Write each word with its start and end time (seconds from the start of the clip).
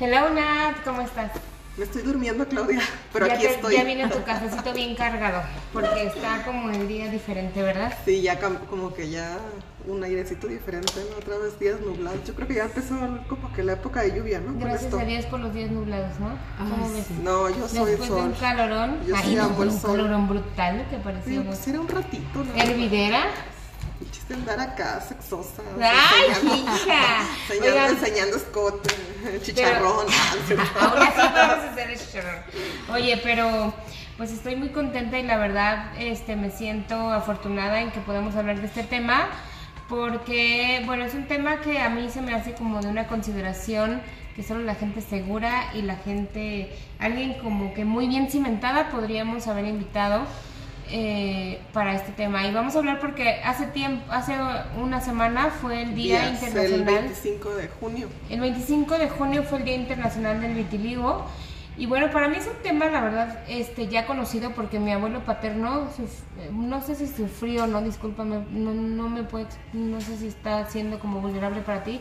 Hello 0.00 0.30
Nat, 0.30 0.76
¿cómo 0.84 1.02
estás? 1.02 1.30
Me 1.76 1.84
estoy 1.84 2.02
durmiendo, 2.02 2.46
Claudia, 2.46 2.80
pero 3.12 3.26
ya 3.26 3.34
aquí 3.34 3.42
te- 3.46 3.54
estoy. 3.54 3.74
Ya 3.74 3.82
viene 3.84 4.08
tu 4.08 4.22
cafecito 4.22 4.72
bien 4.72 4.94
cargado, 4.94 5.42
porque 5.72 6.06
está 6.06 6.44
como 6.44 6.70
el 6.70 6.86
día 6.86 7.10
diferente, 7.10 7.62
¿verdad? 7.62 7.92
Sí, 8.04 8.22
ya 8.22 8.38
como 8.38 8.94
que 8.94 9.10
ya 9.10 9.38
un 9.86 10.02
airecito 10.04 10.46
diferente, 10.46 10.92
¿no? 11.10 11.16
Otra 11.18 11.36
vez 11.38 11.58
días 11.58 11.80
nublados. 11.80 12.20
Yo 12.26 12.34
creo 12.34 12.46
que 12.46 12.54
ya 12.54 12.64
empezó 12.64 12.94
como 13.28 13.52
que 13.52 13.64
la 13.64 13.72
época 13.72 14.02
de 14.02 14.16
lluvia, 14.16 14.40
¿no? 14.40 14.56
Gracias 14.58 14.94
a 14.94 15.04
Dios 15.04 15.26
por 15.26 15.40
los 15.40 15.52
días 15.52 15.70
nublados, 15.72 16.18
¿no? 16.20 16.28
¿Cómo 16.58 16.92
ves? 16.92 17.10
No, 17.22 17.48
yo 17.50 17.66
soy 17.68 17.90
Después 17.90 18.08
de 18.10 18.20
un 18.22 18.32
calorón, 18.34 19.04
Yo 19.06 19.16
ay 19.16 19.34
no, 19.34 19.62
el 19.62 19.68
un 19.68 19.80
sol. 19.80 19.96
calorón 19.96 20.28
brutal 20.28 20.86
que 20.88 20.96
Sí, 20.96 21.02
parecíamos 21.02 21.46
pues 21.46 21.68
era 21.68 21.80
un 21.80 21.88
ratito, 21.88 22.44
¿no? 22.44 22.54
hervidera. 22.62 23.24
Chiste 24.14 24.34
andar 24.34 24.60
acá, 24.60 25.00
sexosa. 25.00 25.60
¡Ay, 25.82 26.30
enseñando- 26.30 26.72
hija! 26.72 27.88
enseñando, 27.90 28.36
escote, 28.36 28.94
chicharrón. 29.42 30.06
Aún 30.06 30.08
así 31.02 31.18
vamos 31.18 31.64
a 31.64 31.70
hacer 31.72 31.90
el 31.90 31.98
chicharrón. 31.98 32.42
Oye, 32.92 33.20
pero 33.24 33.74
pues 34.16 34.30
estoy 34.30 34.54
muy 34.54 34.68
contenta 34.68 35.18
y 35.18 35.24
la 35.24 35.36
verdad 35.36 35.92
este, 35.98 36.36
me 36.36 36.52
siento 36.52 37.10
afortunada 37.10 37.80
en 37.80 37.90
que 37.90 37.98
podamos 38.00 38.36
hablar 38.36 38.60
de 38.60 38.66
este 38.66 38.84
tema 38.84 39.26
porque, 39.88 40.82
bueno, 40.86 41.04
es 41.04 41.14
un 41.14 41.26
tema 41.26 41.60
que 41.60 41.80
a 41.80 41.90
mí 41.90 42.08
se 42.08 42.22
me 42.22 42.34
hace 42.34 42.54
como 42.54 42.80
de 42.80 42.86
una 42.86 43.08
consideración 43.08 44.00
que 44.36 44.44
solo 44.44 44.60
la 44.62 44.76
gente 44.76 45.00
segura 45.00 45.70
y 45.74 45.82
la 45.82 45.96
gente, 45.96 46.72
alguien 47.00 47.34
como 47.42 47.74
que 47.74 47.84
muy 47.84 48.06
bien 48.06 48.30
cimentada 48.30 48.90
podríamos 48.90 49.48
haber 49.48 49.64
invitado 49.64 50.24
eh, 50.90 51.60
para 51.72 51.94
este 51.94 52.12
tema. 52.12 52.46
Y 52.46 52.52
vamos 52.52 52.74
a 52.76 52.78
hablar 52.78 53.00
porque 53.00 53.40
hace 53.44 53.66
tiempo, 53.66 54.04
hace 54.10 54.34
una 54.80 55.00
semana 55.00 55.50
fue 55.50 55.82
el 55.82 55.94
Día 55.94 56.20
Días, 56.20 56.42
el 56.42 56.48
Internacional 56.48 57.02
25 57.04 57.50
de 57.54 57.68
junio. 57.68 58.08
el 58.30 58.40
25 58.40 58.98
de 58.98 59.08
junio 59.08 59.42
fue 59.44 59.58
el 59.58 59.64
Día 59.64 59.74
Internacional 59.76 60.40
del 60.40 60.54
Vitiligo. 60.54 61.24
Y 61.76 61.86
bueno, 61.86 62.10
para 62.12 62.28
mí 62.28 62.36
es 62.36 62.46
un 62.46 62.62
tema, 62.62 62.86
la 62.86 63.00
verdad, 63.00 63.40
este, 63.48 63.88
ya 63.88 64.06
conocido 64.06 64.52
porque 64.52 64.78
mi 64.78 64.92
abuelo 64.92 65.24
paterno, 65.24 65.88
no 66.52 66.80
sé 66.80 66.94
si 66.94 67.08
sufrió 67.08 67.66
no, 67.66 67.82
discúlpame, 67.82 68.44
no, 68.50 68.72
no 68.72 69.08
me 69.08 69.24
puede, 69.24 69.46
no 69.72 70.00
sé 70.00 70.16
si 70.16 70.28
está 70.28 70.70
siendo 70.70 71.00
como 71.00 71.20
vulnerable 71.20 71.62
para 71.62 71.82
ti, 71.82 72.00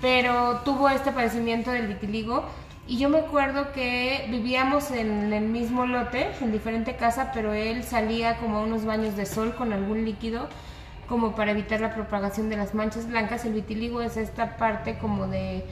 pero 0.00 0.60
tuvo 0.64 0.88
este 0.88 1.10
padecimiento 1.10 1.72
del 1.72 1.88
vitiligo. 1.88 2.44
Y 2.88 2.96
yo 2.96 3.10
me 3.10 3.18
acuerdo 3.18 3.70
que 3.72 4.26
vivíamos 4.30 4.90
en 4.90 5.30
el 5.34 5.44
mismo 5.44 5.84
lote, 5.84 6.30
en 6.40 6.52
diferente 6.52 6.96
casa, 6.96 7.32
pero 7.34 7.52
él 7.52 7.84
salía 7.84 8.38
como 8.38 8.56
a 8.56 8.62
unos 8.62 8.86
baños 8.86 9.14
de 9.14 9.26
sol 9.26 9.54
con 9.54 9.74
algún 9.74 10.06
líquido 10.06 10.48
como 11.06 11.34
para 11.34 11.50
evitar 11.50 11.82
la 11.82 11.94
propagación 11.94 12.48
de 12.48 12.56
las 12.56 12.74
manchas 12.74 13.06
blancas. 13.06 13.44
El 13.44 13.52
vitiligo 13.52 14.00
es 14.00 14.16
esta 14.16 14.56
parte 14.56 14.96
como 14.96 15.26
de, 15.26 15.66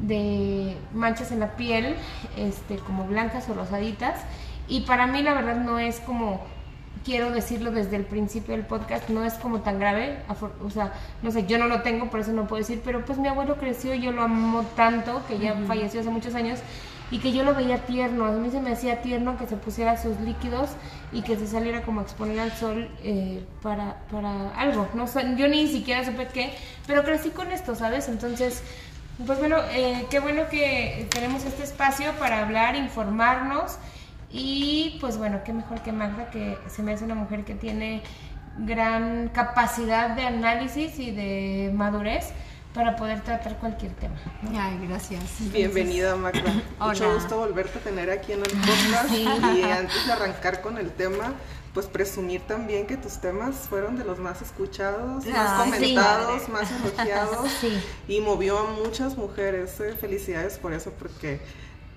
de 0.00 0.78
manchas 0.94 1.32
en 1.32 1.40
la 1.40 1.54
piel, 1.54 1.96
este, 2.38 2.76
como 2.76 3.06
blancas 3.06 3.46
o 3.50 3.54
rosaditas. 3.54 4.22
Y 4.66 4.82
para 4.82 5.06
mí 5.06 5.22
la 5.22 5.34
verdad 5.34 5.56
no 5.56 5.78
es 5.78 6.00
como, 6.00 6.40
quiero 7.04 7.30
decirlo 7.30 7.70
desde 7.70 7.96
el 7.96 8.04
principio 8.04 8.56
del 8.56 8.64
podcast, 8.64 9.08
no 9.08 9.24
es 9.24 9.34
como 9.34 9.60
tan 9.60 9.78
grave. 9.78 10.18
O 10.64 10.70
sea, 10.70 10.92
no 11.22 11.30
sé, 11.30 11.46
yo 11.46 11.58
no 11.58 11.66
lo 11.66 11.82
tengo, 11.82 12.10
por 12.10 12.20
eso 12.20 12.32
no 12.32 12.46
puedo 12.46 12.60
decir, 12.60 12.80
pero 12.84 13.04
pues 13.04 13.18
mi 13.18 13.28
abuelo 13.28 13.56
creció, 13.56 13.94
yo 13.94 14.10
lo 14.10 14.22
amo 14.22 14.64
tanto, 14.74 15.22
que 15.28 15.38
ya 15.38 15.54
falleció 15.66 16.00
hace 16.00 16.10
muchos 16.10 16.34
años. 16.34 16.60
Y 17.10 17.18
que 17.18 17.32
yo 17.32 17.44
lo 17.44 17.54
veía 17.54 17.84
tierno, 17.84 18.24
a 18.24 18.32
mí 18.32 18.50
se 18.50 18.60
me 18.60 18.72
hacía 18.72 19.02
tierno 19.02 19.36
que 19.36 19.46
se 19.46 19.56
pusiera 19.56 20.00
sus 20.00 20.18
líquidos 20.20 20.70
y 21.12 21.20
que 21.22 21.36
se 21.36 21.46
saliera 21.46 21.82
como 21.82 22.00
a 22.00 22.02
exponer 22.02 22.40
al 22.40 22.52
sol 22.52 22.88
eh, 23.02 23.44
para, 23.62 23.98
para 24.10 24.50
algo. 24.56 24.88
No 24.94 25.06
sé, 25.06 25.22
yo 25.36 25.46
ni 25.46 25.68
siquiera 25.68 26.04
supe 26.04 26.28
qué, 26.32 26.54
pero 26.86 27.04
crecí 27.04 27.28
con 27.28 27.52
esto, 27.52 27.74
¿sabes? 27.74 28.08
Entonces, 28.08 28.62
pues 29.26 29.38
bueno, 29.38 29.58
eh, 29.70 30.06
qué 30.10 30.18
bueno 30.18 30.48
que 30.50 31.06
tenemos 31.10 31.44
este 31.44 31.62
espacio 31.62 32.10
para 32.18 32.40
hablar, 32.40 32.74
informarnos 32.74 33.78
y 34.36 34.98
pues 35.00 35.16
bueno, 35.16 35.40
qué 35.44 35.52
mejor 35.52 35.80
que 35.82 35.92
Magda, 35.92 36.28
que 36.30 36.58
se 36.68 36.82
me 36.82 36.92
hace 36.92 37.04
una 37.04 37.14
mujer 37.14 37.44
que 37.44 37.54
tiene 37.54 38.02
gran 38.58 39.28
capacidad 39.28 40.10
de 40.16 40.22
análisis 40.26 40.98
y 40.98 41.10
de 41.12 41.70
madurez 41.74 42.26
para 42.74 42.96
poder 42.96 43.20
tratar 43.20 43.56
cualquier 43.58 43.92
tema. 43.92 44.16
¿no? 44.42 44.50
Ay, 44.60 44.76
gracias. 44.88 45.22
Bienvenida, 45.52 46.16
Magda. 46.16 46.52
Mucho 46.80 47.14
gusto 47.14 47.38
volverte 47.38 47.78
a 47.78 47.82
tener 47.82 48.10
aquí 48.10 48.32
en 48.32 48.40
el 48.40 48.50
podcast. 48.50 49.08
Sí. 49.10 49.24
Y 49.56 49.62
antes 49.62 50.06
de 50.06 50.12
arrancar 50.12 50.60
con 50.60 50.78
el 50.78 50.90
tema, 50.90 51.34
pues 51.72 51.86
presumir 51.86 52.40
también 52.42 52.86
que 52.88 52.96
tus 52.96 53.20
temas 53.20 53.54
fueron 53.68 53.96
de 53.96 54.04
los 54.04 54.18
más 54.18 54.42
escuchados, 54.42 55.24
más 55.26 55.60
Ay, 55.60 55.70
comentados, 55.70 56.42
sí. 56.42 56.50
más 56.52 56.68
elogiados. 56.72 57.48
Sí. 57.60 57.80
Y 58.08 58.20
movió 58.20 58.58
a 58.58 58.64
muchas 58.72 59.16
mujeres. 59.16 59.78
eh. 59.78 59.94
Felicidades 60.00 60.58
por 60.58 60.72
eso, 60.72 60.92
porque 60.98 61.40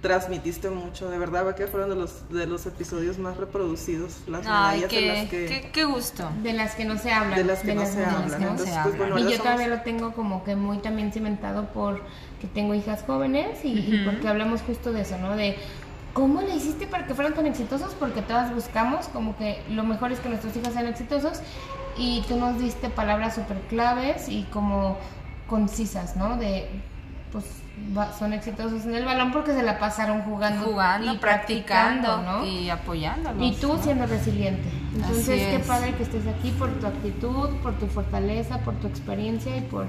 transmitiste 0.02 0.70
mucho. 0.70 1.10
De 1.10 1.18
verdad, 1.18 1.56
que 1.56 1.68
fueron 1.68 1.90
de 1.90 1.96
los, 1.96 2.30
de 2.30 2.46
los 2.46 2.66
episodios 2.66 3.18
más 3.18 3.38
reproducidos. 3.38 4.18
Las 4.28 4.46
Ay, 4.48 4.82
medallas 4.82 4.82
de 4.82 4.88
qué, 4.88 5.08
las 5.08 5.30
que... 5.30 5.46
qué, 5.46 5.70
qué 5.74 5.86
gusto. 5.86 6.30
De 6.44 6.54
las 6.54 6.76
que 6.76 6.86
no 6.86 6.98
se 6.98 7.12
hablan. 7.12 7.38
de 7.38 7.44
las 7.44 7.60
que 7.60 7.74
no 7.74 7.86
se 7.86 8.00
de 8.00 8.06
las 8.06 8.14
hablan. 8.16 8.30
que 8.40 8.46
no 8.46 8.52
Entonces, 8.52 8.76
se 8.76 8.82
pues, 8.82 8.94
hablan. 8.94 8.98
bueno, 9.12 9.18
y 9.20 9.24
yo 9.24 9.30
somos- 9.38 9.44
todavía 9.44 9.68
lo 9.70 9.82
tengo 9.82 10.14
como 10.14 10.44
que 10.44 10.56
muy 10.56 10.78
también 10.80 11.12
cimentado 11.12 11.66
por 11.74 12.02
que 12.42 12.48
tengo 12.48 12.76
hijas 12.76 13.04
jóvenes 13.08 13.64
y, 13.66 13.70
y 13.80 14.02
porque 14.06 14.28
hablamos 14.28 14.62
justo 14.62 14.92
de 14.94 15.02
eso, 15.02 15.18
¿no? 15.18 15.36
De 15.36 15.58
cómo 16.14 16.42
le 16.42 16.56
hiciste 16.56 16.86
para 16.88 17.06
que 17.08 17.14
fueran 17.16 17.34
tan 17.34 17.46
exitosos, 17.48 17.94
porque 17.96 18.22
todas 18.22 18.54
buscamos 18.54 19.08
como 19.08 19.36
que 19.38 19.62
lo 19.70 19.84
mejor 19.84 20.12
es 20.12 20.20
que 20.20 20.30
nuestros 20.30 20.56
hijos 20.56 20.74
sean 20.74 20.88
exitosos 20.88 21.42
y 21.98 22.24
tú 22.28 22.38
nos 22.38 22.60
diste 22.60 22.90
palabras 22.90 23.36
súper 23.36 23.58
claves 23.70 24.30
y 24.30 24.44
como 24.52 24.98
concisas, 25.48 26.16
¿no? 26.16 26.38
De, 26.38 26.70
pues 27.32 27.46
va- 27.96 28.12
son 28.18 28.34
exitosos 28.34 28.86
en 28.86 28.96
el 28.96 29.06
balón 29.06 29.32
porque 29.32 29.54
se 29.54 29.64
la 29.64 29.80
pasaron 29.80 30.22
jugando, 30.24 30.66
Jugando, 30.66 31.14
y 31.14 31.18
practicando, 31.18 32.22
¿no? 32.22 32.46
y 32.46 32.70
apoyándolos. 32.70 33.42
Y 33.42 33.56
tú 33.60 33.74
¿no? 33.74 33.84
siendo 33.84 34.06
resiliente. 34.06 34.68
Entonces, 34.96 35.30
Así 35.42 35.50
qué 35.52 35.56
es. 35.58 35.68
padre 35.68 35.94
que 35.96 36.04
estés 36.04 36.26
aquí 36.28 36.52
por 36.52 36.72
tu 36.80 36.88
actitud, 36.88 37.50
por 37.62 37.78
tu 37.78 37.88
fortaleza, 37.88 38.60
por 38.60 38.76
tu 38.76 38.88
experiencia 38.88 39.56
y 39.58 39.62
por, 39.62 39.86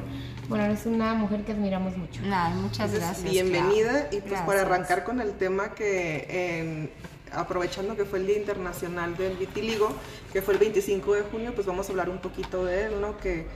bueno, 0.48 0.64
eres 0.64 0.84
una 0.86 1.14
mujer 1.14 1.44
que 1.44 1.52
admiramos 1.52 1.96
mucho. 1.96 2.20
Ay, 2.30 2.54
muchas 2.54 2.92
Entonces, 2.92 3.00
gracias. 3.00 3.30
Bienvenida 3.30 4.08
y 4.10 4.16
pues 4.16 4.24
Gracias. 4.24 4.46
para 4.46 4.60
arrancar 4.62 5.04
con 5.04 5.20
el 5.20 5.32
tema 5.32 5.74
que 5.74 6.26
en- 6.60 6.90
aprovechando 7.30 7.94
que 7.94 8.04
fue 8.06 8.18
el 8.20 8.26
Día 8.26 8.38
Internacional 8.38 9.14
del 9.16 9.36
Vitiligo, 9.36 9.90
que 10.32 10.40
fue 10.42 10.54
el 10.54 10.60
25 10.60 11.14
de 11.14 11.22
junio, 11.22 11.52
pues 11.54 11.66
vamos 11.66 11.86
a 11.86 11.90
hablar 11.90 12.08
un 12.08 12.18
poquito 12.18 12.64
de 12.64 12.86
él, 12.86 13.00
¿no? 13.02 13.18
Que, 13.18 13.46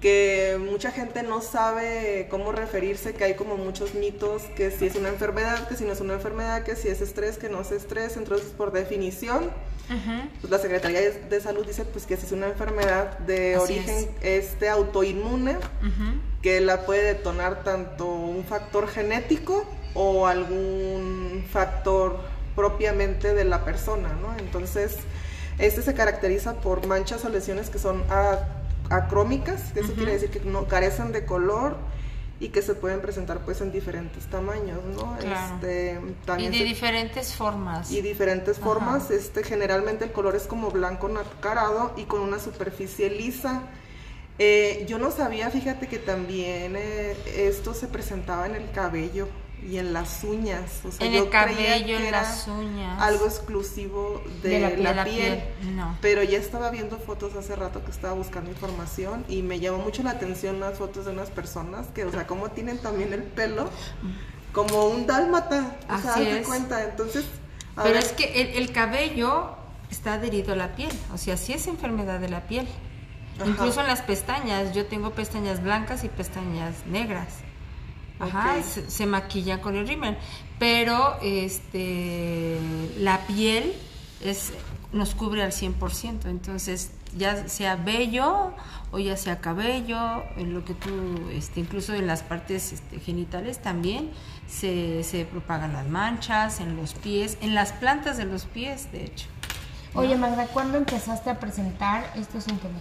que 0.00 0.58
mucha 0.58 0.90
gente 0.90 1.22
no 1.22 1.42
sabe 1.42 2.26
cómo 2.30 2.52
referirse, 2.52 3.12
que 3.14 3.24
hay 3.24 3.34
como 3.34 3.56
muchos 3.56 3.94
mitos, 3.94 4.42
que 4.56 4.70
si 4.70 4.86
es 4.86 4.94
una 4.96 5.10
enfermedad, 5.10 5.68
que 5.68 5.76
si 5.76 5.84
no 5.84 5.92
es 5.92 6.00
una 6.00 6.14
enfermedad, 6.14 6.62
que 6.62 6.74
si 6.74 6.88
es 6.88 7.00
estrés, 7.02 7.36
que 7.36 7.48
no 7.50 7.60
es 7.60 7.70
estrés, 7.70 8.16
entonces 8.16 8.48
por 8.56 8.72
definición, 8.72 9.50
pues 10.40 10.50
la 10.50 10.58
Secretaría 10.58 11.00
de, 11.00 11.40
Salud 11.40 11.66
dice 11.66 11.84
pues 11.84 12.06
que 12.06 12.16
si 12.16 12.24
es 12.26 12.32
una 12.32 12.46
enfermedad 12.46 13.18
de 13.18 13.56
Así 13.56 13.62
origen 13.74 14.08
este 14.22 14.68
autoinmune, 14.70 15.56
que 16.40 16.60
la 16.60 16.86
puede 16.86 17.02
detonar 17.02 17.62
tanto 17.64 18.06
un 18.06 18.44
factor 18.44 18.88
genético 18.88 19.66
o 19.94 20.26
algún 20.26 21.44
factor 21.52 22.20
propiamente 22.56 23.34
de 23.34 23.44
la 23.44 23.64
persona, 23.64 24.10
¿no? 24.22 24.34
Entonces, 24.38 24.96
este 25.58 25.82
se 25.82 25.92
caracteriza 25.94 26.54
por 26.60 26.86
manchas 26.86 27.24
o 27.24 27.28
lesiones 27.28 27.68
que 27.68 27.78
son 27.78 28.02
a- 28.08 28.38
acrómicas, 28.90 29.72
que 29.72 29.80
eso 29.80 29.94
quiere 29.94 30.12
decir 30.12 30.30
que 30.30 30.40
no 30.40 30.66
carecen 30.66 31.12
de 31.12 31.24
color 31.24 31.76
y 32.40 32.48
que 32.48 32.62
se 32.62 32.74
pueden 32.74 33.00
presentar 33.00 33.40
pues 33.44 33.60
en 33.60 33.70
diferentes 33.70 34.26
tamaños, 34.26 34.80
¿no? 34.96 35.16
Claro. 35.18 35.54
Este, 35.56 36.00
Y 36.02 36.26
también 36.26 36.52
de 36.52 36.58
se- 36.58 36.64
diferentes 36.64 37.34
formas. 37.34 37.90
y 37.90 38.00
diferentes 38.02 38.56
Ajá. 38.56 38.64
formas. 38.66 39.10
Este, 39.10 39.42
generalmente 39.44 40.04
el 40.06 40.12
color 40.12 40.34
es 40.36 40.44
como 40.44 40.70
blanco 40.70 41.08
nacarado 41.08 41.92
y 41.96 42.04
con 42.04 42.20
una 42.20 42.38
superficie 42.38 43.10
lisa. 43.10 43.62
Eh, 44.38 44.86
yo 44.88 44.98
no 44.98 45.10
sabía, 45.10 45.50
fíjate 45.50 45.86
que 45.86 45.98
también 45.98 46.74
eh, 46.76 47.14
esto 47.36 47.74
se 47.74 47.88
presentaba 47.88 48.46
en 48.46 48.54
el 48.54 48.70
cabello 48.70 49.28
y 49.68 49.78
en 49.78 49.92
las 49.92 50.22
uñas. 50.24 50.80
O 50.84 50.90
sea, 50.92 51.06
en 51.06 51.12
yo 51.12 51.24
el 51.24 51.30
creía 51.30 51.46
cabello, 51.70 51.86
que 51.86 51.96
en 51.96 52.02
era 52.04 52.22
las 52.22 52.48
uñas. 52.48 53.00
Algo 53.02 53.26
exclusivo 53.26 54.22
de, 54.42 54.48
De 54.50 54.60
la 54.60 54.68
piel. 54.68 54.82
de 54.84 54.94
la 54.94 55.04
piel. 55.04 55.42
piel. 55.60 55.76
No. 55.76 55.98
Pero 56.00 56.22
ya 56.22 56.38
estaba 56.38 56.70
viendo 56.70 56.98
fotos 56.98 57.34
hace 57.36 57.56
rato 57.56 57.84
que 57.84 57.90
estaba 57.90 58.14
buscando 58.14 58.50
información 58.50 59.24
y 59.28 59.42
me 59.42 59.60
llamó 59.60 59.78
mucho 59.78 60.02
la 60.02 60.10
atención 60.10 60.60
las 60.60 60.78
fotos 60.78 61.06
de 61.06 61.12
unas 61.12 61.30
personas 61.30 61.86
que, 61.88 62.04
o 62.04 62.10
sea, 62.10 62.26
cómo 62.26 62.50
tienen 62.50 62.78
también 62.78 63.12
el 63.12 63.22
pelo 63.22 63.70
como 64.52 64.86
un 64.86 65.06
dálmata. 65.06 65.76
O 65.88 65.98
sea, 66.00 66.12
Así 66.14 66.20
haz 66.26 66.32
de 66.32 66.40
es. 66.40 66.46
cuenta. 66.46 66.84
Entonces, 66.84 67.24
Pero 67.76 67.88
ver, 67.88 67.96
es 67.96 68.12
que 68.12 68.40
el, 68.42 68.62
el 68.62 68.72
cabello 68.72 69.56
está 69.90 70.14
adherido 70.14 70.52
a 70.52 70.56
la 70.56 70.74
piel, 70.76 70.92
o 71.12 71.18
sea, 71.18 71.36
sí 71.36 71.52
es 71.52 71.66
enfermedad 71.66 72.20
de 72.20 72.28
la 72.28 72.46
piel. 72.46 72.66
Ajá. 73.40 73.48
Incluso 73.48 73.80
en 73.80 73.86
las 73.86 74.02
pestañas, 74.02 74.74
yo 74.74 74.86
tengo 74.86 75.10
pestañas 75.12 75.62
blancas 75.62 76.04
y 76.04 76.08
pestañas 76.08 76.74
negras. 76.86 77.28
Ajá, 78.20 78.62
se, 78.62 78.90
se 78.90 79.06
maquillan 79.06 79.60
con 79.60 79.76
el 79.76 79.88
rímel, 79.88 80.16
pero 80.58 81.18
este 81.22 82.58
la 82.98 83.26
piel 83.26 83.72
es 84.22 84.52
nos 84.92 85.14
cubre 85.14 85.42
al 85.42 85.52
100%. 85.52 86.26
Entonces, 86.26 86.90
ya 87.16 87.48
sea 87.48 87.76
vello 87.76 88.52
o 88.92 88.98
ya 88.98 89.16
sea 89.16 89.40
cabello, 89.40 90.24
en 90.36 90.54
lo 90.54 90.64
que 90.64 90.74
tú, 90.74 90.90
este, 91.32 91.60
incluso 91.60 91.94
en 91.94 92.06
las 92.06 92.22
partes 92.22 92.72
este, 92.72 92.98
genitales 93.00 93.60
también 93.60 94.10
se, 94.48 95.04
se 95.04 95.24
propagan 95.24 95.72
las 95.72 95.86
manchas, 95.86 96.60
en 96.60 96.76
los 96.76 96.94
pies, 96.94 97.38
en 97.40 97.54
las 97.54 97.72
plantas 97.72 98.16
de 98.16 98.24
los 98.24 98.46
pies, 98.46 98.90
de 98.92 99.04
hecho. 99.04 99.26
Oye, 99.94 100.16
Magda, 100.16 100.46
¿cuándo 100.46 100.78
empezaste 100.78 101.30
a 101.30 101.40
presentar 101.40 102.12
estos 102.16 102.44
síntomas? 102.44 102.80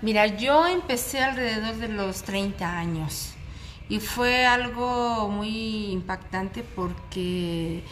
Mira, 0.00 0.26
yo 0.26 0.66
empecé 0.66 1.22
alrededor 1.22 1.76
de 1.76 1.88
los 1.88 2.22
30 2.22 2.78
años 2.78 3.35
y 3.88 4.00
fue 4.00 4.46
algo 4.46 5.28
muy 5.28 5.92
impactante 5.92 6.62
porque 6.62 7.84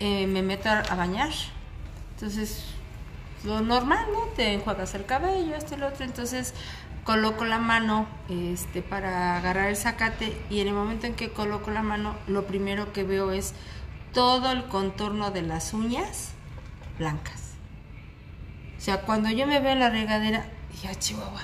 eh, 0.00 0.26
me 0.26 0.42
meto 0.42 0.68
a 0.68 0.94
bañar. 0.94 1.30
Entonces, 2.14 2.64
lo 3.44 3.60
normal, 3.60 4.06
¿no? 4.12 4.20
Te 4.36 4.52
enjuagas 4.52 4.94
el 4.94 5.06
cabello, 5.06 5.54
este 5.54 5.76
lo 5.76 5.88
otro. 5.88 6.04
Entonces, 6.04 6.54
coloco 7.04 7.44
la 7.44 7.58
mano 7.58 8.06
este, 8.28 8.82
para 8.82 9.36
agarrar 9.36 9.68
el 9.68 9.76
zacate 9.76 10.36
y 10.50 10.60
en 10.60 10.68
el 10.68 10.74
momento 10.74 11.06
en 11.06 11.14
que 11.14 11.30
coloco 11.30 11.70
la 11.70 11.82
mano, 11.82 12.14
lo 12.26 12.46
primero 12.46 12.92
que 12.92 13.02
veo 13.02 13.32
es 13.32 13.54
todo 14.12 14.52
el 14.52 14.64
contorno 14.66 15.30
de 15.30 15.42
las 15.42 15.72
uñas 15.72 16.32
blancas. 16.98 17.52
O 18.78 18.80
sea, 18.80 19.02
cuando 19.02 19.30
yo 19.30 19.46
me 19.46 19.60
veo 19.60 19.72
en 19.72 19.80
la 19.80 19.90
regadera, 19.90 20.44
dije, 20.70 20.88
ah, 20.88 20.94
Chihuahua. 20.94 21.42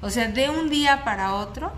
O 0.00 0.10
sea, 0.10 0.28
de 0.28 0.50
un 0.50 0.68
día 0.68 1.04
para 1.04 1.34
otro, 1.34 1.72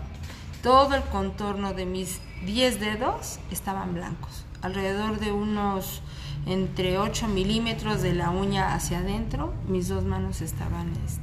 todo 0.61 0.95
el 0.95 1.03
contorno 1.03 1.73
de 1.73 1.85
mis 1.85 2.19
10 2.45 2.79
dedos 2.79 3.39
estaban 3.51 3.93
blancos. 3.93 4.45
Alrededor 4.61 5.19
de 5.19 5.31
unos 5.31 6.01
entre 6.45 6.97
8 6.97 7.27
milímetros 7.27 8.01
de 8.01 8.13
la 8.13 8.29
uña 8.29 8.73
hacia 8.73 8.99
adentro, 8.99 9.53
mis 9.67 9.89
dos 9.89 10.03
manos 10.03 10.41
estaban 10.41 10.93
este, 11.05 11.21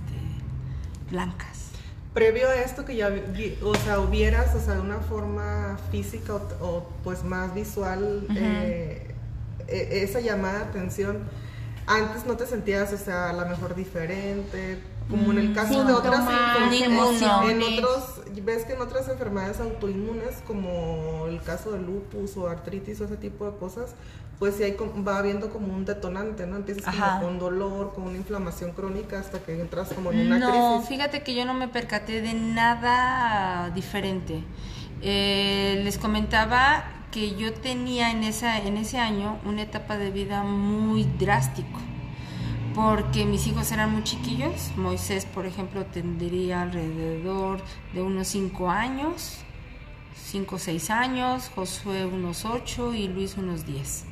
blancas. 1.10 1.70
Previo 2.12 2.48
a 2.48 2.54
esto 2.56 2.84
que 2.84 2.94
ya, 2.94 3.10
o 3.62 3.74
sea, 3.74 3.98
hubieras, 4.00 4.54
o 4.54 4.60
sea, 4.60 4.74
de 4.74 4.80
una 4.80 4.98
forma 4.98 5.78
física 5.90 6.34
o, 6.60 6.86
pues 7.02 7.24
más 7.24 7.54
visual, 7.54 8.26
eh, 8.36 9.14
e, 9.66 10.04
esa 10.04 10.20
llamada 10.20 10.58
de 10.58 10.64
atención, 10.66 11.18
antes 11.86 12.24
no 12.24 12.36
te 12.36 12.46
sentías, 12.46 12.92
o 12.92 12.98
sea, 12.98 13.30
a 13.30 13.32
lo 13.32 13.46
mejor 13.46 13.74
diferente, 13.74 14.78
como 15.10 15.32
en 15.32 15.38
el 15.38 15.50
mm, 15.50 15.54
caso 15.54 15.84
de 15.84 15.92
otras 15.92 16.24
ninguno. 16.70 17.48
en 17.50 17.62
otros 17.62 18.13
ves 18.40 18.64
que 18.64 18.72
en 18.72 18.80
otras 18.80 19.08
enfermedades 19.08 19.60
autoinmunes 19.60 20.42
como 20.46 21.26
el 21.26 21.40
caso 21.42 21.72
de 21.72 21.80
lupus 21.80 22.36
o 22.36 22.48
artritis 22.48 23.00
o 23.00 23.04
ese 23.04 23.16
tipo 23.16 23.50
de 23.50 23.56
cosas 23.56 23.94
pues 24.38 24.56
sí 24.56 24.64
hay, 24.64 24.76
va 25.06 25.18
habiendo 25.18 25.50
como 25.50 25.72
un 25.72 25.84
detonante 25.84 26.46
no 26.46 26.56
empiezas 26.56 26.84
como 26.94 27.20
con 27.20 27.38
dolor 27.38 27.94
con 27.94 28.04
una 28.04 28.16
inflamación 28.16 28.72
crónica 28.72 29.18
hasta 29.20 29.38
que 29.38 29.60
entras 29.60 29.92
como 29.92 30.12
en 30.12 30.26
una 30.26 30.38
no, 30.38 30.82
fíjate 30.82 31.22
que 31.22 31.34
yo 31.34 31.44
no 31.44 31.54
me 31.54 31.68
percaté 31.68 32.20
de 32.20 32.34
nada 32.34 33.70
diferente. 33.70 34.42
Eh, 35.02 35.80
les 35.84 35.98
comentaba 35.98 36.84
que 37.10 37.36
yo 37.36 37.52
tenía 37.52 38.10
en, 38.10 38.24
esa, 38.24 38.58
en 38.58 38.76
ese 38.76 38.98
año 38.98 39.38
una 39.44 39.62
etapa 39.62 39.98
de 39.98 40.10
vida 40.10 40.42
muy 40.42 41.04
drástico, 41.04 41.78
porque 42.74 43.24
mis 43.24 43.46
hijos 43.46 43.70
eran 43.72 43.92
muy 43.92 44.02
chiquillos. 44.02 44.72
Moisés, 44.76 45.26
por 45.26 45.46
ejemplo, 45.46 45.84
tendría 45.86 46.62
alrededor 46.62 47.60
de 47.92 48.02
unos 48.02 48.28
5 48.28 48.70
años, 48.70 49.38
5 50.16 50.56
o 50.56 50.58
6 50.58 50.90
años, 50.90 51.50
Josué 51.54 52.06
unos 52.06 52.44
8 52.44 52.94
y 52.94 53.08
Luis 53.08 53.36
unos 53.36 53.64
10. 53.66 54.04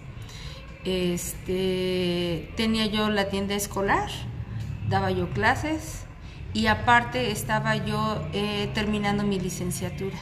Este, 0.85 2.50
tenía 2.56 2.87
yo 2.87 3.09
la 3.11 3.29
tienda 3.29 3.55
escolar, 3.55 4.11
daba 4.88 5.11
yo 5.11 5.31
clases 5.31 6.05
y 6.55 6.67
aparte 6.67 7.31
estaba 7.31 7.76
yo 7.76 8.26
eh, 8.32 8.70
terminando 8.75 9.23
mi 9.23 9.38
licenciatura 9.38 10.19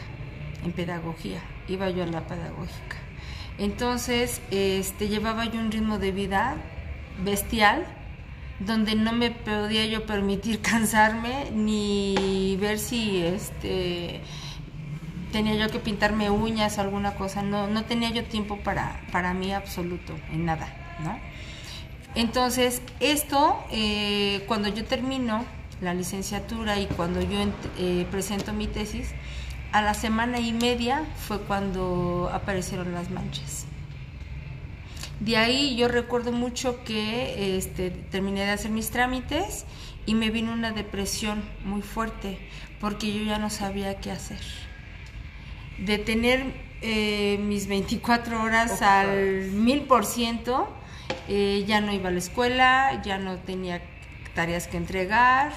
en 0.65 0.73
pedagogía 0.73 1.41
iba 1.73 1.89
yo 1.91 2.03
a 2.03 2.07
la 2.07 2.27
pedagógica. 2.27 2.97
Entonces, 3.59 4.41
este, 4.51 5.09
llevaba 5.09 5.45
yo 5.45 5.61
un 5.61 5.71
ritmo 5.71 5.99
de 5.99 6.13
vida 6.13 6.57
bestial, 7.23 7.87
donde 8.61 8.95
no 8.95 9.12
me 9.12 9.31
podía 9.31 9.87
yo 9.87 10.07
permitir 10.07 10.61
cansarme 10.62 11.51
ni 11.51 12.57
ver 12.61 12.79
si 12.79 13.23
este 13.23 14.21
tenía 15.33 15.55
yo 15.55 15.69
que 15.71 15.79
pintarme 15.79 16.31
uñas 16.31 16.79
o 16.79 16.81
alguna 16.81 17.15
cosa, 17.15 17.43
no, 17.43 17.67
no 17.67 17.85
tenía 17.85 18.11
yo 18.11 18.25
tiempo 18.25 18.59
para, 18.59 19.01
para 19.12 19.33
mí 19.33 19.53
absoluto, 19.53 20.15
en 20.33 20.45
nada, 20.45 20.69
¿no? 21.05 21.19
Entonces, 22.17 22.83
esto, 22.99 23.65
eh, 23.71 24.43
cuando 24.49 24.69
yo 24.69 24.85
termino 24.85 25.45
la 25.81 25.95
licenciatura 25.95 26.81
y 26.81 26.87
cuando 26.87 27.21
yo 27.21 27.39
eh, 27.79 28.06
presento 28.11 28.53
mi 28.53 28.67
tesis, 28.67 29.15
a 29.73 29.83
la 29.83 29.95
semana 29.95 30.41
y 30.41 30.53
media 30.53 31.05
fue 31.17 31.41
cuando 31.43 32.29
aparecieron 32.33 32.93
las 32.93 33.11
manchas. 33.11 33.67
De 35.20 35.37
ahí 35.37 35.76
yo 35.76 35.87
recuerdo 35.87 36.32
mucho 36.32 36.82
que 36.82 37.56
este, 37.58 37.90
terminé 37.90 38.40
de 38.40 38.52
hacer 38.52 38.70
mis 38.70 38.88
trámites 38.88 39.67
y 40.06 40.14
me 40.14 40.31
vino 40.31 40.52
una 40.52 40.72
depresión 40.72 41.43
muy 41.62 41.82
fuerte 41.82 42.38
porque 42.81 43.12
yo 43.12 43.22
ya 43.25 43.38
no 43.38 43.50
sabía 43.50 44.00
qué 44.00 44.11
hacer. 44.11 44.40
De 45.78 45.99
tener 45.99 46.55
eh, 46.81 47.38
mis 47.43 47.67
24 47.67 48.43
horas 48.43 48.81
al 48.81 49.50
mil 49.50 49.82
por 49.82 50.06
ciento, 50.06 50.69
eh, 51.28 51.64
ya 51.67 51.82
no 51.82 51.93
iba 51.93 52.08
a 52.08 52.12
la 52.12 52.19
escuela, 52.19 53.02
ya 53.02 53.19
no 53.19 53.37
tenía 53.37 53.82
tareas 54.34 54.69
que 54.69 54.78
entregar, 54.78 55.52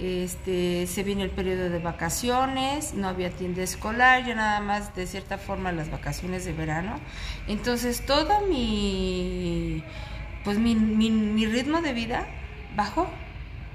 este, 0.00 0.86
se 0.86 1.02
vino 1.04 1.22
el 1.22 1.30
periodo 1.30 1.70
de 1.70 1.78
vacaciones, 1.78 2.94
no 2.94 3.08
había 3.08 3.30
tienda 3.30 3.62
escolar, 3.62 4.24
ya 4.26 4.34
nada 4.34 4.60
más 4.60 4.94
de 4.96 5.06
cierta 5.06 5.38
forma 5.38 5.72
las 5.72 5.90
vacaciones 5.90 6.44
de 6.44 6.52
verano. 6.52 6.98
Entonces 7.46 8.04
todo 8.04 8.46
mi, 8.48 9.84
pues 10.42 10.58
mi, 10.58 10.74
mi, 10.74 11.46
ritmo 11.46 11.80
de 11.80 11.92
vida 11.92 12.26
bajó, 12.76 13.08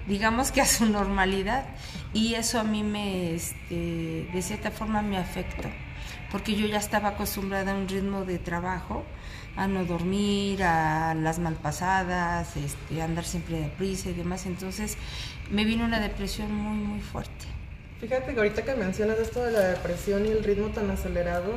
digamos 0.07 0.51
que 0.51 0.61
a 0.61 0.65
su 0.65 0.85
normalidad. 0.85 1.65
Y 2.13 2.33
eso 2.35 2.59
a 2.59 2.63
mí 2.63 2.83
me, 2.83 3.33
este, 3.33 4.27
de 4.33 4.41
cierta 4.41 4.71
forma 4.71 5.01
me 5.01 5.17
afectó, 5.17 5.69
porque 6.31 6.55
yo 6.55 6.67
ya 6.67 6.77
estaba 6.77 7.09
acostumbrada 7.09 7.71
a 7.71 7.75
un 7.75 7.87
ritmo 7.87 8.25
de 8.25 8.39
trabajo 8.39 9.05
a 9.55 9.67
no 9.67 9.83
dormir, 9.83 10.63
a 10.63 11.13
las 11.13 11.37
malpasadas, 11.39 12.55
este, 12.55 13.01
a 13.01 13.05
andar 13.05 13.25
siempre 13.25 13.59
deprisa 13.59 14.09
y 14.09 14.13
demás. 14.13 14.45
Entonces 14.45 14.97
me 15.51 15.65
vino 15.65 15.85
una 15.85 15.99
depresión 15.99 16.53
muy, 16.53 16.77
muy 16.77 16.99
fuerte. 16.99 17.45
Fíjate 17.99 18.33
que 18.33 18.39
ahorita 18.39 18.63
que 18.63 18.75
mencionas 18.75 19.19
esto 19.19 19.43
de 19.43 19.51
la 19.51 19.59
depresión 19.59 20.25
y 20.25 20.29
el 20.29 20.43
ritmo 20.43 20.69
tan 20.69 20.89
acelerado, 20.89 21.55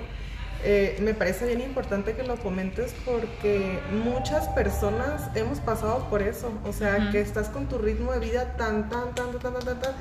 eh, 0.65 0.97
me 1.00 1.15
parece 1.15 1.47
bien 1.47 1.61
importante 1.61 2.15
que 2.15 2.23
lo 2.23 2.37
comentes 2.37 2.94
porque 3.05 3.79
muchas 4.05 4.49
personas 4.49 5.31
hemos 5.34 5.61
pasado 5.61 6.08
por 6.08 6.22
eso. 6.22 6.53
O 6.65 6.72
sea, 6.72 7.11
que 7.11 7.20
estás 7.20 7.49
con 7.49 7.69
tu 7.69 7.79
ritmo 7.79 8.13
de 8.13 8.20
vida 8.20 8.56
tan, 8.56 8.89
tan, 8.89 9.15
tan, 9.15 9.39
tan, 9.39 9.53
tan, 9.55 9.65
tan, 9.65 9.81
tan 9.81 9.94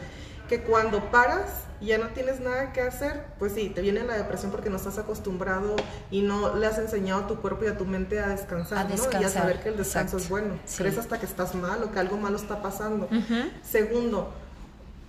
que 0.52 0.60
cuando 0.60 1.00
paras 1.12 1.46
y 1.80 1.86
ya 1.88 1.98
no 1.98 2.10
tienes 2.10 2.42
nada 2.42 2.74
que 2.74 2.82
hacer, 2.82 3.24
pues 3.40 3.54
sí, 3.54 3.70
te 3.70 3.80
viene 3.80 4.04
la 4.04 4.18
depresión 4.18 4.52
porque 4.52 4.70
no 4.70 4.76
estás 4.76 4.98
acostumbrado 4.98 5.78
y 6.12 6.24
no 6.24 6.58
le 6.58 6.68
has 6.68 6.78
enseñado 6.78 7.24
a 7.24 7.28
tu 7.28 7.38
cuerpo 7.38 7.64
y 7.64 7.68
a 7.70 7.78
tu 7.78 7.86
mente 7.86 8.20
a 8.20 8.28
descansar, 8.28 8.90
¿no? 8.90 9.22
Y 9.22 9.24
a 9.24 9.30
saber 9.30 9.64
que 9.64 9.70
el 9.70 9.78
descanso 9.78 10.18
es 10.18 10.28
bueno. 10.28 10.60
Crees 10.76 10.98
hasta 10.98 11.22
que 11.22 11.26
estás 11.26 11.56
mal 11.56 11.82
o 11.84 11.94
que 11.94 12.00
algo 12.00 12.18
malo 12.18 12.36
está 12.36 12.62
pasando. 12.62 13.08
Segundo, 13.64 14.34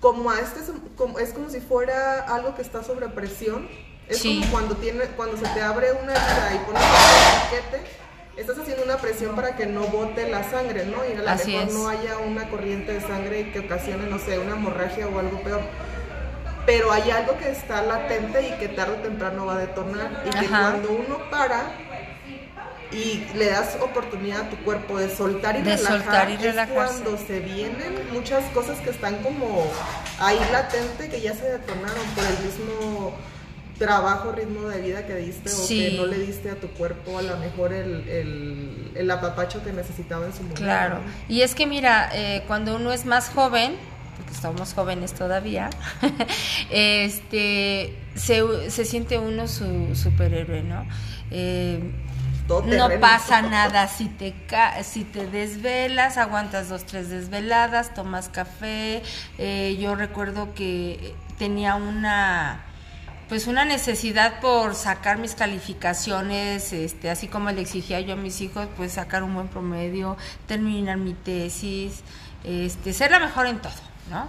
como 0.01 0.31
a 0.31 0.39
este 0.39 0.61
como, 0.97 1.19
es 1.19 1.33
como 1.33 1.51
si 1.51 1.59
fuera 1.59 2.21
algo 2.21 2.55
que 2.55 2.63
está 2.63 2.85
sobre 2.85 3.09
presión. 3.09 3.69
Es 4.09 4.23
como 4.23 4.49
cuando 4.53 4.77
tiene, 4.77 5.07
cuando 5.17 5.37
se 5.37 5.49
te 5.55 5.61
abre 5.61 5.91
una 5.91 6.13
herida 6.13 6.55
y 6.55 6.59
pones 6.67 6.83
un 6.83 7.51
paquete 7.51 8.03
estás 8.37 8.59
haciendo 8.59 8.85
una 8.85 8.97
presión 8.97 9.35
para 9.37 9.57
que 9.57 9.67
no 9.67 9.83
bote 9.83 10.29
la 10.29 10.49
sangre, 10.49 10.87
¿no? 10.87 11.05
Y 11.05 11.13
a 11.13 11.23
lo 11.23 11.45
mejor 11.45 11.73
no 11.73 11.89
haya 11.89 12.19
una 12.19 12.49
corriente 12.49 12.95
de 12.95 13.01
sangre 13.01 13.51
que 13.53 13.61
ocasione, 13.61 14.09
no 14.09 14.19
sé, 14.19 14.39
una 14.39 14.53
hemorragia 14.53 15.07
o 15.09 15.19
algo 15.19 15.43
peor. 15.43 15.61
Pero 16.65 16.93
hay 16.93 17.11
algo 17.11 17.37
que 17.39 17.51
está 17.51 17.83
latente 17.83 18.49
y 18.49 18.53
que 18.53 18.69
tarde 18.69 18.95
o 18.99 19.03
temprano 19.03 19.47
va 19.47 19.55
a 19.55 19.59
detonar. 19.59 20.23
Y 20.25 20.31
que 20.31 20.47
cuando 20.47 20.93
uno 20.93 21.31
para 21.31 21.73
y 22.93 23.27
le 23.35 23.47
das 23.47 23.79
oportunidad 23.81 24.43
a 24.43 24.51
tu 24.51 24.57
cuerpo 24.59 24.99
de 24.99 25.15
soltar 25.15 25.57
y 25.57 25.63
de 25.63 25.77
relajar, 25.77 26.03
soltar 26.03 26.31
y 26.31 26.47
es 26.47 26.69
cuando 26.69 27.17
se 27.17 27.41
vienen 27.41 27.95
muchas 28.13 28.45
cosas 28.51 28.79
que 28.81 28.91
están 28.91 29.23
como 29.23 29.65
ahí 30.19 30.39
latente 30.53 31.09
que 31.09 31.21
ya 31.21 31.35
se 31.35 31.45
detonaron 31.45 32.07
por 32.15 32.25
el 32.25 32.39
mismo 32.45 33.15
trabajo, 33.83 34.33
ritmo 34.33 34.69
de 34.69 34.81
vida 34.81 35.07
que 35.07 35.17
diste 35.17 35.51
o 35.51 35.69
que 35.69 35.97
no 35.97 36.07
le 36.07 36.19
diste 36.19 36.51
a 36.51 36.57
tu 36.57 36.69
cuerpo 36.69 37.19
a 37.19 37.23
lo 37.23 37.37
mejor 37.39 37.73
el, 37.73 38.93
el, 38.95 39.11
apapacho 39.11 39.63
que 39.65 39.73
necesitaba 39.73 40.27
en 40.27 40.33
su 40.33 40.43
momento. 40.43 40.63
Claro, 40.63 41.01
y 41.29 41.43
es 41.43 41.55
que 41.55 41.67
mira, 41.67 42.11
eh, 42.15 42.45
cuando 42.47 42.77
uno 42.77 42.93
es 42.93 43.05
más 43.05 43.29
joven, 43.29 43.75
porque 44.17 44.33
estamos 44.33 44.73
jóvenes 44.73 45.13
todavía, 45.15 45.71
este, 46.71 47.99
se, 48.15 48.71
se, 48.71 48.85
siente 48.85 49.19
uno 49.19 49.49
su 49.49 49.95
superhéroe, 49.97 50.63
¿no? 50.63 50.87
Eh, 51.31 51.81
no 52.49 52.89
pasa 53.01 53.43
nada 53.43 53.89
si 53.89 54.07
te 54.07 54.35
ca 54.47 54.83
si 54.83 55.05
te 55.05 55.27
desvelas, 55.27 56.19
aguantas 56.19 56.69
dos, 56.69 56.85
tres 56.85 57.09
desveladas, 57.09 57.95
tomas 57.95 58.29
café. 58.29 59.03
Eh, 59.39 59.77
yo 59.81 59.95
recuerdo 59.95 60.55
que 60.55 61.15
tenía 61.39 61.77
una 61.77 62.67
pues 63.33 63.47
una 63.47 63.65
necesidad 63.65 64.41
por 64.41 64.75
sacar 64.75 65.17
mis 65.17 65.35
calificaciones, 65.35 66.75
este, 66.75 67.09
así 67.09 67.29
como 67.29 67.51
le 67.51 67.63
exigía 67.63 67.99
yo 68.01 68.13
a 68.13 68.17
mis 68.17 68.43
hijos, 68.43 68.69
pues 68.77 68.93
sacar 68.93 69.23
un 69.23 69.33
buen 69.33 69.49
promedio, 69.49 70.19
terminar 70.47 70.99
mi 70.99 71.15
tesis, 71.15 72.03
este, 72.45 72.93
ser 72.93 73.11
la 73.11 73.21
mejor 73.21 73.47
en 73.47 73.59
todo, 73.59 73.73
¿no? 74.11 74.27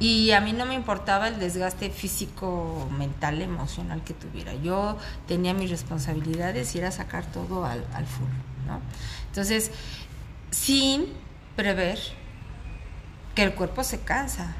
Y 0.00 0.32
a 0.32 0.40
mí 0.40 0.52
no 0.52 0.66
me 0.66 0.74
importaba 0.74 1.28
el 1.28 1.38
desgaste 1.38 1.90
físico, 1.90 2.90
mental, 2.98 3.40
emocional 3.40 4.02
que 4.02 4.14
tuviera. 4.14 4.52
Yo 4.54 4.98
tenía 5.28 5.54
mis 5.54 5.70
responsabilidades 5.70 6.74
y 6.74 6.78
era 6.78 6.90
sacar 6.90 7.26
todo 7.26 7.64
al, 7.64 7.86
al 7.94 8.06
full, 8.06 8.30
¿no? 8.66 8.80
Entonces, 9.28 9.70
sin 10.50 11.06
prever 11.54 12.00
que 13.36 13.44
el 13.44 13.54
cuerpo 13.54 13.84
se 13.84 14.00
cansa, 14.00 14.56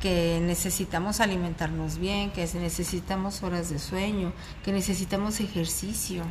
que 0.00 0.40
necesitamos 0.40 1.20
alimentarnos 1.20 1.98
bien, 1.98 2.30
que 2.30 2.48
necesitamos 2.54 3.42
horas 3.42 3.70
de 3.70 3.78
sueño, 3.78 4.32
que 4.64 4.72
necesitamos 4.72 5.40
ejercicio, 5.40 6.22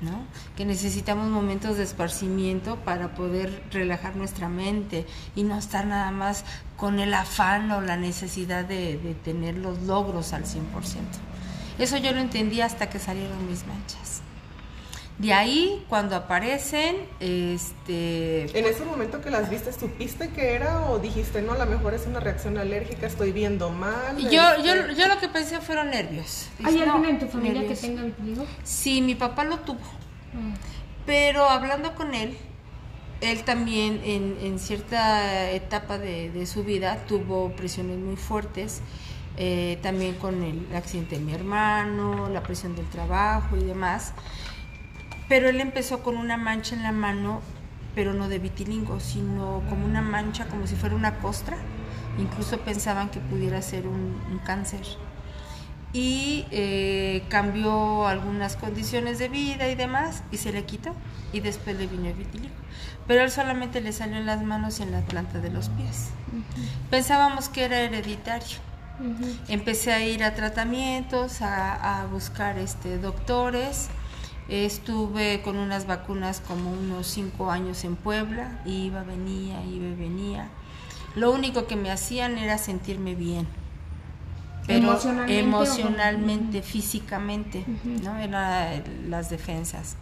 ¿no? 0.00 0.26
que 0.56 0.64
necesitamos 0.64 1.28
momentos 1.28 1.76
de 1.76 1.84
esparcimiento 1.84 2.76
para 2.76 3.14
poder 3.14 3.64
relajar 3.70 4.16
nuestra 4.16 4.48
mente 4.48 5.06
y 5.34 5.44
no 5.44 5.58
estar 5.58 5.86
nada 5.86 6.10
más 6.10 6.44
con 6.76 6.98
el 6.98 7.14
afán 7.14 7.70
o 7.70 7.80
la 7.80 7.96
necesidad 7.96 8.64
de, 8.64 8.98
de 8.98 9.14
tener 9.14 9.56
los 9.56 9.82
logros 9.82 10.32
al 10.32 10.44
100%. 10.44 10.60
Eso 11.78 11.96
yo 11.96 12.12
lo 12.12 12.20
entendí 12.20 12.60
hasta 12.60 12.88
que 12.88 12.98
salieron 12.98 13.48
mis 13.48 13.66
manchas. 13.66 14.22
De 15.18 15.32
ahí, 15.32 15.84
cuando 15.88 16.16
aparecen, 16.16 16.96
este... 17.20 18.58
En 18.58 18.64
ese 18.66 18.84
momento 18.84 19.20
que 19.20 19.30
las 19.30 19.48
viste, 19.48 19.72
¿supiste 19.72 20.30
que 20.30 20.54
era 20.54 20.90
o 20.90 20.98
dijiste, 20.98 21.40
no, 21.40 21.52
a 21.52 21.58
lo 21.58 21.66
mejor 21.66 21.94
es 21.94 22.06
una 22.06 22.18
reacción 22.18 22.58
alérgica, 22.58 23.06
estoy 23.06 23.30
viendo 23.30 23.70
mal? 23.70 24.16
Yo, 24.18 24.42
este, 24.50 24.66
yo, 24.66 24.74
yo 24.92 25.06
lo 25.08 25.20
que 25.20 25.28
pensé 25.28 25.60
fueron 25.60 25.90
nervios. 25.90 26.48
¿Hay 26.64 26.74
Dije, 26.74 26.84
alguien 26.84 27.02
no, 27.02 27.08
en 27.10 27.18
tu 27.20 27.28
familia 27.28 27.60
nervios. 27.60 27.80
que 27.80 27.86
tenga 27.86 28.02
vitiligo? 28.02 28.44
Sí, 28.64 29.00
mi 29.02 29.14
papá 29.14 29.44
lo 29.44 29.58
tuvo. 29.60 29.78
Ah. 30.34 30.54
Pero 31.06 31.44
hablando 31.48 31.94
con 31.94 32.12
él, 32.12 32.36
él 33.20 33.44
también 33.44 34.00
en, 34.04 34.36
en 34.42 34.58
cierta 34.58 35.48
etapa 35.52 35.96
de, 35.96 36.30
de 36.30 36.44
su 36.46 36.64
vida 36.64 37.04
tuvo 37.06 37.52
presiones 37.52 37.98
muy 37.98 38.16
fuertes, 38.16 38.80
eh, 39.36 39.78
también 39.80 40.16
con 40.16 40.42
el 40.42 40.66
accidente 40.74 41.18
de 41.18 41.24
mi 41.24 41.32
hermano, 41.34 42.28
la 42.30 42.42
presión 42.42 42.74
del 42.74 42.86
trabajo 42.88 43.56
y 43.56 43.62
demás. 43.62 44.12
Pero 45.28 45.48
él 45.48 45.60
empezó 45.60 46.02
con 46.02 46.16
una 46.16 46.36
mancha 46.36 46.74
en 46.74 46.82
la 46.82 46.92
mano, 46.92 47.40
pero 47.94 48.12
no 48.12 48.28
de 48.28 48.38
vitiligo, 48.38 49.00
sino 49.00 49.62
como 49.68 49.86
una 49.86 50.02
mancha, 50.02 50.46
como 50.46 50.66
si 50.66 50.74
fuera 50.76 50.94
una 50.94 51.18
costra. 51.18 51.56
Incluso 52.18 52.58
pensaban 52.60 53.10
que 53.10 53.20
pudiera 53.20 53.60
ser 53.62 53.86
un, 53.86 54.20
un 54.30 54.38
cáncer 54.44 54.82
y 55.94 56.44
eh, 56.50 57.22
cambió 57.28 58.06
algunas 58.08 58.56
condiciones 58.56 59.20
de 59.20 59.28
vida 59.28 59.68
y 59.68 59.76
demás 59.76 60.24
y 60.32 60.38
se 60.38 60.52
le 60.52 60.64
quitó 60.64 60.92
y 61.32 61.38
después 61.40 61.76
le 61.78 61.86
vino 61.86 62.08
el 62.08 62.14
vitiligo. 62.14 62.52
Pero 63.06 63.22
él 63.22 63.30
solamente 63.30 63.80
le 63.80 63.92
salió 63.92 64.16
en 64.16 64.26
las 64.26 64.42
manos 64.42 64.80
y 64.80 64.82
en 64.82 64.90
la 64.90 65.00
planta 65.02 65.38
de 65.38 65.50
los 65.50 65.68
pies. 65.68 66.08
Pensábamos 66.90 67.48
que 67.48 67.64
era 67.64 67.78
hereditario. 67.78 68.58
Empecé 69.48 69.92
a 69.92 70.04
ir 70.04 70.24
a 70.24 70.34
tratamientos, 70.34 71.42
a, 71.42 72.00
a 72.00 72.06
buscar 72.06 72.58
este, 72.58 72.98
doctores. 72.98 73.88
Estuve 74.48 75.40
con 75.42 75.56
unas 75.56 75.86
vacunas 75.86 76.40
como 76.40 76.70
unos 76.70 77.06
cinco 77.06 77.50
años 77.50 77.84
en 77.84 77.96
Puebla, 77.96 78.60
iba, 78.66 79.02
venía, 79.02 79.64
iba 79.64 79.96
venía. 79.96 80.48
Lo 81.14 81.32
único 81.32 81.66
que 81.66 81.76
me 81.76 81.90
hacían 81.90 82.38
era 82.38 82.58
sentirme 82.58 83.14
bien 83.14 83.46
pero 84.66 84.98
¿Emocionalmente 85.28 86.62
físicamente. 86.62 87.64
¿no? 88.02 88.16
Eran 88.16 88.82
las 89.08 89.30
defensas. 89.30 89.96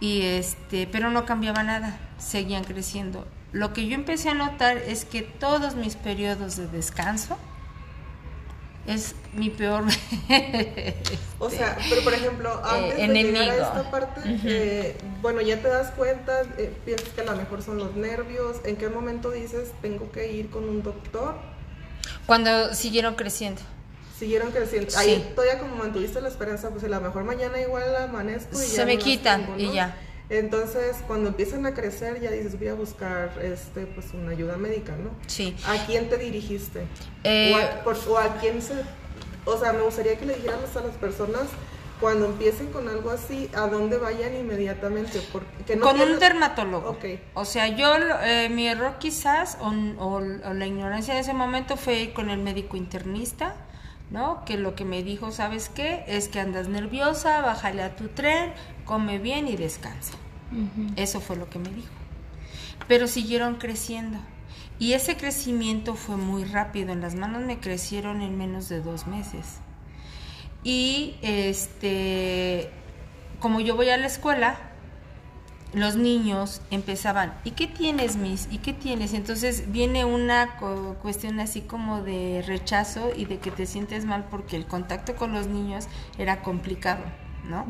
Y 0.00 0.22
este, 0.22 0.86
pero 0.86 1.10
no 1.10 1.24
cambiaba 1.26 1.62
nada, 1.62 1.96
seguían 2.18 2.64
creciendo. 2.64 3.26
Lo 3.52 3.72
que 3.72 3.86
yo 3.86 3.94
empecé 3.94 4.30
a 4.30 4.34
notar 4.34 4.78
es 4.78 5.04
que 5.04 5.22
todos 5.22 5.76
mis 5.76 5.94
periodos 5.94 6.56
de 6.56 6.66
descanso 6.66 7.38
es 8.86 9.14
mi 9.34 9.48
peor 9.50 9.84
O 11.38 11.50
sea, 11.50 11.76
pero 11.88 12.02
por 12.02 12.14
ejemplo, 12.14 12.60
antes 12.64 12.96
de 12.96 13.02
Este, 13.02 13.04
enemigo. 13.04 13.38
llegar 13.44 13.50
a 13.60 13.68
esta 13.78 13.90
parte, 13.90 14.20
eh, 14.44 14.96
bueno, 15.20 15.40
ya 15.40 15.60
te 15.60 15.68
das 15.68 15.90
cuenta, 15.92 16.42
eh, 16.58 16.72
piensas 16.84 17.08
que 17.10 17.20
a 17.20 17.24
lo 17.24 17.36
mejor 17.36 17.62
son 17.62 17.78
los 17.78 17.94
nervios, 17.96 18.56
¿en 18.64 18.76
qué 18.76 18.88
momento 18.88 19.30
dices, 19.30 19.70
tengo 19.82 20.10
que 20.12 20.32
ir 20.32 20.50
con 20.50 20.64
un 20.68 20.82
doctor? 20.82 21.34
cuando 22.26 22.74
siguieron 22.74 23.14
creciendo. 23.14 23.60
Siguieron 24.18 24.50
creciendo. 24.52 24.90
Sí. 24.90 24.96
Ahí 24.98 25.32
todavía 25.34 25.58
como 25.60 25.76
mantuviste 25.76 26.20
la 26.20 26.28
esperanza, 26.28 26.70
pues 26.70 26.84
a 26.84 26.88
lo 26.88 27.00
mejor 27.00 27.24
mañana 27.24 27.60
igual 27.60 27.94
amanezco 27.96 28.54
y 28.60 28.64
Se 28.66 28.76
ya 28.76 28.84
me 28.86 28.94
no 28.96 29.00
quitan 29.02 29.46
tengo, 29.46 29.58
y 29.58 29.72
ya. 29.74 29.96
Entonces, 30.32 30.96
cuando 31.06 31.28
empiezan 31.28 31.66
a 31.66 31.74
crecer, 31.74 32.18
ya 32.20 32.30
dices, 32.30 32.58
voy 32.58 32.68
a 32.68 32.74
buscar 32.74 33.32
este, 33.42 33.82
pues, 33.86 34.14
una 34.14 34.30
ayuda 34.30 34.56
médica, 34.56 34.92
¿no? 34.96 35.10
Sí. 35.26 35.54
¿A 35.66 35.84
quién 35.84 36.08
te 36.08 36.16
dirigiste? 36.16 36.86
Eh, 37.22 37.52
o, 37.54 37.58
a, 37.58 37.84
por- 37.84 37.98
o 38.08 38.16
a 38.18 38.36
quién 38.40 38.62
se... 38.62 38.72
O 39.44 39.58
sea, 39.58 39.74
me 39.74 39.82
gustaría 39.82 40.16
que 40.18 40.24
le 40.24 40.36
dijeras 40.36 40.74
a 40.76 40.80
las 40.80 40.94
personas, 40.96 41.42
cuando 42.00 42.24
empiecen 42.26 42.68
con 42.72 42.88
algo 42.88 43.10
así, 43.10 43.50
a 43.54 43.66
dónde 43.66 43.98
vayan 43.98 44.34
inmediatamente. 44.34 45.20
Porque 45.30 45.76
no 45.76 45.84
con 45.84 46.00
un 46.00 46.18
dermatólogo. 46.18 46.90
Ok. 46.90 47.04
O 47.34 47.44
sea, 47.44 47.68
yo, 47.68 47.94
eh, 48.24 48.48
mi 48.48 48.66
error 48.68 48.94
quizás, 48.98 49.58
o, 49.60 49.68
o- 50.02 50.16
o 50.16 50.54
la 50.54 50.66
ignorancia 50.66 51.12
de 51.14 51.20
ese 51.20 51.34
momento 51.34 51.76
fue 51.76 52.00
ir 52.00 52.12
con 52.14 52.30
el 52.30 52.38
médico 52.38 52.76
internista, 52.78 53.54
¿no? 54.12 54.44
Que 54.44 54.56
lo 54.56 54.74
que 54.74 54.84
me 54.84 55.02
dijo, 55.02 55.32
¿sabes 55.32 55.68
qué? 55.68 56.04
Es 56.06 56.28
que 56.28 56.38
andas 56.38 56.68
nerviosa, 56.68 57.40
bájale 57.40 57.82
a 57.82 57.96
tu 57.96 58.08
tren, 58.08 58.52
come 58.84 59.18
bien 59.18 59.48
y 59.48 59.56
descansa. 59.56 60.14
Eso 60.96 61.20
fue 61.20 61.36
lo 61.36 61.48
que 61.48 61.58
me 61.58 61.70
dijo. 61.70 61.88
Pero 62.86 63.06
siguieron 63.06 63.54
creciendo. 63.54 64.18
Y 64.78 64.92
ese 64.92 65.16
crecimiento 65.16 65.94
fue 65.94 66.16
muy 66.16 66.44
rápido. 66.44 66.92
En 66.92 67.00
las 67.00 67.14
manos 67.14 67.42
me 67.42 67.58
crecieron 67.58 68.20
en 68.20 68.36
menos 68.36 68.68
de 68.68 68.82
dos 68.82 69.06
meses. 69.06 69.60
Y 70.62 71.16
este, 71.22 72.68
como 73.40 73.60
yo 73.60 73.76
voy 73.76 73.88
a 73.88 73.96
la 73.96 74.06
escuela, 74.06 74.71
los 75.74 75.96
niños 75.96 76.60
empezaban, 76.70 77.34
¿y 77.44 77.52
qué 77.52 77.66
tienes, 77.66 78.16
Miss? 78.16 78.46
¿Y 78.50 78.58
qué 78.58 78.72
tienes? 78.72 79.14
Entonces 79.14 79.72
viene 79.72 80.04
una 80.04 80.56
co- 80.58 80.96
cuestión 81.00 81.40
así 81.40 81.62
como 81.62 82.02
de 82.02 82.44
rechazo 82.46 83.10
y 83.16 83.24
de 83.24 83.38
que 83.38 83.50
te 83.50 83.66
sientes 83.66 84.04
mal 84.04 84.26
porque 84.30 84.56
el 84.56 84.66
contacto 84.66 85.16
con 85.16 85.32
los 85.32 85.46
niños 85.46 85.86
era 86.18 86.42
complicado, 86.42 87.02
¿no? 87.48 87.66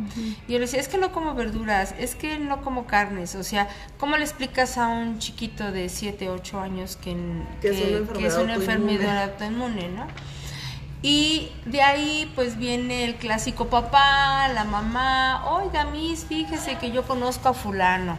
Y 0.49 0.53
yo 0.53 0.59
le 0.59 0.67
decía, 0.67 0.81
es 0.81 0.89
que 0.89 0.99
no 0.99 1.13
como 1.13 1.35
verduras, 1.35 1.95
es 1.99 2.15
que 2.17 2.39
no 2.41 2.61
como 2.63 2.87
carnes, 2.87 3.35
o 3.37 3.45
sea, 3.45 3.69
¿cómo 3.99 4.17
le 4.17 4.25
explicas 4.25 4.79
a 4.79 4.89
un 4.89 5.19
chiquito 5.21 5.71
de 5.71 5.89
7, 5.89 6.29
8 6.29 6.61
años 6.61 6.97
que, 6.97 7.17
Que 7.61 7.69
es 7.69 7.81
una 8.01 8.13
que 8.19 8.27
es 8.27 8.35
una 8.37 8.55
enfermedad 8.55 9.23
enfermedad 9.23 9.23
autoinmune, 9.33 9.89
¿no? 9.91 10.07
Y 11.03 11.51
de 11.67 11.83
ahí 11.83 12.31
pues 12.37 12.57
viene 12.57 13.05
el 13.05 13.17
clásico 13.17 13.67
papá, 13.69 14.47
la 14.55 14.65
mamá, 14.65 15.45
oiga 15.51 15.85
Miss, 15.87 16.25
fíjese 16.29 16.77
que 16.79 16.93
yo 16.93 17.03
conozco 17.05 17.49
a 17.49 17.55
fulano, 17.55 18.17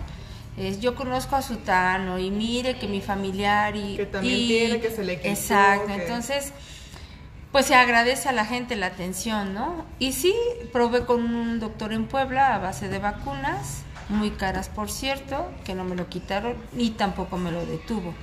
es, 0.57 0.81
yo 0.81 0.93
conozco 0.93 1.37
a 1.37 1.41
sutano 1.41 2.19
y 2.19 2.29
mire 2.29 2.77
que 2.77 2.87
mi 2.87 2.99
familiar 3.01 3.75
y... 3.77 3.95
Que 3.95 4.05
también 4.05 4.39
y- 4.39 4.47
tiene, 4.47 4.79
que 4.81 4.91
se 4.91 5.03
le 5.05 5.15
quitó, 5.17 5.29
Exacto, 5.29 5.87
que- 5.87 5.93
entonces 5.93 6.51
pues 7.53 7.67
se 7.67 7.75
agradece 7.75 8.27
a 8.29 8.31
la 8.33 8.45
gente 8.45 8.75
la 8.75 8.87
atención, 8.87 9.53
¿no? 9.53 9.85
Y 9.99 10.13
sí, 10.13 10.33
probé 10.73 11.05
con 11.05 11.23
un 11.23 11.59
doctor 11.59 11.93
en 11.93 12.07
Puebla 12.07 12.55
a 12.55 12.57
base 12.57 12.89
de 12.89 12.97
vacunas, 12.99 13.83
muy 14.09 14.31
caras 14.31 14.69
por 14.69 14.89
cierto, 14.91 15.49
que 15.63 15.75
no 15.75 15.83
me 15.85 15.95
lo 15.95 16.09
quitaron 16.09 16.55
y 16.75 16.89
tampoco 16.91 17.37
me 17.37 17.51
lo 17.51 17.63
detuvo. 17.65 18.13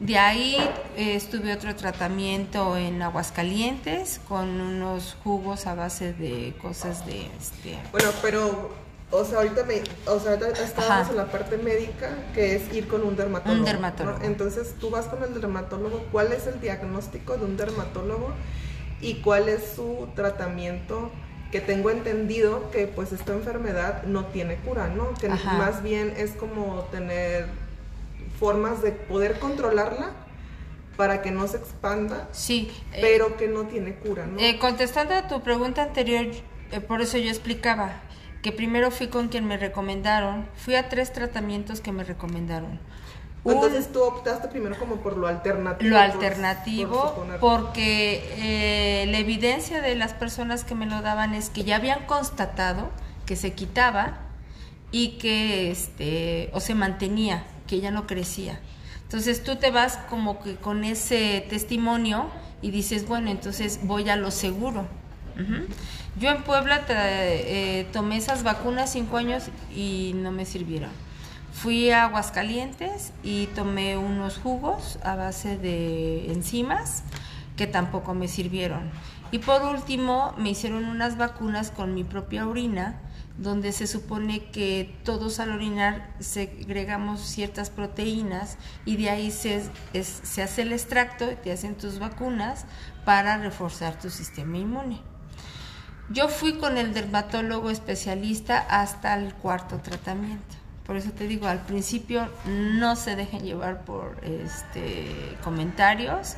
De 0.00 0.16
ahí 0.16 0.56
eh, 0.96 1.16
estuve 1.16 1.52
otro 1.52 1.74
tratamiento 1.74 2.76
en 2.76 3.02
Aguascalientes 3.02 4.20
con 4.28 4.60
unos 4.60 5.16
jugos 5.24 5.66
a 5.66 5.74
base 5.74 6.12
de 6.12 6.54
cosas 6.62 7.04
de 7.04 7.26
este 7.38 7.78
Bueno, 7.90 8.10
pero, 8.22 8.70
o 9.10 9.24
sea, 9.24 9.38
ahorita, 9.38 9.64
me, 9.64 9.82
o 10.06 10.20
sea, 10.20 10.32
ahorita 10.32 10.50
estábamos 10.62 11.02
Ajá. 11.02 11.10
en 11.10 11.16
la 11.16 11.26
parte 11.32 11.58
médica, 11.58 12.10
que 12.32 12.54
es 12.54 12.72
ir 12.72 12.86
con 12.86 13.02
un 13.02 13.16
dermatólogo. 13.16 13.58
Un 13.58 13.64
dermatólogo. 13.64 14.18
¿no? 14.18 14.24
Entonces, 14.24 14.74
tú 14.78 14.90
vas 14.90 15.06
con 15.06 15.22
el 15.24 15.34
dermatólogo, 15.34 16.04
¿cuál 16.12 16.32
es 16.32 16.46
el 16.46 16.60
diagnóstico 16.60 17.36
de 17.36 17.44
un 17.44 17.56
dermatólogo 17.56 18.32
y 19.00 19.14
cuál 19.16 19.48
es 19.48 19.72
su 19.74 20.08
tratamiento? 20.14 21.10
Que 21.50 21.60
tengo 21.60 21.90
entendido 21.90 22.70
que 22.70 22.86
pues 22.86 23.10
esta 23.12 23.32
enfermedad 23.32 24.02
no 24.04 24.26
tiene 24.26 24.56
cura, 24.56 24.88
¿no? 24.88 25.14
Que 25.14 25.28
Ajá. 25.28 25.54
más 25.54 25.82
bien 25.82 26.14
es 26.16 26.32
como 26.32 26.82
tener 26.92 27.46
formas 28.38 28.82
de 28.82 28.92
poder 28.92 29.38
controlarla 29.38 30.10
para 30.96 31.22
que 31.22 31.30
no 31.30 31.46
se 31.46 31.58
expanda, 31.58 32.28
sí, 32.32 32.70
eh, 32.92 32.98
pero 33.00 33.36
que 33.36 33.46
no 33.48 33.64
tiene 33.64 33.94
cura, 33.94 34.26
¿no? 34.26 34.38
Eh, 34.40 34.58
contestando 34.58 35.14
a 35.14 35.28
tu 35.28 35.42
pregunta 35.42 35.82
anterior, 35.82 36.26
eh, 36.72 36.80
por 36.80 37.00
eso 37.00 37.18
yo 37.18 37.28
explicaba 37.28 37.92
que 38.42 38.52
primero 38.52 38.90
fui 38.90 39.08
con 39.08 39.28
quien 39.28 39.46
me 39.46 39.56
recomendaron, 39.56 40.48
fui 40.56 40.74
a 40.74 40.88
tres 40.88 41.12
tratamientos 41.12 41.80
que 41.80 41.92
me 41.92 42.04
recomendaron. 42.04 42.80
Entonces 43.44 43.92
tú 43.92 44.02
optaste 44.02 44.48
primero 44.48 44.78
como 44.78 44.96
por 44.96 45.16
lo 45.16 45.26
alternativo. 45.26 45.90
Lo 45.90 45.98
alternativo, 45.98 47.26
porque 47.40 48.22
eh, 48.36 49.06
la 49.06 49.18
evidencia 49.18 49.80
de 49.80 49.94
las 49.94 50.12
personas 50.12 50.64
que 50.64 50.74
me 50.74 50.86
lo 50.86 51.00
daban 51.02 51.34
es 51.34 51.48
que 51.48 51.64
ya 51.64 51.76
habían 51.76 52.06
constatado 52.06 52.90
que 53.26 53.36
se 53.36 53.54
quitaba 53.54 54.18
y 54.90 55.18
que 55.18 55.70
este 55.70 56.50
o 56.52 56.60
se 56.60 56.74
mantenía, 56.74 57.44
que 57.66 57.80
ya 57.80 57.90
no 57.90 58.06
crecía. 58.06 58.60
Entonces 59.02 59.42
tú 59.42 59.56
te 59.56 59.70
vas 59.70 59.96
como 60.10 60.40
que 60.42 60.56
con 60.56 60.84
ese 60.84 61.46
testimonio 61.48 62.26
y 62.60 62.70
dices, 62.70 63.06
bueno, 63.08 63.30
entonces 63.30 63.80
voy 63.82 64.08
a 64.08 64.16
lo 64.16 64.30
seguro. 64.30 64.86
Yo 66.18 66.30
en 66.30 66.42
Puebla 66.42 66.84
eh, 66.88 67.86
tomé 67.92 68.16
esas 68.16 68.42
vacunas 68.42 68.90
cinco 68.90 69.18
años 69.18 69.44
y 69.74 70.12
no 70.16 70.32
me 70.32 70.44
sirvieron. 70.44 70.90
Fui 71.52 71.90
a 71.90 72.04
Aguascalientes 72.04 73.12
y 73.22 73.46
tomé 73.46 73.96
unos 73.96 74.36
jugos 74.38 74.98
a 75.04 75.14
base 75.14 75.56
de 75.56 76.32
enzimas 76.32 77.04
que 77.56 77.66
tampoco 77.66 78.14
me 78.14 78.26
sirvieron. 78.26 78.90
Y 79.30 79.38
por 79.38 79.62
último 79.62 80.34
me 80.38 80.50
hicieron 80.50 80.84
unas 80.86 81.16
vacunas 81.16 81.70
con 81.70 81.94
mi 81.94 82.02
propia 82.02 82.48
orina 82.48 82.96
donde 83.38 83.72
se 83.72 83.86
supone 83.86 84.50
que 84.50 84.94
todos 85.04 85.38
al 85.40 85.52
orinar 85.52 86.14
segregamos 86.18 87.20
ciertas 87.20 87.70
proteínas 87.70 88.58
y 88.84 88.96
de 88.96 89.10
ahí 89.10 89.30
se, 89.30 89.62
se 90.02 90.42
hace 90.42 90.62
el 90.62 90.72
extracto 90.72 91.30
y 91.30 91.36
te 91.36 91.52
hacen 91.52 91.76
tus 91.76 92.00
vacunas 92.00 92.66
para 93.04 93.38
reforzar 93.38 93.98
tu 93.98 94.10
sistema 94.10 94.58
inmune. 94.58 95.00
Yo 96.10 96.28
fui 96.28 96.54
con 96.54 96.78
el 96.78 96.94
dermatólogo 96.94 97.70
especialista 97.70 98.58
hasta 98.58 99.14
el 99.14 99.34
cuarto 99.34 99.78
tratamiento. 99.78 100.56
Por 100.86 100.96
eso 100.96 101.10
te 101.10 101.28
digo, 101.28 101.46
al 101.46 101.60
principio 101.60 102.28
no 102.46 102.96
se 102.96 103.14
dejen 103.14 103.44
llevar 103.44 103.84
por 103.84 104.16
este, 104.24 105.36
comentarios. 105.44 106.36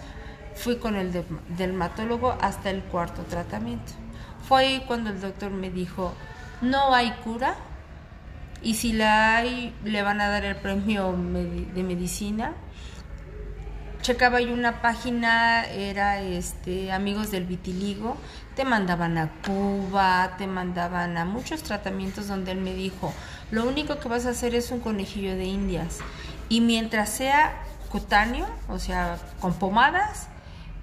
Fui 0.57 0.77
con 0.77 0.97
el 0.97 1.25
dermatólogo 1.57 2.37
hasta 2.41 2.71
el 2.71 2.83
cuarto 2.83 3.23
tratamiento. 3.23 3.93
Fue 4.49 4.63
ahí 4.63 4.85
cuando 4.89 5.11
el 5.11 5.21
doctor 5.21 5.53
me 5.53 5.71
dijo, 5.71 6.13
no 6.61 6.95
hay 6.95 7.13
cura 7.25 7.55
y 8.63 8.75
si 8.75 8.93
la 8.93 9.37
hay 9.37 9.75
le 9.85 10.03
van 10.03 10.21
a 10.21 10.29
dar 10.29 10.45
el 10.45 10.57
premio 10.57 11.13
de 11.13 11.83
medicina. 11.83 12.53
Checaba 14.03 14.41
yo 14.41 14.55
una 14.55 14.81
página, 14.81 15.65
era 15.67 16.23
este 16.23 16.91
Amigos 16.91 17.31
del 17.31 17.45
Vitiligo, 17.45 18.17
te 18.57 18.65
mandaban 18.65 19.19
a 19.19 19.31
Cuba, 19.47 20.37
te 20.39 20.47
mandaban 20.47 21.19
a 21.19 21.27
muchos 21.27 21.63
tratamientos 21.63 22.27
donde 22.27 22.53
él 22.53 22.63
me 22.63 22.73
dijo, 22.73 23.13
lo 23.51 23.69
único 23.69 23.99
que 23.99 24.09
vas 24.09 24.25
a 24.25 24.31
hacer 24.31 24.55
es 24.55 24.71
un 24.71 24.81
conejillo 24.81 25.37
de 25.37 25.45
indias 25.45 25.99
y 26.49 26.63
mientras 26.63 27.11
sea 27.11 27.63
cutáneo, 27.91 28.47
o 28.69 28.79
sea, 28.79 29.19
con 29.39 29.53
pomadas, 29.53 30.30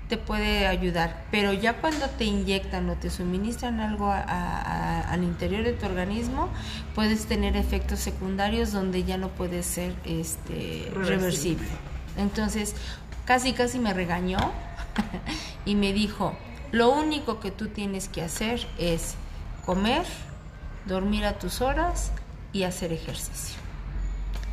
te 0.10 0.18
puede 0.18 0.68
ayudar, 0.68 1.26
pero 1.32 1.52
ya 1.52 1.82
cuando 1.82 2.08
te 2.10 2.24
inyectan 2.24 2.90
o 2.90 2.96
te 2.96 3.10
suministran 3.10 3.82
algo 3.82 4.10
al 4.10 5.24
interior 5.24 5.64
de 5.64 5.74
tu 5.74 5.86
organismo, 5.86 6.50
puedes 6.96 7.26
tener 7.26 7.58
efectos 7.58 8.00
secundarios 8.00 8.72
donde 8.72 9.04
ya 9.04 9.18
no 9.18 9.30
puede 9.30 9.64
ser 9.64 9.94
este, 10.06 10.90
reversible. 10.94 11.68
Entonces, 12.18 12.76
casi 13.26 13.52
casi 13.52 13.80
me 13.80 13.94
regañó 13.94 14.38
y 15.66 15.76
me 15.76 15.92
dijo, 15.92 16.38
lo 16.72 16.90
único 16.90 17.42
que 17.42 17.52
tú 17.52 17.68
tienes 17.68 18.08
que 18.08 18.22
hacer 18.22 18.66
es 18.78 19.16
comer, 19.66 20.06
dormir 20.86 21.26
a 21.26 21.38
tus 21.38 21.60
horas 21.60 22.14
y 22.54 22.64
hacer 22.64 22.94
ejercicio. 22.94 23.58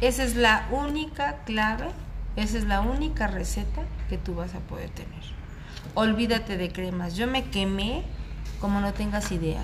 Esa 0.01 0.25
es 0.25 0.35
la 0.35 0.67
única 0.73 1.45
clave, 1.45 1.91
esa 2.35 2.59
es 2.59 2.65
la 2.65 2.81
única 2.81 3.29
receta 3.29 3.83
que 4.09 4.19
tú 4.19 4.35
vas 4.35 4.53
a 4.57 4.59
poder 4.59 4.91
tener 4.91 5.34
olvídate 5.95 6.57
de 6.57 6.71
cremas. 6.71 7.17
Yo 7.17 7.27
me 7.27 7.45
quemé 7.45 8.03
como 8.61 8.81
no 8.81 8.93
tengas 8.93 9.31
idea. 9.33 9.63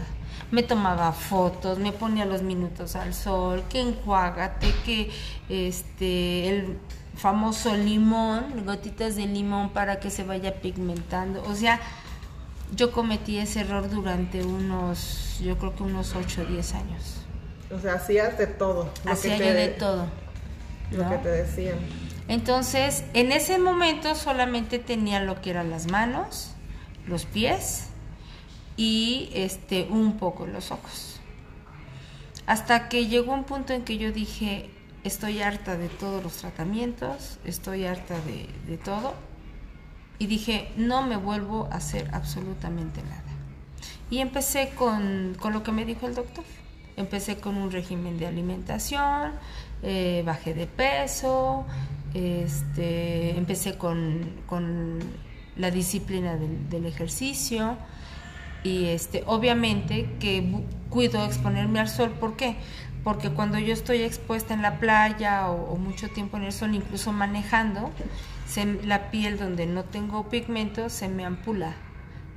Me 0.51 0.63
tomaba 0.63 1.13
fotos, 1.13 1.79
me 1.79 1.93
ponía 1.93 2.25
los 2.25 2.43
minutos 2.43 2.97
al 2.97 3.15
sol, 3.15 3.63
que 3.69 3.81
enjuágate, 3.81 4.75
que 4.85 5.11
este 5.49 6.49
el 6.49 6.79
famoso 7.17 7.77
limón, 7.77 8.65
gotitas 8.65 9.17
de 9.17 9.27
limón 9.27 9.71
para 9.71 10.01
que 10.01 10.11
se 10.11 10.25
vaya 10.25 10.61
pigmentando. 10.61 11.43
O 11.45 11.55
sea, 11.55 11.81
yo 12.75 12.93
cometí 12.93 13.39
ese 13.39 13.61
error 13.61 13.89
durante 13.91 14.43
unos, 14.45 15.41
yo 15.41 15.57
creo 15.59 15.75
que 15.75 15.83
unos 15.83 16.15
8 16.15 16.43
o 16.43 16.45
10 16.45 16.75
años. 16.75 17.17
O 17.75 17.79
sea, 17.79 17.95
hacías 17.95 18.37
de 18.39 18.47
todo. 18.47 18.91
Hacía 19.07 19.37
yo 19.37 19.55
de 19.55 19.69
todo. 19.69 20.07
Lo 20.91 21.09
que 21.09 21.17
te 21.19 21.29
decían. 21.29 21.79
Entonces, 22.31 23.03
en 23.13 23.33
ese 23.33 23.59
momento 23.59 24.15
solamente 24.15 24.79
tenía 24.79 25.19
lo 25.19 25.41
que 25.41 25.51
eran 25.51 25.69
las 25.69 25.91
manos, 25.91 26.53
los 27.09 27.25
pies 27.27 27.89
y 28.77 29.31
este 29.35 29.89
un 29.91 30.17
poco 30.17 30.47
los 30.47 30.71
ojos. 30.71 31.19
Hasta 32.47 32.89
que 32.89 33.09
llegó 33.09 33.33
un 33.33 33.43
punto 33.43 33.73
en 33.73 33.83
que 33.83 33.99
yo 33.99 34.13
dije, 34.13 34.71
estoy 35.03 35.43
harta 35.43 35.77
de 35.77 35.89
todos 35.89 36.23
los 36.23 36.35
tratamientos, 36.35 37.41
estoy 37.45 37.85
harta 37.85 38.15
de, 38.21 38.49
de 38.65 38.79
todo. 38.79 39.15
Y 40.21 40.29
dije, 40.29 40.71
no 40.77 41.03
me 41.03 41.17
vuelvo 41.17 41.69
a 41.73 41.79
hacer 41.79 42.11
absolutamente 42.13 43.03
nada. 43.03 43.25
Y 44.09 44.19
empecé 44.19 44.69
con, 44.77 45.37
con 45.41 45.53
lo 45.53 45.65
que 45.65 45.73
me 45.73 45.85
dijo 45.85 46.07
el 46.07 46.15
doctor. 46.15 46.45
Empecé 46.97 47.39
con 47.39 47.57
un 47.57 47.73
régimen 47.73 48.19
de 48.19 48.29
alimentación, 48.29 49.33
eh, 49.83 50.23
bajé 50.25 50.55
de 50.55 50.69
peso, 50.69 51.67
este, 52.15 53.37
empecé 53.37 53.77
con, 53.77 54.99
la 55.57 55.71
disciplina 55.71 56.37
del, 56.37 56.87
ejercicio 56.87 57.77
y 58.63 58.87
este, 58.87 59.23
obviamente 59.27 60.09
que 60.19 60.65
cuido 60.89 61.25
exponerme 61.25 61.81
al 61.81 61.89
sol. 61.89 62.11
¿Por 62.19 62.37
qué? 62.37 62.57
Porque 63.05 63.31
cuando 63.31 63.59
yo 63.59 63.73
estoy 63.73 64.03
expuesta 64.03 64.55
en 64.55 64.63
la 64.63 64.79
playa 64.79 65.51
o, 65.51 65.77
mucho 65.77 66.09
tiempo 66.09 66.37
en 66.37 66.45
el 66.45 66.53
sol, 66.53 66.75
incluso 66.75 67.13
manejando, 67.13 67.91
la 68.85 69.11
piel 69.11 69.39
donde 69.39 69.67
no 69.67 69.85
tengo 69.85 70.29
pigmento 70.29 70.89
se 70.89 71.09
me 71.09 71.25
ampula. 71.25 71.75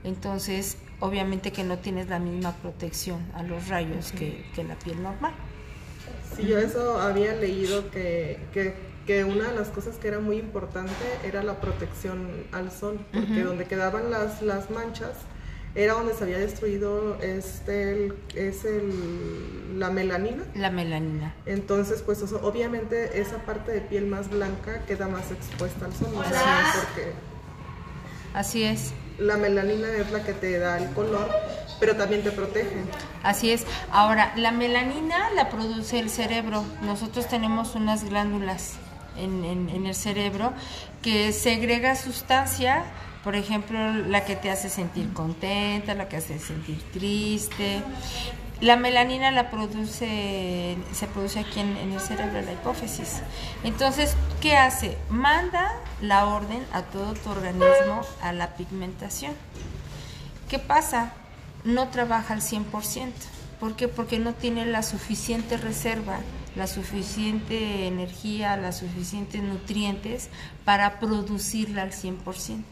Entonces, 0.04 0.78
obviamente 1.00 1.52
que 1.52 1.64
no 1.64 1.80
tienes 1.80 2.08
la 2.08 2.20
misma 2.20 2.54
protección 2.54 3.20
a 3.34 3.44
los 3.44 3.68
rayos 3.68 4.12
que, 4.12 4.46
la 4.68 4.76
piel 4.76 5.02
normal. 5.02 5.34
Sí, 6.36 6.46
yo 6.48 6.58
eso 6.58 7.00
había 7.00 7.36
leído 7.36 7.90
que, 7.90 8.40
que 8.54 8.93
que 9.06 9.24
una 9.24 9.50
de 9.50 9.56
las 9.56 9.70
cosas 9.70 9.98
que 9.98 10.08
era 10.08 10.20
muy 10.20 10.38
importante 10.38 10.94
era 11.24 11.44
la 11.44 11.60
protección 11.60 12.30
al 12.52 12.72
sol, 12.72 13.00
porque 13.12 13.44
donde 13.44 13.66
quedaban 13.66 14.10
las, 14.10 14.42
las 14.42 14.70
manchas 14.70 15.12
era 15.76 15.94
donde 15.94 16.14
se 16.14 16.24
había 16.24 16.38
destruido 16.38 17.18
este 17.20 18.12
es 18.36 18.64
el, 18.64 19.80
la 19.80 19.90
melanina. 19.90 20.44
La 20.54 20.70
melanina. 20.70 21.34
Entonces, 21.46 22.04
pues 22.04 22.22
obviamente 22.42 23.20
esa 23.20 23.38
parte 23.40 23.72
de 23.72 23.82
piel 23.82 24.06
más 24.06 24.30
blanca 24.30 24.86
queda 24.86 25.08
más 25.08 25.32
expuesta 25.32 25.86
al 25.86 25.94
sol, 25.94 26.10
porque 26.14 27.12
Así 28.34 28.64
es. 28.64 28.94
La 29.18 29.38
melanina 29.38 29.88
es 29.90 30.12
la 30.12 30.24
que 30.24 30.34
te 30.34 30.58
da 30.58 30.78
el 30.78 30.92
color, 30.94 31.30
pero 31.80 31.96
también 31.96 32.24
te 32.24 32.32
protege. 32.32 32.78
Así 33.24 33.52
es. 33.52 33.66
Ahora, 33.92 34.34
la 34.36 34.52
melanina 34.52 35.30
la 35.32 35.50
produce 35.50 36.00
el 36.00 36.10
cerebro. 36.10 36.64
Nosotros 36.82 37.28
tenemos 37.28 37.76
unas 37.76 38.04
glándulas 38.04 38.74
en, 39.18 39.86
el 39.86 39.96
cerebro 39.96 40.54
que 41.02 41.34
segrega 41.34 41.96
sustancia, 41.96 42.84
por 43.24 43.36
ejemplo, 43.36 43.94
la 43.94 44.26
que 44.26 44.36
te 44.36 44.52
hace 44.52 44.70
sentir 44.70 45.14
contenta, 45.14 45.94
la 45.94 46.10
que 46.10 46.18
hace 46.18 46.40
sentir 46.40 46.82
triste. 46.92 47.82
La 48.62 48.78
melanina 48.78 49.32
la 49.32 49.50
produce, 49.50 50.78
se 50.94 51.08
produce 51.08 51.40
aquí 51.40 51.60
en, 51.60 51.76
en, 51.78 51.92
el 51.92 52.00
cerebro, 52.00 52.42
la 52.42 52.54
hipófisis. 52.54 53.22
Entonces, 53.64 54.16
¿qué 54.42 54.56
hace? 54.56 54.98
Manda 55.10 55.72
la 56.02 56.28
orden 56.28 56.66
a 56.72 56.84
todo 56.84 57.14
tu 57.14 57.30
organismo 57.30 58.02
a 58.22 58.32
la 58.32 58.56
pigmentación. 58.56 59.34
¿Qué 60.50 60.60
pasa? 60.60 61.14
No 61.64 61.90
trabaja 61.90 62.34
al 62.34 62.42
100%. 62.42 63.12
¿Por 63.60 63.76
qué? 63.76 63.88
Porque 63.88 64.20
no 64.20 64.34
tiene 64.34 64.66
la 64.66 64.84
suficiente 64.84 65.58
reserva 65.58 66.20
la 66.56 66.68
suficiente 66.68 67.88
energía, 67.88 68.58
las 68.58 68.80
suficientes 68.80 69.42
nutrientes 69.42 70.30
para 70.66 71.00
producirla 71.00 71.84
al 71.84 71.92
100%. 71.92 72.64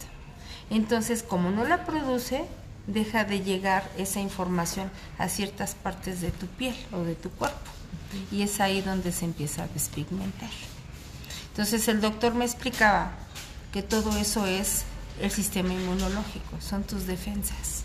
Entonces, 0.70 1.24
como 1.24 1.52
no 1.52 1.65
la 1.65 1.86
produce, 1.86 2.46
deja 2.88 3.24
de 3.24 3.41
llegar 3.41 3.89
esa 3.98 4.20
información 4.20 4.89
a 5.17 5.30
ciertas 5.30 5.76
partes 5.76 6.22
de 6.22 6.32
tu 6.32 6.48
piel 6.48 6.76
o 6.91 7.04
de 7.04 7.15
tu 7.15 7.30
cuerpo. 7.30 7.72
Y 8.32 8.41
es 8.41 8.60
ahí 8.60 8.82
donde 8.82 9.12
se 9.12 9.26
empieza 9.26 9.63
a 9.63 9.67
despigmentar. 9.67 10.50
Entonces 11.52 11.88
el 11.88 12.00
doctor 12.02 12.34
me 12.34 12.46
explicaba 12.46 13.12
que 13.74 13.84
todo 13.84 14.15
eso 14.17 14.46
es 14.46 14.84
el 15.22 15.32
sistema 15.32 15.74
inmunológico, 15.74 16.60
son 16.60 16.84
tus 16.84 17.06
defensas. 17.08 17.84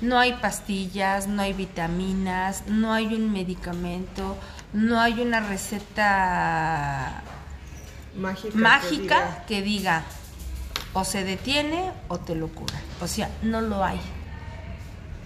No 0.00 0.18
hay 0.18 0.34
pastillas, 0.34 1.26
no 1.26 1.42
hay 1.42 1.52
vitaminas, 1.52 2.66
no 2.66 2.92
hay 2.92 3.14
un 3.14 3.32
medicamento, 3.32 4.36
no 4.76 5.00
hay 5.00 5.20
una 5.22 5.40
receta 5.40 7.22
Mágica. 8.14 8.58
mágica 8.58 9.44
que 9.48 9.62
diga 9.62 10.04
o 10.92 11.02
se 11.02 11.24
detiene 11.24 11.92
o 12.08 12.18
te 12.18 12.34
lo 12.34 12.48
cura. 12.48 12.78
O 13.00 13.08
sea, 13.08 13.30
no 13.42 13.62
lo 13.62 13.82
hay. 13.82 13.98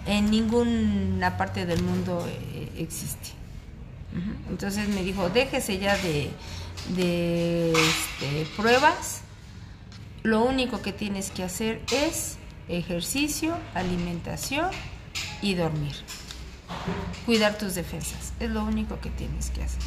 En 0.05 0.31
ninguna 0.31 1.37
parte 1.37 1.65
del 1.65 1.83
mundo 1.83 2.25
eh, 2.27 2.71
existe. 2.77 3.29
Entonces 4.49 4.87
me 4.89 5.03
dijo, 5.03 5.29
déjese 5.29 5.79
ya 5.79 5.97
de, 5.97 6.31
de 6.95 7.71
este, 7.71 8.47
pruebas. 8.55 9.21
Lo 10.23 10.43
único 10.43 10.81
que 10.81 10.93
tienes 10.93 11.29
que 11.29 11.43
hacer 11.43 11.81
es 11.91 12.37
ejercicio, 12.69 13.57
alimentación 13.73 14.69
y 15.41 15.55
dormir. 15.55 15.95
Cuidar 17.25 17.57
tus 17.57 17.75
defensas. 17.75 18.33
Es 18.39 18.49
lo 18.49 18.63
único 18.63 18.99
que 18.99 19.09
tienes 19.09 19.49
que 19.51 19.63
hacer. 19.63 19.81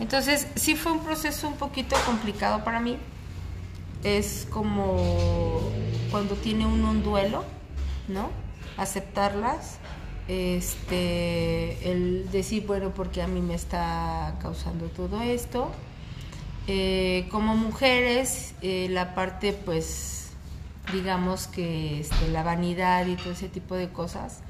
Entonces, 0.00 0.46
sí 0.54 0.76
fue 0.76 0.92
un 0.92 1.00
proceso 1.00 1.48
un 1.48 1.56
poquito 1.56 1.96
complicado 2.06 2.64
para 2.64 2.80
mí. 2.80 2.96
Es 4.04 4.46
como 4.50 5.60
cuando 6.10 6.34
tiene 6.36 6.66
uno 6.66 6.90
un 6.90 7.02
duelo, 7.02 7.44
¿no? 8.06 8.30
Aceptarlas. 8.76 9.78
Este, 10.28 11.90
el 11.90 12.30
decir, 12.30 12.66
bueno, 12.66 12.92
porque 12.94 13.22
a 13.22 13.26
mí 13.26 13.40
me 13.40 13.54
está 13.54 14.34
causando 14.40 14.86
todo 14.86 15.22
esto. 15.22 15.72
Eh, 16.66 17.26
como 17.30 17.56
mujeres, 17.56 18.54
eh, 18.60 18.88
la 18.90 19.14
parte, 19.14 19.54
pues, 19.54 20.28
digamos 20.92 21.46
que 21.46 22.00
este, 22.00 22.28
la 22.28 22.42
vanidad 22.42 23.06
y 23.06 23.16
todo 23.16 23.32
ese 23.32 23.48
tipo 23.48 23.74
de 23.74 23.88
cosas, 23.88 24.40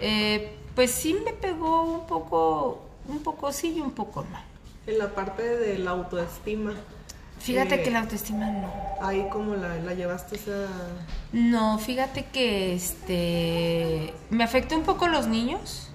eh, 0.00 0.56
pues 0.74 0.90
sí 0.90 1.16
me 1.24 1.32
pegó 1.32 1.82
un 1.82 2.06
poco, 2.06 2.82
un 3.08 3.20
poco 3.22 3.52
sí 3.52 3.74
y 3.76 3.80
un 3.80 3.92
poco 3.92 4.24
no. 4.30 4.38
En 4.86 4.98
la 4.98 5.14
parte 5.14 5.42
de 5.42 5.78
la 5.78 5.90
autoestima. 5.92 6.74
Fíjate 7.38 7.76
eh, 7.76 7.82
que 7.82 7.90
la 7.90 8.00
autoestima 8.00 8.50
no. 8.50 8.72
Ahí 9.00 9.26
como 9.30 9.54
la, 9.54 9.76
la 9.76 9.94
llevaste 9.94 10.36
esa... 10.36 10.66
No, 11.32 11.78
fíjate 11.78 12.26
que 12.26 12.74
este 12.74 14.12
me 14.30 14.44
afectó 14.44 14.76
un 14.76 14.82
poco 14.82 15.08
los 15.08 15.26
niños, 15.26 15.88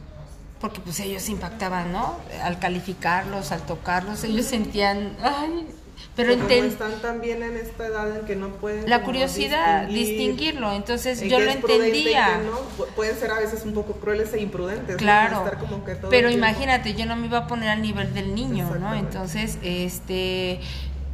porque 0.59 0.79
pues 0.79 0.99
ellos 0.99 1.29
impactaban, 1.29 1.91
¿no? 1.91 2.15
Al 2.41 2.59
calificarlos, 2.59 3.51
al 3.51 3.61
tocarlos, 3.61 4.23
ellos 4.23 4.45
sentían, 4.45 5.15
ay, 5.21 5.67
pero 6.15 6.33
como 6.37 6.49
están 6.49 7.01
también 7.01 7.43
en 7.43 7.57
esta 7.57 7.87
edad 7.87 8.17
en 8.19 8.25
que 8.25 8.35
no 8.35 8.49
pueden... 8.49 8.89
la 8.89 9.01
curiosidad, 9.03 9.87
distinguir 9.87 10.17
distinguirlo, 10.17 10.71
entonces 10.73 11.21
en 11.21 11.29
yo 11.29 11.39
lo 11.39 11.49
entendía. 11.51 12.37
no. 12.39 12.59
Pu- 12.77 12.87
Pueden 12.95 13.17
ser 13.17 13.31
a 13.31 13.39
veces 13.39 13.63
un 13.65 13.73
poco 13.73 13.93
crueles 13.93 14.33
e 14.33 14.41
imprudentes. 14.41 14.95
¿no? 14.95 14.97
Claro, 14.97 15.37
Estar 15.37 15.57
como 15.59 15.83
que 15.83 15.95
todo 15.95 16.09
pero 16.09 16.29
imagínate, 16.29 16.93
yo 16.95 17.05
no 17.05 17.15
me 17.15 17.27
iba 17.27 17.39
a 17.39 17.47
poner 17.47 17.69
al 17.69 17.81
nivel 17.81 18.13
del 18.13 18.33
niño, 18.35 18.75
¿no? 18.79 18.93
Entonces, 18.95 19.57
este, 19.63 20.59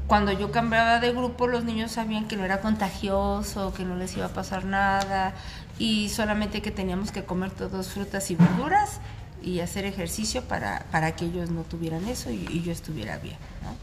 cuando 0.07 0.31
yo 0.33 0.51
cambiaba 0.51 0.99
de 0.99 1.11
grupo, 1.13 1.47
los 1.47 1.63
niños 1.63 1.91
sabían 1.93 2.27
que 2.27 2.35
no 2.37 2.43
era 2.45 2.59
contagioso, 2.61 3.73
que 3.73 3.83
no 3.83 3.95
les 3.95 4.15
iba 4.17 4.25
a 4.27 4.33
pasar 4.33 4.65
nada 4.65 5.33
y 5.79 6.09
solamente 6.09 6.61
que 6.61 6.69
teníamos 6.71 7.11
que 7.11 7.23
comer 7.23 7.51
todos 7.51 7.89
frutas 7.89 8.29
y 8.29 8.35
verduras 8.35 8.99
y 9.41 9.61
hacer 9.61 9.85
ejercicio 9.85 10.43
para, 10.43 10.85
para 10.91 11.15
que 11.15 11.25
ellos 11.25 11.49
no 11.49 11.63
tuvieran 11.63 12.07
eso 12.07 12.29
y, 12.29 12.45
y 12.51 12.61
yo 12.61 12.71
estuviera 12.71 13.17
bien, 13.17 13.37
¿no? 13.63 13.75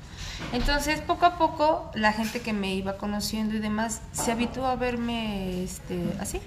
Entonces, 0.53 1.01
poco 1.01 1.27
a 1.27 1.37
poco, 1.38 1.90
la 1.94 2.12
gente 2.12 2.40
que 2.40 2.53
me 2.53 2.74
iba 2.74 2.96
conociendo 2.96 3.55
y 3.55 3.59
demás 3.59 4.01
se 4.12 4.33
habituó 4.33 4.66
a 4.66 4.77
verme 4.77 5.62
este, 5.62 6.14
así. 6.20 6.40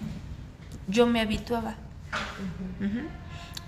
Yo 0.87 1.07
me 1.07 1.21
habituaba. 1.21 1.75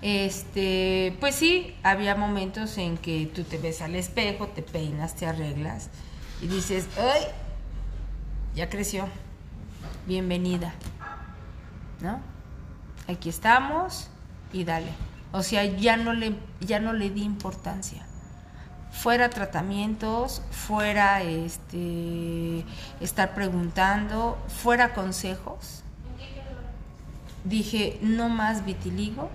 Este, 0.02 1.16
pues 1.20 1.34
sí, 1.34 1.74
había 1.82 2.14
momentos 2.14 2.76
en 2.78 2.98
que 2.98 3.30
tú 3.34 3.44
te 3.44 3.58
ves 3.58 3.80
al 3.80 3.94
espejo, 3.94 4.48
te 4.48 4.62
peinas, 4.62 5.14
te 5.14 5.26
arreglas 5.26 5.88
y 6.42 6.46
dices, 6.46 6.88
¡ay! 6.98 7.22
Ya 8.54 8.68
creció. 8.68 9.08
Bienvenida. 10.06 10.74
¿No? 12.00 12.20
Aquí 13.08 13.28
estamos 13.28 14.08
y 14.52 14.64
dale. 14.64 14.92
O 15.32 15.42
sea, 15.42 15.64
ya 15.64 15.96
no 15.96 16.12
le 16.12 16.34
ya 16.60 16.78
no 16.78 16.92
le 16.92 17.10
di 17.10 17.22
importancia. 17.22 18.03
Fuera 19.02 19.28
tratamientos, 19.28 20.40
fuera 20.50 21.22
este 21.22 22.64
estar 23.00 23.34
preguntando, 23.34 24.38
fuera 24.48 24.94
consejos 24.94 25.84
dije, 27.44 27.98
no 28.00 28.28
más 28.28 28.64
vitiligo, 28.64 29.30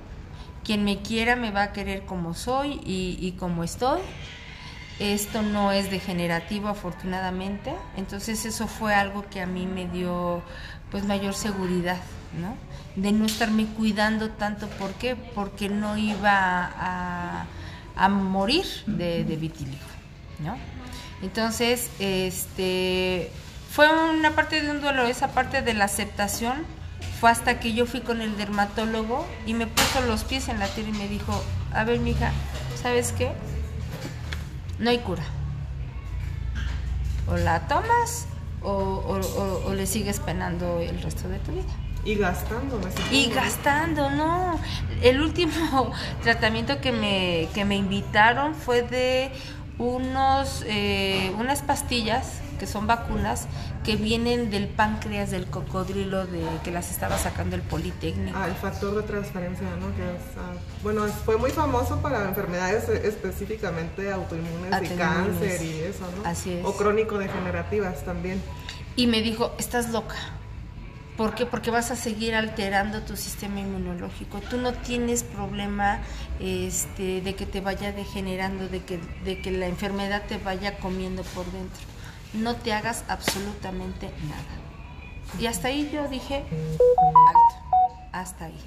quien 0.64 0.84
me 0.84 1.02
quiera 1.02 1.36
me 1.36 1.52
va 1.52 1.64
a 1.64 1.72
querer 1.72 2.06
como 2.06 2.34
soy 2.34 2.82
y, 2.84 3.36
como 3.40 3.64
estoy. 3.64 4.02
Esto 5.00 5.42
no 5.42 5.72
es 5.72 5.90
degenerativo 5.90 6.68
afortunadamente, 6.68 7.74
entonces 7.96 8.46
eso 8.46 8.68
fue 8.68 8.94
algo 8.94 9.24
que 9.30 9.40
a 9.40 9.46
mí 9.46 9.66
me 9.66 9.88
dio 9.88 10.42
pues 10.92 11.06
mayor 11.06 11.34
seguridad, 11.36 12.00
¿no? 12.38 12.56
De 13.02 13.14
no 13.14 13.26
estarme 13.26 13.66
cuidando 13.66 14.32
tanto, 14.32 14.68
¿por 14.68 14.92
qué? 14.96 15.16
Porque 15.16 15.70
no 15.70 15.96
iba 15.96 16.70
a, 16.76 17.46
a 18.00 18.08
morir 18.10 18.66
de, 18.88 19.24
de 19.26 19.36
vitiligo, 19.36 19.78
¿no? 20.40 20.56
Entonces, 21.22 21.90
este, 22.00 23.30
fue 23.72 23.88
una 24.18 24.32
parte 24.32 24.62
de 24.62 24.72
un 24.72 24.80
duelo, 24.82 25.06
esa 25.06 25.28
parte 25.30 25.62
de 25.62 25.74
la 25.74 25.86
aceptación 25.86 26.66
fue 27.20 27.30
hasta 27.30 27.60
que 27.60 27.74
yo 27.74 27.86
fui 27.86 28.00
con 28.00 28.22
el 28.22 28.38
dermatólogo 28.38 29.28
y 29.46 29.54
me 29.54 29.68
puso 29.68 30.02
los 30.08 30.24
pies 30.24 30.48
en 30.48 30.60
la 30.60 30.68
tierra 30.68 30.90
y 30.90 30.94
me 30.98 31.08
dijo, 31.10 31.44
a 31.74 31.84
ver, 31.84 32.00
mija, 32.00 32.32
¿sabes 32.82 33.12
qué? 33.12 33.32
No 34.80 34.90
hay 34.90 35.00
cura. 35.00 35.24
O 37.28 37.36
la 37.36 37.68
tomas 37.68 38.26
o- 38.64 39.20
o 39.66 39.74
le 39.74 39.86
sigues 39.86 40.20
penando 40.20 40.80
el 40.80 41.02
resto 41.02 41.28
de 41.28 41.40
tu 41.40 41.52
vida. 41.52 41.64
Y 42.06 42.16
gastando. 42.16 42.80
Y 43.12 43.28
¿no? 43.28 43.36
gastando, 43.36 44.10
no. 44.10 44.60
El 45.02 45.22
último 45.22 45.92
tratamiento 46.24 46.82
que 46.82 46.92
me, 46.92 47.48
que 47.54 47.66
me 47.66 47.76
invitaron 47.76 48.56
fue 48.56 48.82
de 48.84 49.32
unos, 49.78 50.64
eh, 50.68 51.34
unas 51.38 51.62
pastillas 51.62 52.42
que 52.60 52.68
son 52.68 52.86
vacunas 52.86 53.48
que 53.84 53.96
vienen 53.96 54.52
del 54.52 54.68
páncreas 54.68 55.32
del 55.32 55.48
cocodrilo 55.48 56.28
de 56.28 56.46
que 56.64 56.72
las 56.72 56.92
estaba 56.92 57.18
sacando 57.18 57.56
el 57.56 57.62
Politécnico. 57.62 58.38
Ah, 58.38 58.48
el 58.48 58.54
factor 58.54 58.94
de 58.96 59.04
transferencia, 59.04 59.66
¿no? 59.80 59.96
Que 59.96 60.04
es, 60.04 60.38
ah, 60.38 60.54
bueno, 60.84 61.08
fue 61.08 61.38
muy 61.38 61.52
famoso 61.52 62.02
para 62.02 62.28
enfermedades 62.28 62.90
eh, 62.90 63.02
específicamente 63.06 64.12
autoinmunes 64.12 64.92
y 64.92 64.96
cáncer 64.96 65.62
y 65.62 65.80
eso, 65.80 66.06
¿no? 66.18 66.30
Así 66.30 66.52
es. 66.52 66.66
O 66.66 66.76
crónico-degenerativas 66.76 68.04
también. 68.04 68.42
Y 68.98 69.08
me 69.08 69.22
dijo, 69.22 69.56
estás 69.58 69.90
loca. 69.92 70.18
¿Por 71.20 71.36
qué? 71.36 71.46
Porque 71.46 71.70
vas 71.70 71.92
a 71.92 71.98
seguir 71.98 72.34
alterando 72.34 73.02
tu 73.02 73.18
sistema 73.18 73.60
inmunológico. 73.60 74.40
Tú 74.40 74.58
no 74.58 74.72
tienes 74.72 75.24
problema 75.24 76.00
este, 76.40 77.20
de 77.20 77.36
que 77.36 77.46
te 77.46 77.60
vaya 77.60 77.92
degenerando, 77.92 78.70
de 78.70 78.86
que, 78.86 79.02
de 79.26 79.42
que 79.42 79.52
la 79.52 79.68
enfermedad 79.68 80.24
te 80.30 80.38
vaya 80.38 80.78
comiendo 80.80 81.24
por 81.24 81.46
dentro. 81.52 81.82
No 82.32 82.56
te 82.56 82.72
hagas 82.72 83.04
absolutamente 83.10 84.06
nada. 84.30 85.42
Y 85.42 85.48
hasta 85.48 85.68
ahí 85.68 85.90
yo 85.94 86.08
dije, 86.08 86.36
alto, 86.38 87.80
hasta 88.14 88.46
ahí. 88.46 88.62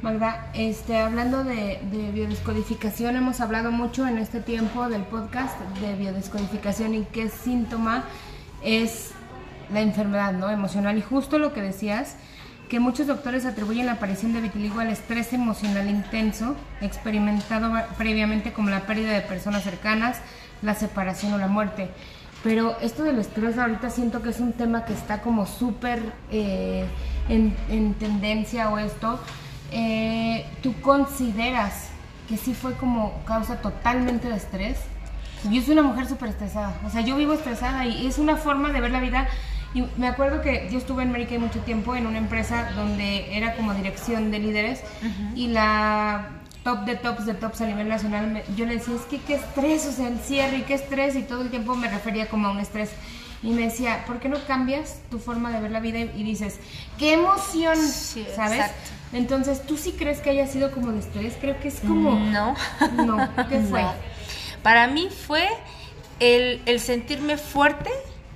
Magda, 0.00 0.50
este, 0.54 0.96
hablando 0.96 1.44
de, 1.44 1.82
de 1.92 2.12
biodescodificación, 2.12 3.16
hemos 3.16 3.42
hablado 3.42 3.70
mucho 3.70 4.08
en 4.08 4.16
este 4.16 4.40
tiempo 4.40 4.88
del 4.88 5.02
podcast 5.02 5.60
de 5.82 5.96
biodescodificación 5.96 6.94
y 6.94 7.02
qué 7.04 7.28
síntoma 7.28 8.04
es 8.62 9.12
la 9.72 9.80
enfermedad 9.80 10.32
¿no? 10.32 10.50
emocional. 10.50 10.98
Y 10.98 11.02
justo 11.02 11.38
lo 11.38 11.52
que 11.52 11.62
decías, 11.62 12.16
que 12.68 12.78
muchos 12.78 13.08
doctores 13.08 13.46
atribuyen 13.46 13.86
la 13.86 13.92
aparición 13.92 14.32
de 14.32 14.40
vitiligo 14.40 14.80
al 14.80 14.90
estrés 14.90 15.32
emocional 15.32 15.90
intenso, 15.90 16.54
experimentado 16.80 17.72
previamente 17.98 18.52
como 18.52 18.70
la 18.70 18.80
pérdida 18.82 19.12
de 19.12 19.22
personas 19.22 19.64
cercanas, 19.64 20.18
la 20.62 20.74
separación 20.74 21.32
o 21.32 21.38
la 21.38 21.48
muerte. 21.48 21.90
Pero 22.42 22.78
esto 22.80 23.02
del 23.02 23.18
estrés 23.18 23.58
ahorita 23.58 23.90
siento 23.90 24.22
que 24.22 24.30
es 24.30 24.40
un 24.40 24.52
tema 24.52 24.84
que 24.84 24.92
está 24.92 25.20
como 25.20 25.46
súper 25.46 26.00
eh, 26.30 26.86
en, 27.28 27.54
en 27.68 27.94
tendencia 27.94 28.70
o 28.70 28.78
esto. 28.78 29.18
Eh, 29.72 30.46
¿Tú 30.62 30.72
consideras 30.80 31.88
que 32.28 32.36
sí 32.36 32.54
fue 32.54 32.74
como 32.74 33.20
causa 33.24 33.60
totalmente 33.60 34.28
de 34.28 34.36
estrés? 34.36 34.78
Yo 35.50 35.60
soy 35.62 35.72
una 35.72 35.82
mujer 35.82 36.06
súper 36.06 36.28
estresada, 36.28 36.74
o 36.84 36.90
sea, 36.90 37.00
yo 37.00 37.16
vivo 37.16 37.32
estresada 37.32 37.86
y 37.86 38.06
es 38.06 38.18
una 38.18 38.36
forma 38.36 38.70
de 38.72 38.80
ver 38.80 38.90
la 38.90 39.00
vida. 39.00 39.26
Y 39.74 39.84
me 39.96 40.08
acuerdo 40.08 40.42
que 40.42 40.68
yo 40.70 40.78
estuve 40.78 41.02
en 41.04 41.10
América 41.10 41.38
mucho 41.38 41.60
tiempo 41.60 41.94
en 41.94 42.06
una 42.06 42.18
empresa 42.18 42.70
donde 42.74 43.36
era 43.36 43.54
como 43.54 43.72
dirección 43.74 44.30
de 44.32 44.38
líderes 44.40 44.82
y 45.36 45.46
la 45.48 46.28
top 46.64 46.84
de 46.84 46.96
tops 46.96 47.24
de 47.24 47.34
tops 47.34 47.60
a 47.62 47.66
nivel 47.66 47.88
nacional, 47.88 48.26
me- 48.26 48.42
yo 48.56 48.66
le 48.66 48.74
decía, 48.76 48.94
es 48.96 49.02
que 49.02 49.18
qué 49.20 49.34
estrés, 49.36 49.86
o 49.86 49.92
sea, 49.92 50.08
el 50.08 50.18
cierre 50.18 50.58
y 50.58 50.62
qué 50.62 50.74
estrés 50.74 51.14
y 51.16 51.22
todo 51.22 51.42
el 51.42 51.50
tiempo 51.50 51.74
me 51.76 51.88
refería 51.88 52.28
como 52.28 52.48
a 52.48 52.50
un 52.50 52.58
estrés. 52.60 52.90
y 53.42 53.52
me 53.52 53.62
decía, 53.62 54.04
¿por 54.06 54.18
qué 54.20 54.28
no 54.28 54.36
cambias 54.46 55.00
tu 55.10 55.18
forma 55.18 55.50
de 55.50 55.60
ver 55.62 55.70
la 55.70 55.80
vida? 55.80 55.98
Y 56.00 56.24
dices, 56.24 56.58
qué 56.98 57.14
emoción, 57.14 57.74
Sí, 57.78 58.26
¿sabes? 58.36 58.58
exacto. 58.58 58.90
Entonces, 59.14 59.62
¿tú 59.66 59.78
sí 59.78 59.92
crees 59.92 60.18
que 60.20 60.28
haya 60.28 60.46
sido 60.46 60.70
como 60.72 60.92
de 60.92 60.98
estrés? 60.98 61.38
Creo 61.40 61.58
que 61.58 61.68
es 61.68 61.80
como... 61.80 62.18
No. 62.18 62.54
No, 63.06 63.16
¿qué 63.48 63.60
fue? 63.60 63.80
No. 63.82 63.94
Para 64.62 64.88
mí 64.88 65.08
fue 65.26 65.48
el, 66.18 66.60
el 66.66 66.80
sentirme 66.80 67.38
fuerte 67.38 67.88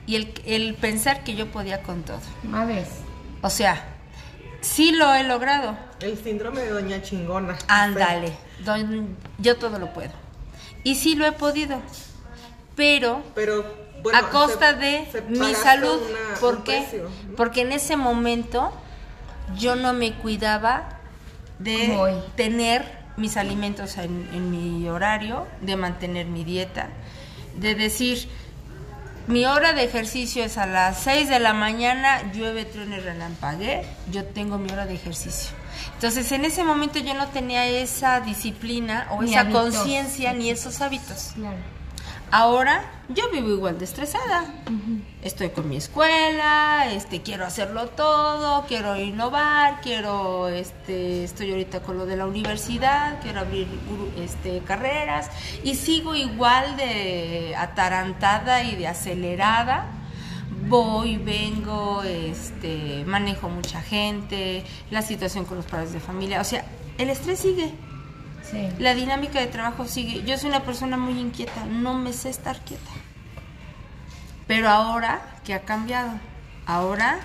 y 0.06 0.16
el, 0.16 0.34
el 0.44 0.74
pensar 0.74 1.24
que 1.24 1.34
yo 1.34 1.50
podía 1.50 1.82
con 1.82 2.02
todo. 2.02 2.20
Madres. 2.42 2.88
O 3.42 3.50
sea, 3.50 3.84
sí 4.60 4.92
lo 4.92 5.12
he 5.14 5.24
logrado. 5.24 5.76
El 6.00 6.18
síndrome 6.18 6.60
de 6.62 6.70
doña 6.70 7.02
chingona. 7.02 7.56
Ándale, 7.68 8.32
don- 8.64 9.16
yo 9.38 9.56
todo 9.56 9.78
lo 9.78 9.92
puedo. 9.92 10.12
Y 10.82 10.96
sí 10.96 11.14
lo 11.14 11.26
he 11.26 11.32
podido. 11.32 11.80
Pero 12.76 13.22
Pero 13.34 13.64
bueno, 14.02 14.18
a 14.18 14.30
costa 14.30 14.72
se- 14.72 14.78
de 14.78 15.08
se 15.12 15.20
mi 15.22 15.54
salud. 15.54 16.00
una- 16.10 16.40
¿Por 16.40 16.64
qué? 16.64 16.78
precio, 16.80 17.10
¿no? 17.28 17.36
Porque 17.36 17.62
en 17.62 17.72
ese 17.72 17.96
momento 17.96 18.72
yo 19.56 19.76
no 19.76 19.92
me 19.92 20.12
cuidaba 20.14 20.88
de 21.58 21.96
hoy. 21.96 22.12
tener 22.36 22.84
mis 23.16 23.36
alimentos 23.36 23.96
en, 23.96 24.28
en 24.32 24.50
mi 24.50 24.88
horario, 24.88 25.46
de 25.60 25.76
mantener 25.76 26.26
mi 26.26 26.42
dieta, 26.44 26.88
de 27.56 27.74
decir, 27.76 28.28
mi 29.26 29.46
hora 29.46 29.72
de 29.72 29.84
ejercicio 29.84 30.44
es 30.44 30.58
a 30.58 30.66
las 30.66 30.98
6 31.00 31.28
de 31.28 31.38
la 31.40 31.52
mañana, 31.52 32.32
llueve, 32.32 32.64
truene, 32.64 33.00
relampaguee, 33.00 33.82
yo 34.10 34.24
tengo 34.24 34.58
mi 34.58 34.70
hora 34.70 34.86
de 34.86 34.94
ejercicio. 34.94 35.50
Entonces, 35.94 36.30
en 36.32 36.44
ese 36.44 36.64
momento 36.64 36.98
yo 36.98 37.14
no 37.14 37.28
tenía 37.28 37.66
esa 37.66 38.20
disciplina 38.20 39.08
o 39.10 39.22
Ni 39.22 39.30
esa 39.30 39.48
conciencia 39.48 40.32
ni 40.32 40.50
esos 40.50 40.80
hábitos. 40.80 41.32
Claro. 41.34 41.56
Ahora 42.36 42.82
yo 43.10 43.30
vivo 43.30 43.50
igual 43.50 43.78
de 43.78 43.84
estresada. 43.84 44.44
Estoy 45.22 45.50
con 45.50 45.68
mi 45.68 45.76
escuela, 45.76 46.92
este 46.92 47.22
quiero 47.22 47.46
hacerlo 47.46 47.90
todo, 47.90 48.64
quiero 48.66 48.96
innovar, 48.96 49.80
quiero 49.82 50.48
este 50.48 51.22
estoy 51.22 51.52
ahorita 51.52 51.82
con 51.82 51.96
lo 51.96 52.06
de 52.06 52.16
la 52.16 52.26
universidad, 52.26 53.22
quiero 53.22 53.38
abrir 53.38 53.68
este 54.18 54.58
carreras 54.66 55.30
y 55.62 55.76
sigo 55.76 56.16
igual 56.16 56.76
de 56.76 57.54
atarantada 57.56 58.64
y 58.64 58.74
de 58.74 58.88
acelerada. 58.88 59.86
Voy, 60.66 61.18
vengo, 61.18 62.02
este 62.02 63.04
manejo 63.06 63.48
mucha 63.48 63.80
gente, 63.80 64.64
la 64.90 65.02
situación 65.02 65.44
con 65.44 65.58
los 65.58 65.66
padres 65.66 65.92
de 65.92 66.00
familia, 66.00 66.40
o 66.40 66.44
sea, 66.44 66.64
el 66.98 67.10
estrés 67.10 67.38
sigue. 67.38 67.72
Sí. 68.50 68.68
La 68.78 68.94
dinámica 68.94 69.40
de 69.40 69.46
trabajo 69.46 69.86
sigue. 69.86 70.22
Yo 70.24 70.36
soy 70.38 70.50
una 70.50 70.64
persona 70.64 70.96
muy 70.96 71.18
inquieta, 71.18 71.64
no 71.64 71.94
me 71.94 72.12
sé 72.12 72.28
estar 72.30 72.60
quieta. 72.60 72.90
Pero 74.46 74.68
ahora, 74.68 75.22
¿qué 75.44 75.54
ha 75.54 75.62
cambiado? 75.62 76.12
Ahora 76.66 77.18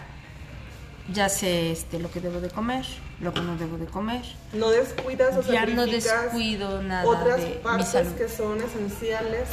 ya 1.14 1.28
sé 1.30 1.72
este, 1.72 2.00
lo 2.00 2.12
que 2.12 2.20
debo 2.22 2.40
de 2.40 2.50
comer, 2.50 2.86
lo 3.20 3.34
que 3.34 3.42
no 3.42 3.58
debo 3.58 3.78
de 3.78 3.86
comer. 3.86 4.24
No 4.54 4.70
descuidas 4.70 5.36
o 5.36 5.52
Ya 5.52 5.66
no 5.66 5.86
descuido 5.86 6.82
nada 6.82 7.06
otras 7.08 7.42
de 7.42 7.50
mi 7.50 7.56
partes 7.56 7.88
salud. 7.90 8.12
que 8.14 8.30
son 8.30 8.62
esenciales 8.62 9.50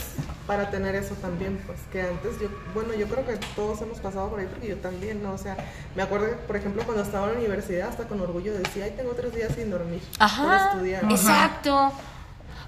para 0.47 0.71
tener 0.71 0.95
eso 0.95 1.15
también, 1.17 1.59
pues 1.67 1.79
que 1.91 2.03
antes 2.03 2.39
yo, 2.41 2.49
bueno, 2.73 2.95
yo 2.95 3.07
creo 3.09 3.27
que 3.27 3.37
todos 3.57 3.81
hemos 3.83 3.99
pasado 3.99 4.29
por 4.31 4.39
ahí 4.41 4.47
porque 4.47 4.69
yo 4.69 4.77
también, 4.77 5.23
¿no? 5.23 5.33
O 5.33 5.39
sea, 5.39 5.57
me 5.95 6.03
acuerdo 6.03 6.27
que, 6.29 6.35
por 6.35 6.57
ejemplo, 6.57 6.83
cuando 6.85 7.03
estaba 7.03 7.27
en 7.27 7.33
la 7.33 7.39
universidad, 7.41 7.89
hasta 7.89 8.05
con 8.07 8.21
orgullo 8.21 8.55
decía, 8.55 8.85
ay, 8.85 8.95
tengo 8.97 9.13
tres 9.13 9.35
días 9.35 9.53
sin 9.55 9.71
dormir 9.71 10.01
Ajá, 10.19 10.43
por 10.45 10.55
estudiar. 10.55 11.05
exacto. 11.11 11.93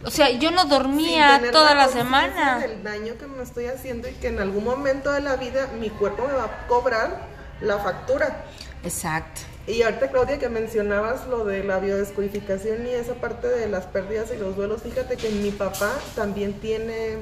O 0.05 0.11
sea, 0.11 0.31
yo 0.31 0.51
no 0.53 0.65
dormía 0.67 1.41
toda 1.51 1.75
la 1.75 1.85
conciencia 1.87 2.03
semana. 2.27 2.59
del 2.61 2.83
daño 2.85 3.15
que 3.19 3.27
me 3.27 3.43
estoy 3.43 3.67
haciendo 3.67 4.09
y 4.09 4.13
que 4.13 4.29
en 4.29 4.39
algún 4.41 4.65
momento 4.65 5.11
de 5.13 5.21
la 5.21 5.37
vida 5.37 5.69
mi 5.79 5.91
cuerpo 5.91 6.27
me 6.27 6.35
va 6.35 6.45
a 6.45 6.67
cobrar 6.69 7.27
la 7.61 7.79
factura. 7.79 8.45
Exacto. 8.85 9.41
Y 9.67 9.83
ahorita, 9.83 10.09
Claudia, 10.11 10.39
que 10.39 10.49
mencionabas 10.49 11.27
lo 11.27 11.45
de 11.45 11.63
la 11.65 11.79
biodescodificación 11.79 12.87
y 12.87 12.91
esa 12.91 13.15
parte 13.15 13.49
de 13.49 13.69
las 13.69 13.87
pérdidas 13.87 14.29
y 14.35 14.39
los 14.39 14.57
duelos, 14.57 14.83
fíjate 14.83 15.17
que 15.17 15.31
mi 15.31 15.51
papá 15.51 15.91
también 16.15 16.55
tiene 16.55 17.17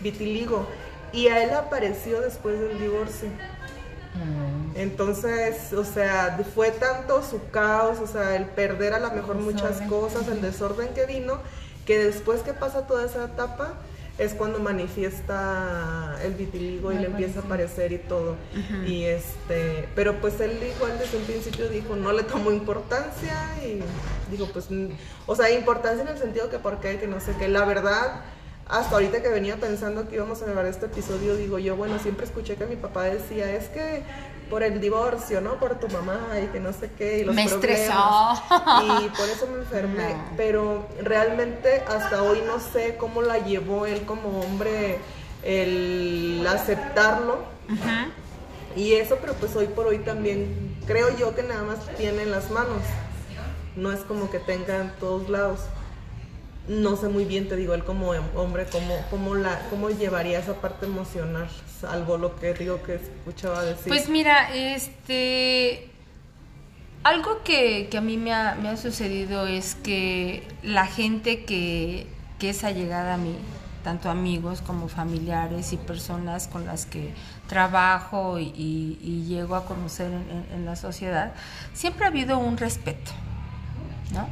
vitiligo 0.00 0.66
y 1.12 1.28
a 1.28 1.42
él 1.42 1.50
apareció 1.52 2.20
después 2.20 2.58
del 2.60 2.78
divorcio. 2.78 3.28
Entonces, 4.74 5.72
o 5.72 5.84
sea, 5.84 6.38
fue 6.54 6.70
tanto 6.70 7.22
su 7.22 7.48
caos, 7.50 7.98
o 8.00 8.06
sea, 8.06 8.36
el 8.36 8.46
perder 8.46 8.94
a 8.94 9.00
lo 9.00 9.10
mejor 9.12 9.36
muchas 9.36 9.80
cosas, 9.82 10.26
el 10.28 10.40
desorden 10.40 10.88
que 10.94 11.06
vino, 11.06 11.38
que 11.86 11.98
después 11.98 12.42
que 12.42 12.52
pasa 12.52 12.86
toda 12.86 13.04
esa 13.04 13.24
etapa 13.24 13.74
es 14.18 14.32
cuando 14.32 14.60
manifiesta 14.60 16.16
el 16.22 16.34
vitiligo 16.34 16.92
y 16.92 16.98
le 16.98 17.06
empieza 17.06 17.40
a 17.40 17.42
parece. 17.42 17.72
aparecer 17.72 17.92
y 17.92 17.98
todo. 17.98 18.36
Y 18.86 19.04
este, 19.04 19.88
pero 19.96 20.20
pues 20.20 20.40
él 20.40 20.58
igual 20.76 20.98
desde 20.98 21.18
un 21.18 21.24
principio 21.24 21.68
dijo, 21.68 21.96
no 21.96 22.12
le 22.12 22.22
tomó 22.22 22.52
importancia 22.52 23.34
y 23.64 23.80
dijo, 24.30 24.48
pues, 24.52 24.70
mm, 24.70 24.88
o 25.26 25.34
sea, 25.34 25.50
importancia 25.50 26.02
en 26.02 26.08
el 26.08 26.18
sentido 26.18 26.48
que 26.48 26.58
por 26.58 26.78
qué, 26.78 26.98
que 26.98 27.08
no 27.08 27.20
sé 27.20 27.34
qué, 27.38 27.48
la 27.48 27.64
verdad, 27.64 28.20
hasta 28.68 28.94
ahorita 28.94 29.22
que 29.22 29.28
venía 29.28 29.56
pensando 29.56 30.08
que 30.08 30.16
íbamos 30.16 30.40
a 30.42 30.46
grabar 30.46 30.66
este 30.66 30.86
episodio, 30.86 31.36
digo 31.36 31.58
yo, 31.58 31.76
bueno, 31.76 31.98
siempre 31.98 32.24
escuché 32.26 32.56
que 32.56 32.66
mi 32.66 32.76
papá 32.76 33.04
decía, 33.04 33.50
es 33.54 33.68
que 33.68 34.02
por 34.48 34.62
el 34.62 34.80
divorcio, 34.80 35.40
¿no? 35.40 35.58
Por 35.58 35.78
tu 35.80 35.88
mamá 35.88 36.20
y 36.42 36.46
que 36.48 36.60
no 36.60 36.72
sé 36.72 36.90
qué, 36.96 37.18
y 37.18 37.24
los 37.24 37.34
Me 37.34 37.46
problemas. 37.48 37.70
estresó. 37.80 38.42
Y 39.04 39.08
por 39.10 39.28
eso 39.28 39.46
me 39.48 39.58
enfermé, 39.58 40.14
No. 40.14 40.24
pero 40.36 40.86
realmente 41.02 41.82
hasta 41.88 42.22
hoy 42.22 42.42
no 42.46 42.60
sé 42.60 42.96
cómo 42.96 43.22
la 43.22 43.38
llevó 43.38 43.86
él 43.86 44.02
como 44.06 44.40
hombre 44.40 44.98
el 45.42 46.46
aceptarlo. 46.48 47.44
Y 48.76 48.94
eso, 48.94 49.18
pero 49.20 49.34
pues 49.34 49.54
hoy 49.56 49.66
por 49.66 49.86
hoy 49.86 49.98
también 49.98 50.76
creo 50.86 51.16
yo 51.16 51.34
que 51.34 51.42
nada 51.42 51.62
más 51.62 51.78
tiene 51.96 52.22
en 52.22 52.30
las 52.30 52.50
manos. 52.50 52.82
No 53.76 53.92
es 53.92 54.00
como 54.00 54.30
que 54.30 54.38
tenga 54.40 54.80
en 54.80 54.92
todos 54.98 55.28
lados. 55.28 55.60
No 56.66 56.96
sé 56.96 57.08
muy 57.08 57.26
bien, 57.26 57.46
te 57.48 57.56
digo, 57.56 57.74
él 57.74 57.84
como 57.84 58.10
hombre, 58.36 58.66
cómo, 58.72 58.94
cómo, 59.10 59.34
la, 59.34 59.60
cómo 59.68 59.90
llevaría 59.90 60.38
esa 60.38 60.54
parte 60.54 60.86
emocional, 60.86 61.46
salvo 61.80 62.16
lo 62.16 62.36
que 62.36 62.54
digo 62.54 62.82
que 62.82 62.94
escuchaba 62.94 63.62
decir. 63.64 63.88
Pues 63.88 64.08
mira, 64.08 64.54
este. 64.54 65.90
Algo 67.02 67.42
que, 67.44 67.88
que 67.90 67.98
a 67.98 68.00
mí 68.00 68.16
me 68.16 68.32
ha, 68.32 68.54
me 68.54 68.70
ha 68.70 68.78
sucedido 68.78 69.46
es 69.46 69.74
que 69.74 70.42
la 70.62 70.86
gente 70.86 71.44
que, 71.44 72.06
que 72.38 72.48
es 72.48 72.64
allegada 72.64 73.14
a 73.14 73.16
mí, 73.18 73.36
tanto 73.82 74.08
amigos 74.08 74.62
como 74.62 74.88
familiares 74.88 75.74
y 75.74 75.76
personas 75.76 76.48
con 76.48 76.64
las 76.64 76.86
que 76.86 77.12
trabajo 77.46 78.38
y, 78.38 79.26
llego 79.28 79.54
a 79.54 79.66
conocer 79.66 80.10
en- 80.12 80.46
en 80.54 80.64
la 80.64 80.76
sociedad, 80.76 81.34
siempre 81.74 82.06
ha 82.06 82.08
habido 82.08 82.38
un 82.38 82.56
respeto, 82.56 83.10
¿no? 84.14 84.26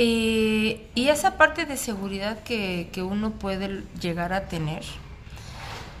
Eh, 0.00 0.88
y 0.94 1.08
esa 1.08 1.36
parte 1.36 1.66
de 1.66 1.76
seguridad 1.76 2.44
que, 2.44 2.88
que 2.92 3.02
uno 3.02 3.32
puede 3.32 3.82
llegar 4.00 4.32
a 4.32 4.46
tener, 4.46 4.84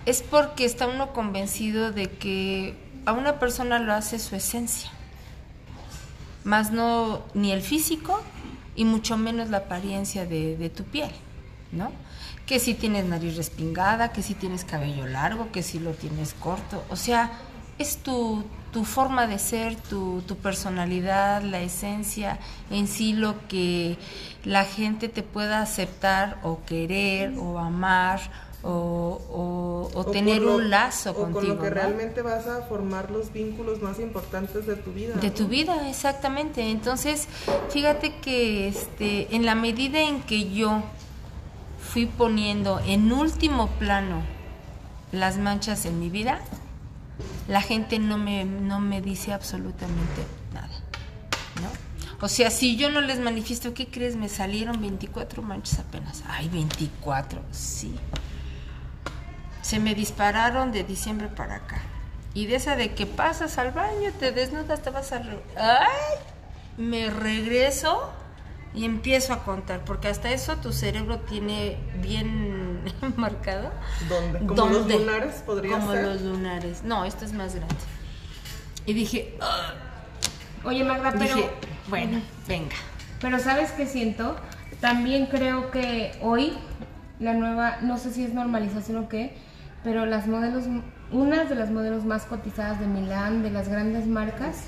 es 0.06 0.22
porque 0.22 0.64
está 0.64 0.86
uno 0.86 1.12
convencido 1.12 1.90
de 1.90 2.08
que 2.08 2.76
a 3.06 3.12
una 3.12 3.40
persona 3.40 3.80
lo 3.80 3.92
hace 3.92 4.20
su 4.20 4.36
esencia, 4.36 4.88
más 6.44 6.70
no 6.70 7.24
ni 7.34 7.50
el 7.50 7.60
físico 7.60 8.22
y 8.76 8.84
mucho 8.84 9.16
menos 9.16 9.50
la 9.50 9.56
apariencia 9.56 10.26
de, 10.26 10.56
de 10.56 10.70
tu 10.70 10.84
piel, 10.84 11.10
¿no? 11.72 11.90
Que 12.46 12.60
si 12.60 12.74
tienes 12.74 13.04
nariz 13.04 13.36
respingada, 13.36 14.12
que 14.12 14.22
si 14.22 14.34
tienes 14.34 14.64
cabello 14.64 15.08
largo, 15.08 15.50
que 15.50 15.64
si 15.64 15.80
lo 15.80 15.90
tienes 15.90 16.34
corto, 16.34 16.84
o 16.88 16.94
sea, 16.94 17.32
es 17.80 17.96
tu, 17.96 18.44
tu 18.78 18.84
forma 18.84 19.26
de 19.26 19.40
ser, 19.40 19.74
tu, 19.74 20.22
tu 20.24 20.36
personalidad, 20.36 21.42
la 21.42 21.60
esencia, 21.62 22.38
en 22.70 22.86
sí 22.86 23.12
lo 23.12 23.34
que 23.48 23.96
la 24.44 24.64
gente 24.64 25.08
te 25.08 25.24
pueda 25.24 25.60
aceptar 25.62 26.38
o 26.44 26.60
querer 26.64 27.36
o 27.38 27.58
amar 27.58 28.20
o, 28.62 28.70
o- 29.32 29.90
o 29.92 30.00
O 30.00 30.04
tener 30.12 30.42
lo- 30.42 30.54
un 30.56 30.70
lazo 30.70 31.10
o 31.10 31.14
contigo. 31.14 31.40
con 31.40 31.48
lo 31.48 31.58
que 31.60 31.68
¿no? 31.70 31.74
realmente 31.74 32.22
vas 32.22 32.46
a 32.46 32.62
formar 32.68 33.10
los 33.10 33.32
vínculos 33.32 33.82
más 33.82 33.98
importantes 33.98 34.64
de 34.64 34.76
tu 34.76 34.92
vida. 34.92 35.14
De 35.16 35.26
¿no? 35.28 35.34
tu 35.34 35.48
vida, 35.48 35.88
exactamente. 35.88 36.70
Entonces, 36.70 37.26
fíjate 37.70 38.14
que 38.20 38.68
este, 38.68 39.34
en 39.34 39.44
la 39.44 39.56
medida 39.56 40.00
en 40.02 40.22
que 40.22 40.50
yo 40.52 40.82
fui 41.80 42.06
poniendo 42.06 42.78
en 42.86 43.10
último 43.10 43.66
plano 43.80 44.22
las 45.10 45.36
manchas 45.36 45.84
en 45.84 45.98
mi 45.98 46.10
vida, 46.10 46.38
la 47.48 47.62
gente 47.62 47.98
no 47.98 48.18
me, 48.18 48.44
no 48.44 48.80
me 48.80 49.00
dice 49.00 49.32
absolutamente 49.32 50.26
nada. 50.52 50.68
¿no? 51.62 51.88
O 52.20 52.28
sea, 52.28 52.50
si 52.50 52.76
yo 52.76 52.90
no 52.90 53.00
les 53.00 53.20
manifiesto, 53.20 53.74
¿qué 53.74 53.86
crees? 53.86 54.16
Me 54.16 54.28
salieron 54.28 54.80
24 54.80 55.42
manchas 55.42 55.78
apenas. 55.78 56.24
Ay, 56.26 56.48
24, 56.48 57.40
sí. 57.52 57.94
Se 59.62 59.78
me 59.78 59.94
dispararon 59.94 60.72
de 60.72 60.82
diciembre 60.82 61.28
para 61.28 61.56
acá. 61.56 61.80
Y 62.34 62.46
de 62.46 62.56
esa 62.56 62.76
de 62.76 62.94
que 62.94 63.06
pasas 63.06 63.58
al 63.58 63.70
baño, 63.70 64.12
te 64.18 64.32
desnudas, 64.32 64.82
te 64.82 64.90
vas 64.90 65.12
a... 65.12 65.22
¡Ay! 65.56 66.18
Me 66.76 67.10
regreso 67.10 68.12
y 68.74 68.84
empiezo 68.84 69.32
a 69.32 69.44
contar, 69.44 69.84
porque 69.84 70.08
hasta 70.08 70.30
eso 70.30 70.56
tu 70.56 70.72
cerebro 70.72 71.20
tiene 71.20 71.76
bien 72.00 72.57
marcado. 73.16 73.70
¿Dónde? 74.08 74.38
¿Como 74.46 74.66
los 74.72 74.86
lunares 74.88 75.34
podría 75.46 75.78
Como 75.78 75.92
ser? 75.92 76.04
los 76.04 76.22
lunares. 76.22 76.82
No, 76.84 77.04
esto 77.04 77.24
es 77.24 77.32
más 77.32 77.54
grande. 77.54 77.74
Y 78.86 78.92
dije, 78.94 79.36
"Ah". 79.40 79.72
Oye, 80.64 80.82
Magda, 80.84 81.12
pero, 81.12 81.34
dije, 81.36 81.50
bueno, 81.88 82.20
venga. 82.48 82.74
pero 83.20 83.38
¿sabes 83.38 83.70
qué 83.72 83.86
siento? 83.86 84.36
También 84.80 85.26
creo 85.26 85.70
que 85.70 86.12
hoy 86.22 86.52
la 87.20 87.34
nueva, 87.34 87.78
no 87.82 87.96
sé 87.98 88.12
si 88.12 88.24
es 88.24 88.32
normalización 88.34 89.04
o 89.04 89.08
qué, 89.08 89.36
pero 89.84 90.04
las 90.06 90.26
modelos, 90.26 90.64
unas 91.12 91.48
de 91.48 91.54
las 91.54 91.70
modelos 91.70 92.04
más 92.04 92.24
cotizadas 92.24 92.80
de 92.80 92.86
Milán, 92.86 93.42
de 93.42 93.50
las 93.50 93.68
grandes 93.68 94.06
marcas, 94.06 94.64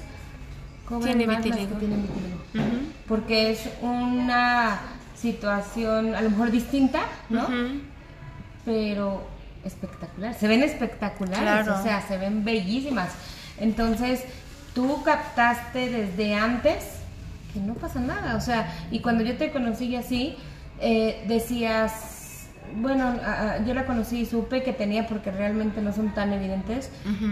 Tiene 1.02 1.26
vitiligo. 1.26 1.76
tienen 1.78 2.02
vitiligo. 2.02 2.36
Ujú. 2.54 2.86
Porque 3.06 3.50
es 3.52 3.68
una 3.82 4.80
situación 5.14 6.14
a 6.14 6.22
lo 6.22 6.30
mejor 6.30 6.50
distinta, 6.50 7.00
¿no? 7.28 7.46
Pero 8.64 9.22
espectacular. 9.64 10.34
Se 10.34 10.48
ven 10.48 10.62
espectaculares, 10.62 11.42
Claro. 11.66 11.78
o 11.78 11.82
sea, 11.82 12.00
se 12.02 12.16
ven 12.18 12.44
bellísimas. 12.44 13.10
Entonces, 13.58 14.24
tú 14.74 15.02
captaste 15.02 15.90
desde 15.90 16.34
antes 16.34 16.84
que 17.52 17.60
no 17.60 17.74
pasa 17.74 18.00
nada, 18.00 18.36
o 18.36 18.40
sea, 18.40 18.72
y 18.90 19.00
cuando 19.00 19.24
yo 19.24 19.36
te 19.36 19.50
conocí 19.50 19.96
así, 19.96 20.36
eh, 20.80 21.24
decías, 21.26 22.46
bueno, 22.76 23.08
a- 23.26 23.58
yo 23.66 23.74
la 23.74 23.84
conocí 23.84 24.20
y 24.20 24.26
supe 24.26 24.62
que 24.62 24.72
tenía, 24.72 25.06
porque 25.08 25.30
realmente 25.32 25.82
no 25.82 25.92
son 25.92 26.14
tan 26.14 26.32
evidentes 26.32 26.90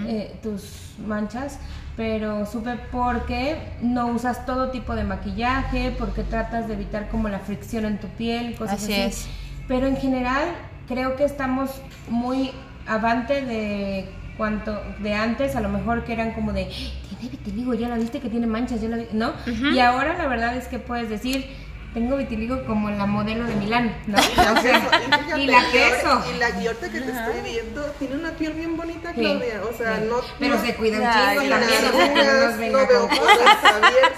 eh, 0.09 0.37
tus 0.43 0.95
manchas, 1.07 1.59
pero 1.97 2.45
supe 2.47 2.75
porque 2.91 3.57
no 3.81 4.09
usas 4.09 4.45
todo 4.45 4.71
tipo 4.71 4.97
de 4.97 5.05
maquillaje, 5.05 5.95
porque 5.99 6.25
tratas 6.25 6.67
de 6.67 6.75
evitar 6.75 7.09
como 7.09 7.29
la 7.29 7.39
fricción 7.39 7.85
en 7.85 7.99
tu 7.99 8.09
piel, 8.09 8.57
cosas 8.57 8.83
Así 8.83 8.93
así. 8.93 9.01
es. 9.03 9.27
Pero 9.69 9.87
en 9.87 9.97
general 9.97 10.49
creo 10.89 11.17
que 11.17 11.25
estamos 11.25 11.71
muy 12.09 12.53
avante 12.87 13.43
de 13.43 14.09
cuanto 14.37 14.81
de 15.01 15.15
antes, 15.15 15.57
a 15.57 15.61
lo 15.61 15.69
mejor 15.69 16.05
que 16.05 16.13
eran 16.13 16.33
como 16.33 16.53
de 16.53 16.67
tiene 16.67 17.37
vitiligo, 17.37 17.75
ya 17.75 17.89
la 17.89 17.97
viste 17.97 18.21
que 18.21 18.29
tiene 18.29 18.47
manchas, 18.47 18.81
ya 18.81 18.89
la 18.89 18.97
vi-", 18.97 19.09
¿no? 19.13 19.33
Y 19.73 19.79
ahora 19.81 20.17
la 20.17 20.27
verdad 20.27 20.57
es 20.57 20.69
que 20.69 20.79
puedes 20.79 21.11
decir 21.11 21.47
tengo 21.95 22.17
vitiligo 22.17 22.65
como 22.65 22.91
la 22.91 23.07
modelo 23.07 23.45
de 23.45 23.55
Milán, 23.57 23.97
¿no? 24.07 24.19
O 24.59 24.61
sea, 24.61 24.91
y 25.37 25.47
la 25.47 25.71
queso. 25.73 26.23
Y 26.33 26.39
la 26.39 26.51
y 26.51 26.67
ahorita 26.67 26.91
que 26.91 27.01
te 27.01 27.11
estoy 27.11 27.41
viendo, 27.43 27.83
tiene 27.99 28.15
una 28.17 28.31
piel 28.33 28.53
bien 28.53 28.77
bonita, 28.77 29.13
Sí, 29.15 29.21
Claudia. 29.21 29.63
O 29.69 29.77
sea, 29.77 29.97
sí. 29.97 30.05
no. 30.09 30.17
Pero 30.39 30.57
no, 30.57 30.61
se 30.65 30.75
cuida 30.75 30.99
un 30.99 31.13
chingo 31.13 31.41
o 31.41 31.43
sea, 31.43 31.43
que 31.43 31.49
no 31.49 31.59
nos 31.59 31.85
arrugas, 31.85 32.59
venga 32.59 32.83
no 32.83 32.89
veo 32.89 33.09
cosas. 33.09 33.59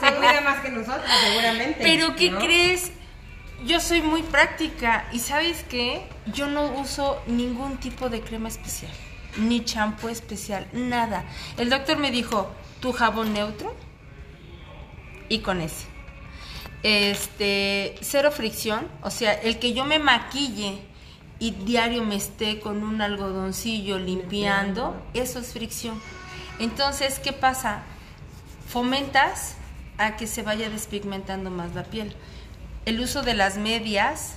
Se 0.00 0.14
cuida 0.14 0.40
más 0.42 0.60
que 0.60 0.70
nosotros, 0.70 1.10
seguramente. 1.28 1.78
Pero 1.80 2.16
¿qué 2.16 2.30
¿no? 2.30 2.38
crees? 2.38 2.92
Yo 3.66 3.78
soy 3.78 4.00
muy 4.00 4.22
práctica 4.22 5.06
y 5.12 5.18
sabes 5.18 5.64
qué? 5.68 6.08
Yo 6.32 6.48
no 6.48 6.80
uso 6.80 7.20
ningún 7.26 7.76
tipo 7.76 8.08
de 8.08 8.22
crema 8.22 8.48
especial, 8.48 8.92
ni 9.36 9.64
champú 9.64 10.08
especial, 10.08 10.66
nada. 10.72 11.24
El 11.58 11.68
doctor 11.68 11.98
me 11.98 12.10
dijo, 12.10 12.50
tu 12.80 12.92
jabón 12.92 13.34
neutro 13.34 13.74
y 15.28 15.40
con 15.40 15.60
ese. 15.60 15.86
Este, 16.82 17.96
cero 18.00 18.30
fricción, 18.32 18.88
o 19.02 19.10
sea, 19.10 19.34
el 19.34 19.58
que 19.58 19.74
yo 19.74 19.84
me 19.84 19.98
maquille 19.98 20.78
y 21.38 21.50
diario 21.50 22.02
me 22.02 22.16
esté 22.16 22.60
con 22.60 22.82
un 22.82 23.02
algodoncillo 23.02 23.98
limpiando, 23.98 25.00
eso 25.12 25.38
es 25.38 25.52
fricción. 25.52 26.00
Entonces, 26.58 27.18
¿qué 27.18 27.34
pasa? 27.34 27.82
Fomentas 28.68 29.56
a 29.98 30.16
que 30.16 30.26
se 30.26 30.42
vaya 30.42 30.70
despigmentando 30.70 31.50
más 31.50 31.74
la 31.74 31.84
piel. 31.84 32.16
El 32.90 32.98
uso 32.98 33.22
de 33.22 33.34
las 33.34 33.56
medias, 33.56 34.34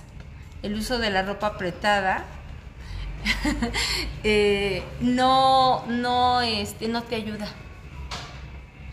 el 0.61 0.75
uso 0.75 0.99
de 0.99 1.09
la 1.09 1.23
ropa 1.23 1.47
apretada, 1.47 2.23
eh, 4.23 4.83
no, 4.99 5.83
no, 5.87 6.39
este, 6.41 6.87
no 6.87 7.01
te 7.01 7.15
ayuda. 7.15 7.47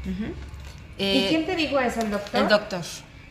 ¿Y 0.06 0.22
Eh, 0.98 1.26
quién 1.28 1.44
te 1.44 1.56
dijo 1.56 1.78
eso, 1.78 2.00
el 2.00 2.10
doctor? 2.10 2.40
el 2.40 2.48
doctor. 2.48 2.80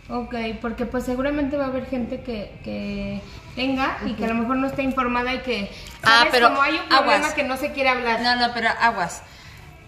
Ok, 0.08 0.36
porque 0.62 0.86
pues 0.86 1.04
seguramente 1.04 1.58
va 1.58 1.66
a 1.66 1.68
haber 1.70 1.88
gente 1.88 2.22
que, 2.22 2.60
que 2.64 3.22
tenga 3.56 3.98
y 4.06 4.14
que 4.14 4.26
a 4.26 4.28
lo 4.28 4.36
mejor 4.36 4.58
no 4.58 4.68
está 4.68 4.84
informada 4.84 5.34
y 5.34 5.40
que, 5.40 5.72
Ah, 6.04 6.28
pero 6.30 6.50
Como 6.50 6.62
hay 6.62 6.76
un 6.76 6.90
problema 6.90 7.16
aguas. 7.16 7.34
que 7.34 7.44
no 7.44 7.58
se 7.58 7.72
quiere 7.72 7.90
hablar. 7.90 8.22
No, 8.22 8.36
no, 8.36 8.54
pero 8.54 8.70
aguas. 8.80 9.24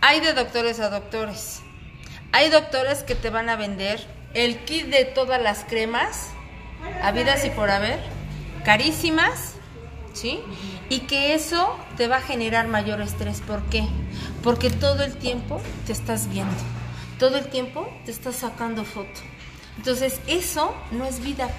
Hay 0.01 0.21
de 0.21 0.33
doctores 0.33 0.79
a 0.79 0.89
doctores. 0.89 1.61
Hay 2.31 2.49
doctores 2.49 3.03
que 3.03 3.13
te 3.13 3.29
van 3.29 3.47
a 3.49 3.57
vender 3.57 4.03
el 4.33 4.59
kit 4.59 4.87
de 4.87 5.05
todas 5.05 5.41
las 5.41 5.65
cremas, 5.65 6.29
habidas 7.01 7.45
y 7.45 7.49
por 7.49 7.69
haber, 7.69 7.99
carísimas, 8.63 9.55
¿sí? 10.13 10.39
Y 10.89 11.01
que 11.01 11.33
eso 11.33 11.77
te 11.97 12.07
va 12.07 12.17
a 12.17 12.21
generar 12.21 12.67
mayor 12.67 13.01
estrés. 13.01 13.41
¿Por 13.41 13.63
qué? 13.63 13.85
Porque 14.43 14.69
todo 14.69 15.03
el 15.03 15.15
tiempo 15.15 15.61
te 15.85 15.93
estás 15.93 16.29
viendo. 16.29 16.55
Todo 17.19 17.37
el 17.37 17.47
tiempo 17.47 17.91
te 18.05 18.11
estás 18.11 18.37
sacando 18.37 18.83
foto. 18.83 19.21
Entonces, 19.77 20.19
eso 20.27 20.75
no 20.91 21.05
es 21.05 21.21
vida. 21.21 21.49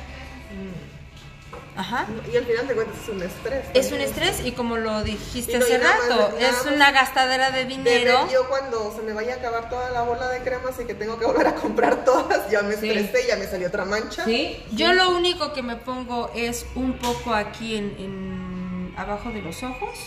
Ajá. 1.75 2.07
Y 2.31 2.37
al 2.37 2.45
final 2.45 2.69
de 2.69 2.75
cuentas 2.75 2.97
es 3.03 3.09
un 3.09 3.23
estrés. 3.23 3.65
Es 3.73 3.93
un 3.93 4.01
estrés 4.01 4.45
y 4.45 4.53
como 4.53 4.77
lo 4.77 5.03
dijiste 5.03 5.59
no, 5.59 5.65
hace 5.65 5.79
más- 5.79 6.09
rato, 6.09 6.37
es 6.39 6.67
una 6.67 6.93
gastadera 6.93 7.51
de 7.51 7.65
dinero. 7.65 8.29
yo 8.31 8.47
cuando 8.49 8.93
se 8.95 9.01
me 9.03 9.13
vaya 9.15 9.35
a 9.35 9.37
acabar 9.39 9.71
toda 9.71 9.91
la 9.91 10.03
bola 10.03 10.29
de 10.29 10.41
cremas 10.41 10.79
y 10.81 10.85
que 10.85 10.95
tengo 10.95 11.19
que 11.19 11.25
volver 11.25 11.47
a 11.47 11.55
comprar 11.55 12.05
todas, 12.05 12.51
ya 12.51 12.61
me 12.63 12.77
Sí. 12.77 12.91
estresé, 12.91 13.27
ya 13.27 13.37
me 13.37 13.47
salió 13.47 13.69
otra 13.69 13.85
mancha. 13.87 14.25
¿Sí? 14.25 14.63
Yo 14.73 14.93
lo 14.93 15.11
único 15.17 15.53
que 15.55 15.63
me 15.63 15.77
pongo 15.77 16.31
es 16.35 16.67
un 16.75 16.95
poco 16.99 17.33
aquí 17.35 17.77
en, 17.77 17.95
en- 17.99 18.95
abajo 18.99 19.31
de 19.31 19.41
los 19.41 19.63
ojos, 19.63 19.99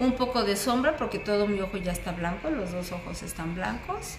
un 0.00 0.12
poco 0.16 0.42
de 0.42 0.56
sombra 0.56 0.96
porque 0.96 1.18
todo 1.20 1.46
mi 1.46 1.60
ojo 1.60 1.76
ya 1.76 1.92
está 1.92 2.10
blanco, 2.12 2.50
los 2.50 2.72
dos 2.72 2.90
ojos 2.90 3.22
están 3.22 3.54
blancos 3.54 4.16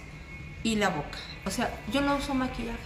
y 0.63 0.76
la 0.76 0.89
boca. 0.89 1.17
O 1.45 1.50
sea, 1.52 1.74
yo 1.91 2.00
no 2.02 2.15
uso 2.15 2.34
maquillaje. 2.34 2.78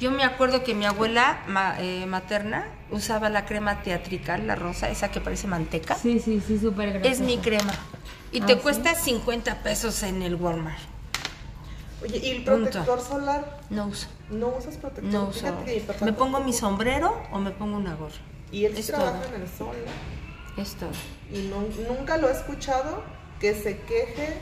Yo 0.00 0.10
me 0.10 0.24
acuerdo 0.24 0.64
que 0.64 0.74
mi 0.74 0.84
abuela 0.86 1.42
ma- 1.46 1.76
eh, 1.78 2.04
materna 2.06 2.66
usaba 2.90 3.30
la 3.30 3.46
crema 3.46 3.82
teatrical, 3.82 4.46
la 4.46 4.54
rosa, 4.56 4.90
esa 4.90 5.10
que 5.10 5.20
parece 5.20 5.46
manteca. 5.46 5.94
Sí, 5.94 6.18
sí, 6.20 6.42
sí, 6.46 6.58
súper 6.58 6.92
gracioso. 6.94 7.12
Es 7.12 7.20
mi 7.20 7.38
crema. 7.38 7.72
Y 8.32 8.42
Ah, 8.42 8.46
te 8.46 8.54
¿sí? 8.54 8.60
cuesta 8.60 8.94
50 8.94 9.62
pesos 9.62 10.02
en 10.02 10.22
el 10.22 10.34
Walmart. 10.34 10.78
Oye, 12.02 12.18
¿y 12.18 12.30
el 12.30 12.44
Punto. 12.44 12.62
protector 12.70 13.00
solar? 13.00 13.60
No 13.70 13.86
uso. 13.86 14.08
¿No 14.30 14.48
usas 14.48 14.76
protector? 14.76 15.04
No 15.12 15.28
uso. 15.28 15.46
Me 16.04 16.12
pongo 16.12 16.40
mi 16.40 16.52
sombrero 16.52 17.22
o 17.32 17.38
me 17.38 17.50
pongo 17.52 17.76
una 17.76 17.94
gorra. 17.94 18.16
Y 18.50 18.64
él 18.66 18.74
sí 18.74 18.80
Es 18.80 18.86
trabaja 18.88 19.20
todo. 19.22 19.34
en 19.36 19.42
el 19.42 19.48
sol, 19.48 19.76
¿no? 20.56 20.62
Es 20.62 20.74
todo. 20.74 20.90
Y 21.32 21.42
no- 21.48 21.94
nunca 21.94 22.18
lo 22.18 22.28
he 22.28 22.32
escuchado 22.32 23.02
que 23.40 23.54
se 23.54 23.78
queje 23.78 24.34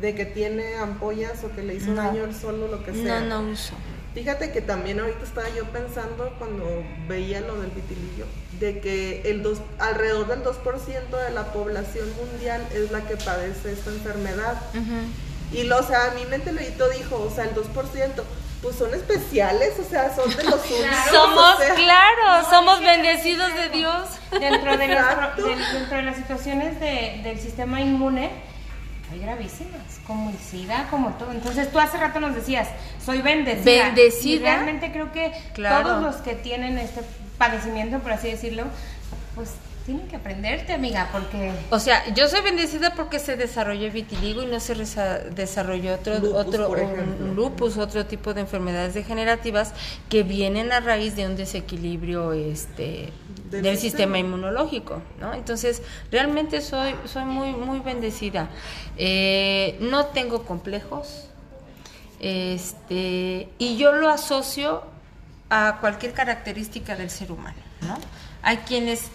de 0.00 0.14
que 0.14 0.24
tiene 0.26 0.76
ampollas 0.76 1.42
o 1.44 1.50
que 1.54 1.62
le 1.62 1.74
hizo 1.74 1.90
No. 1.90 2.02
daño 2.02 2.24
el 2.24 2.34
sol 2.34 2.62
o 2.62 2.68
lo 2.68 2.84
que 2.84 2.92
sea. 2.94 3.20
No, 3.20 3.42
no 3.42 3.50
uso. 3.50 3.74
Fíjate 4.14 4.52
que 4.52 4.60
también 4.60 5.00
ahorita 5.00 5.24
estaba 5.24 5.48
yo 5.56 5.64
pensando 5.66 6.34
cuando 6.38 6.64
veía 7.08 7.40
lo 7.40 7.60
del 7.60 7.70
vitiligo, 7.70 8.26
de 8.60 8.80
que 8.80 9.22
el 9.30 9.42
dos, 9.42 9.58
alrededor 9.78 10.26
del 10.26 10.42
2% 10.44 11.08
de 11.10 11.30
la 11.32 11.44
población 11.52 12.06
mundial 12.16 12.66
es 12.74 12.90
la 12.90 13.00
que 13.02 13.16
padece 13.16 13.72
esta 13.72 13.90
enfermedad. 13.90 14.60
Y 15.52 15.64
lo, 15.64 15.78
o 15.78 15.82
sea, 15.82 16.10
a 16.10 16.14
mi 16.14 16.24
mente 16.26 16.52
lo 16.78 16.88
dijo, 16.90 17.16
o 17.20 17.34
sea, 17.34 17.44
el 17.44 17.54
2%, 17.54 17.62
pues 18.62 18.76
son 18.76 18.94
especiales, 18.94 19.72
o 19.78 19.88
sea, 19.88 20.14
son 20.14 20.28
de 20.36 20.44
los 20.44 20.60
únicos. 20.70 21.10
Somos, 21.10 21.54
o 21.54 21.58
sea, 21.58 21.74
claro, 21.74 22.48
somos 22.50 22.80
bendecidos 22.80 23.52
de 23.54 23.68
Dios. 23.70 24.08
Dentro 24.30 24.76
de, 24.76 24.88
los 25.36 25.72
dentro 25.72 26.02
las 26.02 26.16
situaciones 26.16 26.78
de- 26.80 27.20
del 27.24 27.38
sistema 27.40 27.80
inmune, 27.80 28.30
hay 29.12 29.20
gravísimas, 29.20 30.00
como 30.06 30.30
el 30.30 30.38
SIDA, 30.38 30.88
como 30.90 31.10
todo. 31.10 31.32
Entonces 31.32 31.70
tú 31.70 31.78
hace 31.78 31.98
rato 31.98 32.18
nos 32.20 32.34
decías, 32.34 32.68
soy 33.04 33.22
bendecida. 33.22 33.84
Bendecida. 33.86 34.34
Y 34.34 34.38
realmente 34.38 34.90
creo 34.92 35.12
que 35.12 35.32
Claro. 35.54 35.86
todos 35.88 36.02
los 36.02 36.16
que 36.16 36.34
tienen 36.34 36.78
este 36.78 37.02
padecimiento, 37.38 37.98
por 38.00 38.12
así 38.12 38.30
decirlo, 38.30 38.64
pues 39.34 39.50
tienen 39.84 40.06
que 40.08 40.16
aprenderte, 40.16 40.72
amiga, 40.72 41.08
porque... 41.12 41.52
O 41.70 41.78
sea, 41.78 42.14
yo 42.14 42.28
soy 42.28 42.40
bendecida 42.42 42.94
porque 42.94 43.18
se 43.18 43.36
desarrolló 43.36 43.90
vitiligo 43.90 44.42
y 44.42 44.46
no 44.46 44.60
se 44.60 44.74
desarrolló 44.74 45.94
otro, 45.94 46.14
Lupus, 46.18 46.34
otro 46.34 46.70
un- 46.70 47.34
lupus, 47.34 47.76
otro 47.78 48.06
tipo 48.06 48.32
de 48.34 48.42
enfermedades 48.42 48.94
degenerativas 48.94 49.72
que 50.08 50.22
vienen 50.22 50.70
a 50.72 50.80
raíz 50.80 51.16
de 51.16 51.26
un 51.26 51.36
desequilibrio 51.36 52.32
este 52.32 53.12
Del 53.50 53.62
del, 53.62 53.76
sistema. 53.76 53.80
sistema 53.80 54.18
inmunológico, 54.18 55.02
¿no? 55.20 55.34
Entonces, 55.34 55.82
realmente 56.10 56.60
soy 56.60 56.94
soy 57.06 57.24
muy 57.24 57.52
muy 57.52 57.80
bendecida. 57.80 58.48
Eh, 58.96 59.76
no 59.80 60.06
tengo 60.06 60.44
complejos, 60.44 61.28
este 62.20 63.48
y 63.58 63.76
yo 63.76 63.92
lo 63.92 64.08
asocio 64.08 64.84
a 65.50 65.78
cualquier 65.80 66.12
característica 66.12 66.94
del 66.96 67.10
ser 67.10 67.32
humano, 67.32 67.56
¿no? 67.82 67.98
Hay 68.42 68.58
quienes 68.58 69.08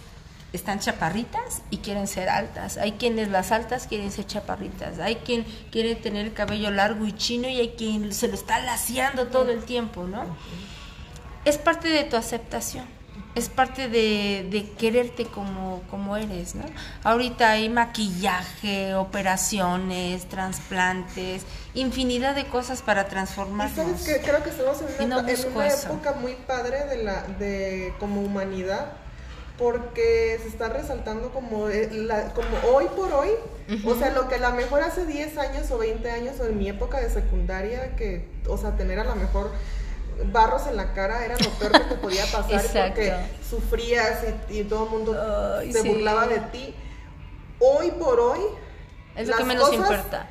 están 0.52 0.78
chaparritas 0.78 1.62
y 1.70 1.78
quieren 1.78 2.06
ser 2.06 2.28
altas, 2.28 2.78
hay 2.78 2.92
quienes 2.92 3.28
las 3.28 3.52
altas 3.52 3.86
quieren 3.86 4.10
ser 4.10 4.26
chaparritas, 4.26 4.98
hay 4.98 5.16
quien 5.16 5.44
quiere 5.70 5.94
tener 5.94 6.26
el 6.26 6.32
cabello 6.32 6.70
largo 6.70 7.04
y 7.06 7.12
chino 7.12 7.48
y 7.48 7.60
hay 7.60 7.70
quien 7.70 8.12
se 8.14 8.28
lo 8.28 8.34
está 8.34 8.58
laciando 8.60 9.26
todo 9.26 9.50
el 9.50 9.64
tiempo, 9.64 10.04
¿no? 10.04 10.24
Es 11.44 11.58
parte 11.58 11.88
de 11.88 12.04
tu 12.04 12.16
aceptación. 12.16 12.86
es 13.34 13.48
parte 13.48 13.88
de, 13.88 14.48
de 14.50 14.70
quererte 14.72 15.24
como, 15.26 15.82
como 15.90 16.16
eres, 16.16 16.54
¿no? 16.54 16.64
Ahorita 17.04 17.50
hay 17.50 17.68
maquillaje, 17.68 18.94
operaciones, 18.94 20.28
trasplantes, 20.28 21.44
infinidad 21.74 22.34
de 22.34 22.46
cosas 22.46 22.82
para 22.82 23.06
transformarnos. 23.08 23.76
sabes 23.76 24.02
que 24.02 24.20
creo 24.26 24.42
que 24.42 24.50
estamos 24.50 24.78
en 24.80 25.06
una, 25.06 25.22
no 25.22 25.28
en 25.28 25.52
una 25.52 25.68
época 25.68 26.12
muy 26.14 26.34
padre 26.46 26.84
de 26.86 27.04
la 27.04 27.22
de 27.22 27.94
como 28.00 28.22
humanidad 28.22 28.92
porque 29.58 30.38
se 30.42 30.48
está 30.48 30.68
resaltando 30.68 31.30
como 31.32 31.68
eh, 31.68 31.88
la, 31.92 32.32
como 32.32 32.48
hoy 32.72 32.86
por 32.96 33.12
hoy, 33.12 33.30
o 33.84 33.94
sea, 33.96 34.10
lo 34.12 34.28
que 34.28 34.36
a 34.36 34.38
lo 34.38 34.52
mejor 34.52 34.82
hace 34.82 35.04
10 35.04 35.36
años 35.38 35.70
o 35.70 35.78
20 35.78 36.10
años 36.10 36.40
o 36.40 36.46
en 36.46 36.56
mi 36.58 36.68
época 36.68 37.00
de 37.00 37.10
secundaria 37.10 37.96
que 37.96 38.28
o 38.48 38.56
sea, 38.56 38.76
tener 38.76 38.98
a 39.00 39.04
lo 39.04 39.14
mejor 39.16 39.50
barros 40.32 40.66
en 40.68 40.76
la 40.76 40.94
cara 40.94 41.24
era 41.24 41.36
lo 41.38 41.50
peor 41.50 41.72
que 41.72 41.78
te 41.80 41.94
podía 42.00 42.24
pasar 42.26 42.62
porque 42.88 43.14
sufrías 43.48 44.20
y, 44.48 44.58
y 44.60 44.64
todo 44.64 44.84
el 44.84 44.90
mundo 44.90 45.60
se 45.70 45.82
sí. 45.82 45.88
burlaba 45.88 46.26
de 46.28 46.38
ti. 46.40 46.74
Hoy 47.60 47.90
por 47.92 48.20
hoy 48.20 48.40
es 49.16 49.26
lo 49.26 49.30
las 49.32 49.38
que 49.40 49.44
menos 49.44 49.68
cosas- 49.68 49.80
importa 49.80 50.28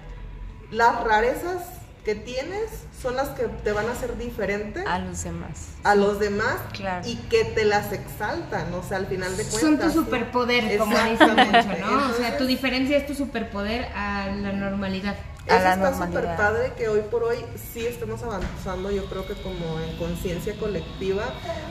las 0.71 1.03
rarezas 1.03 1.63
que 2.08 2.16
tienes 2.16 2.70
son 3.01 3.18
las 3.18 3.28
que 3.32 3.43
te 3.66 3.74
van 3.74 3.86
a 3.89 3.91
hacer 3.91 4.18
diferente 4.18 4.82
a 4.88 4.97
los 4.97 5.26
demás. 5.26 5.72
a 5.84 5.93
los 5.93 6.22
demás 6.22 6.55
Claro. 6.72 7.05
y 7.05 7.18
que 7.18 7.43
te 7.43 7.66
las 7.66 7.91
exaltan, 7.91 8.74
o 8.74 8.82
sea, 8.82 8.95
al 8.95 9.08
final 9.08 9.36
de 9.36 9.43
cuentas. 9.43 9.60
Son 9.60 9.78
tu 9.78 9.91
superpoder, 9.91 10.78
como 10.78 10.97
dicen 10.97 11.36
mucho. 11.36 11.86
¿no? 11.86 12.10
O 12.10 12.14
sea, 12.14 12.38
tu 12.38 12.45
diferencia 12.45 12.95
es 12.95 13.08
tu 13.08 13.14
superpoder 13.14 13.89
a 13.93 14.28
la 14.28 14.53
normalidad. 14.53 15.18
a 15.49 15.55
eso 15.58 15.64
la 15.66 15.74
está 15.74 16.05
súper 16.05 16.38
padre 16.38 16.72
que 16.78 16.88
hoy 16.88 17.01
por 17.12 17.24
hoy 17.26 17.43
sí 17.74 17.86
estemos 17.86 18.24
avanzando, 18.24 18.89
yo 18.89 19.03
creo 19.08 19.28
que 19.28 19.34
como 19.41 19.78
en 19.82 19.97
conciencia 19.97 20.55
colectiva, 20.55 21.26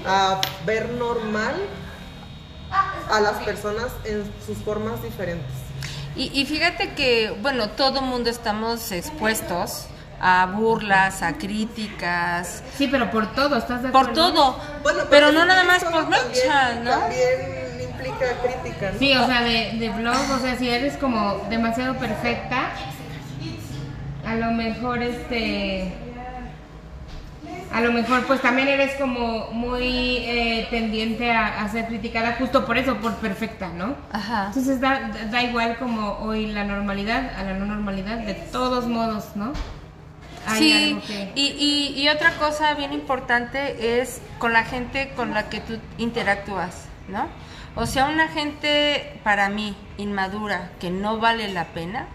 a 0.04 0.42
ver 0.66 0.90
normal 0.90 1.54
a 3.10 3.20
las 3.20 3.42
personas 3.42 3.86
en 4.04 4.22
sus 4.46 4.58
formas 4.58 5.02
diferentes. 5.02 5.50
Y, 6.14 6.30
y 6.38 6.44
fíjate 6.44 6.92
que, 6.92 7.34
bueno, 7.40 7.70
todo 7.70 8.02
mundo 8.02 8.28
estamos 8.28 8.92
expuestos 8.92 9.86
a 10.20 10.46
burlas, 10.46 11.22
a 11.22 11.34
críticas, 11.38 12.62
Sí, 12.76 12.88
pero 12.90 13.10
por 13.10 13.32
todo, 13.34 13.56
¿estás 13.56 13.82
de 13.82 13.90
por 13.90 14.02
acuerdo? 14.10 14.32
todo. 14.32 14.60
Bueno, 14.82 15.00
pero 15.10 15.32
no 15.32 15.44
nada 15.44 15.64
más 15.64 15.84
por 15.84 15.92
también- 15.92 16.22
manchas, 16.24 16.76
¿no? 16.84 16.90
También 16.90 17.82
implica 17.90 18.26
crítica, 18.42 18.90
¿no? 18.92 18.98
Sí, 18.98 19.14
o 19.16 19.26
sea, 19.26 19.42
de, 19.42 19.72
de 19.78 19.88
blog, 19.90 20.16
o 20.34 20.38
sea, 20.40 20.56
si 20.56 20.68
eres 20.70 20.96
como 20.96 21.44
demasiado 21.50 21.94
perfecta, 21.96 22.70
a 24.26 24.34
lo 24.34 24.50
mejor 24.52 25.02
este... 25.02 25.92
A 27.72 27.80
lo 27.80 27.92
mejor 27.92 28.24
pues 28.26 28.40
también 28.40 28.68
eres 28.68 28.94
como 28.94 29.48
muy 29.50 30.18
eh, 30.18 30.66
tendiente 30.70 31.32
a, 31.32 31.62
a 31.62 31.68
ser 31.68 31.86
criticada 31.88 32.36
justo 32.38 32.64
por 32.64 32.78
eso, 32.78 32.96
por 32.98 33.14
perfecta, 33.16 33.68
¿no? 33.68 33.96
Ajá. 34.12 34.46
Entonces 34.46 34.80
da, 34.80 35.10
da 35.30 35.42
igual 35.42 35.76
como 35.76 36.12
hoy 36.20 36.46
la 36.46 36.64
normalidad 36.64 37.32
a 37.38 37.42
la 37.42 37.54
no 37.54 37.66
normalidad, 37.66 38.18
de 38.18 38.34
todos 38.34 38.86
modos, 38.86 39.26
¿no? 39.34 39.52
Sí, 40.56 40.98
y, 41.34 41.94
y 41.96 42.08
otra 42.08 42.32
cosa 42.38 42.74
bien 42.74 42.92
importante 42.92 44.00
es 44.00 44.20
con 44.38 44.52
la 44.52 44.64
gente 44.64 45.12
con 45.16 45.34
la 45.34 45.48
que 45.48 45.60
tú 45.60 45.78
interactúas, 45.98 46.84
¿no? 47.08 47.28
O 47.74 47.86
sea, 47.86 48.06
una 48.06 48.28
gente 48.28 49.20
para 49.22 49.48
mí 49.50 49.76
inmadura 49.98 50.70
que 50.80 50.90
no 50.90 51.18
vale 51.18 51.48
la 51.48 51.66
pena 51.66 52.08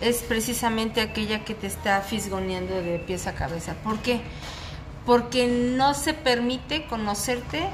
es 0.00 0.22
precisamente 0.22 1.00
aquella 1.00 1.44
que 1.44 1.54
te 1.54 1.66
está 1.66 2.00
fisgoneando 2.00 2.80
de 2.80 2.98
pies 2.98 3.26
a 3.26 3.34
cabeza. 3.34 3.74
¿Por 3.84 3.98
qué? 4.00 4.20
Porque 5.04 5.46
no 5.46 5.94
se 5.94 6.14
permite 6.14 6.86
conocerte 6.86 7.66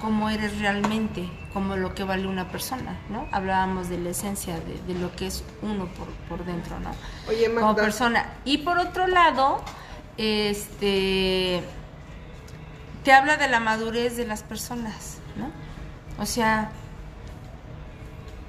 como 0.00 0.30
eres 0.30 0.58
realmente, 0.58 1.28
como 1.52 1.76
lo 1.76 1.94
que 1.94 2.04
vale 2.04 2.26
una 2.26 2.48
persona, 2.48 2.96
¿no? 3.08 3.26
Hablábamos 3.32 3.88
de 3.88 3.98
la 3.98 4.10
esencia 4.10 4.54
de, 4.60 4.80
de 4.92 4.98
lo 4.98 5.14
que 5.16 5.26
es 5.26 5.42
uno 5.62 5.86
por, 5.86 6.08
por 6.28 6.46
dentro, 6.46 6.78
¿no? 6.78 6.90
Oye, 7.28 7.46
como 7.52 7.66
Magda, 7.66 7.82
persona. 7.82 8.34
Y 8.44 8.58
por 8.58 8.78
otro 8.78 9.06
lado, 9.06 9.62
este 10.16 11.62
te 13.04 13.12
habla 13.12 13.36
de 13.36 13.48
la 13.48 13.60
madurez 13.60 14.16
de 14.16 14.26
las 14.26 14.42
personas, 14.42 15.18
¿no? 15.36 15.50
O 16.22 16.26
sea, 16.26 16.70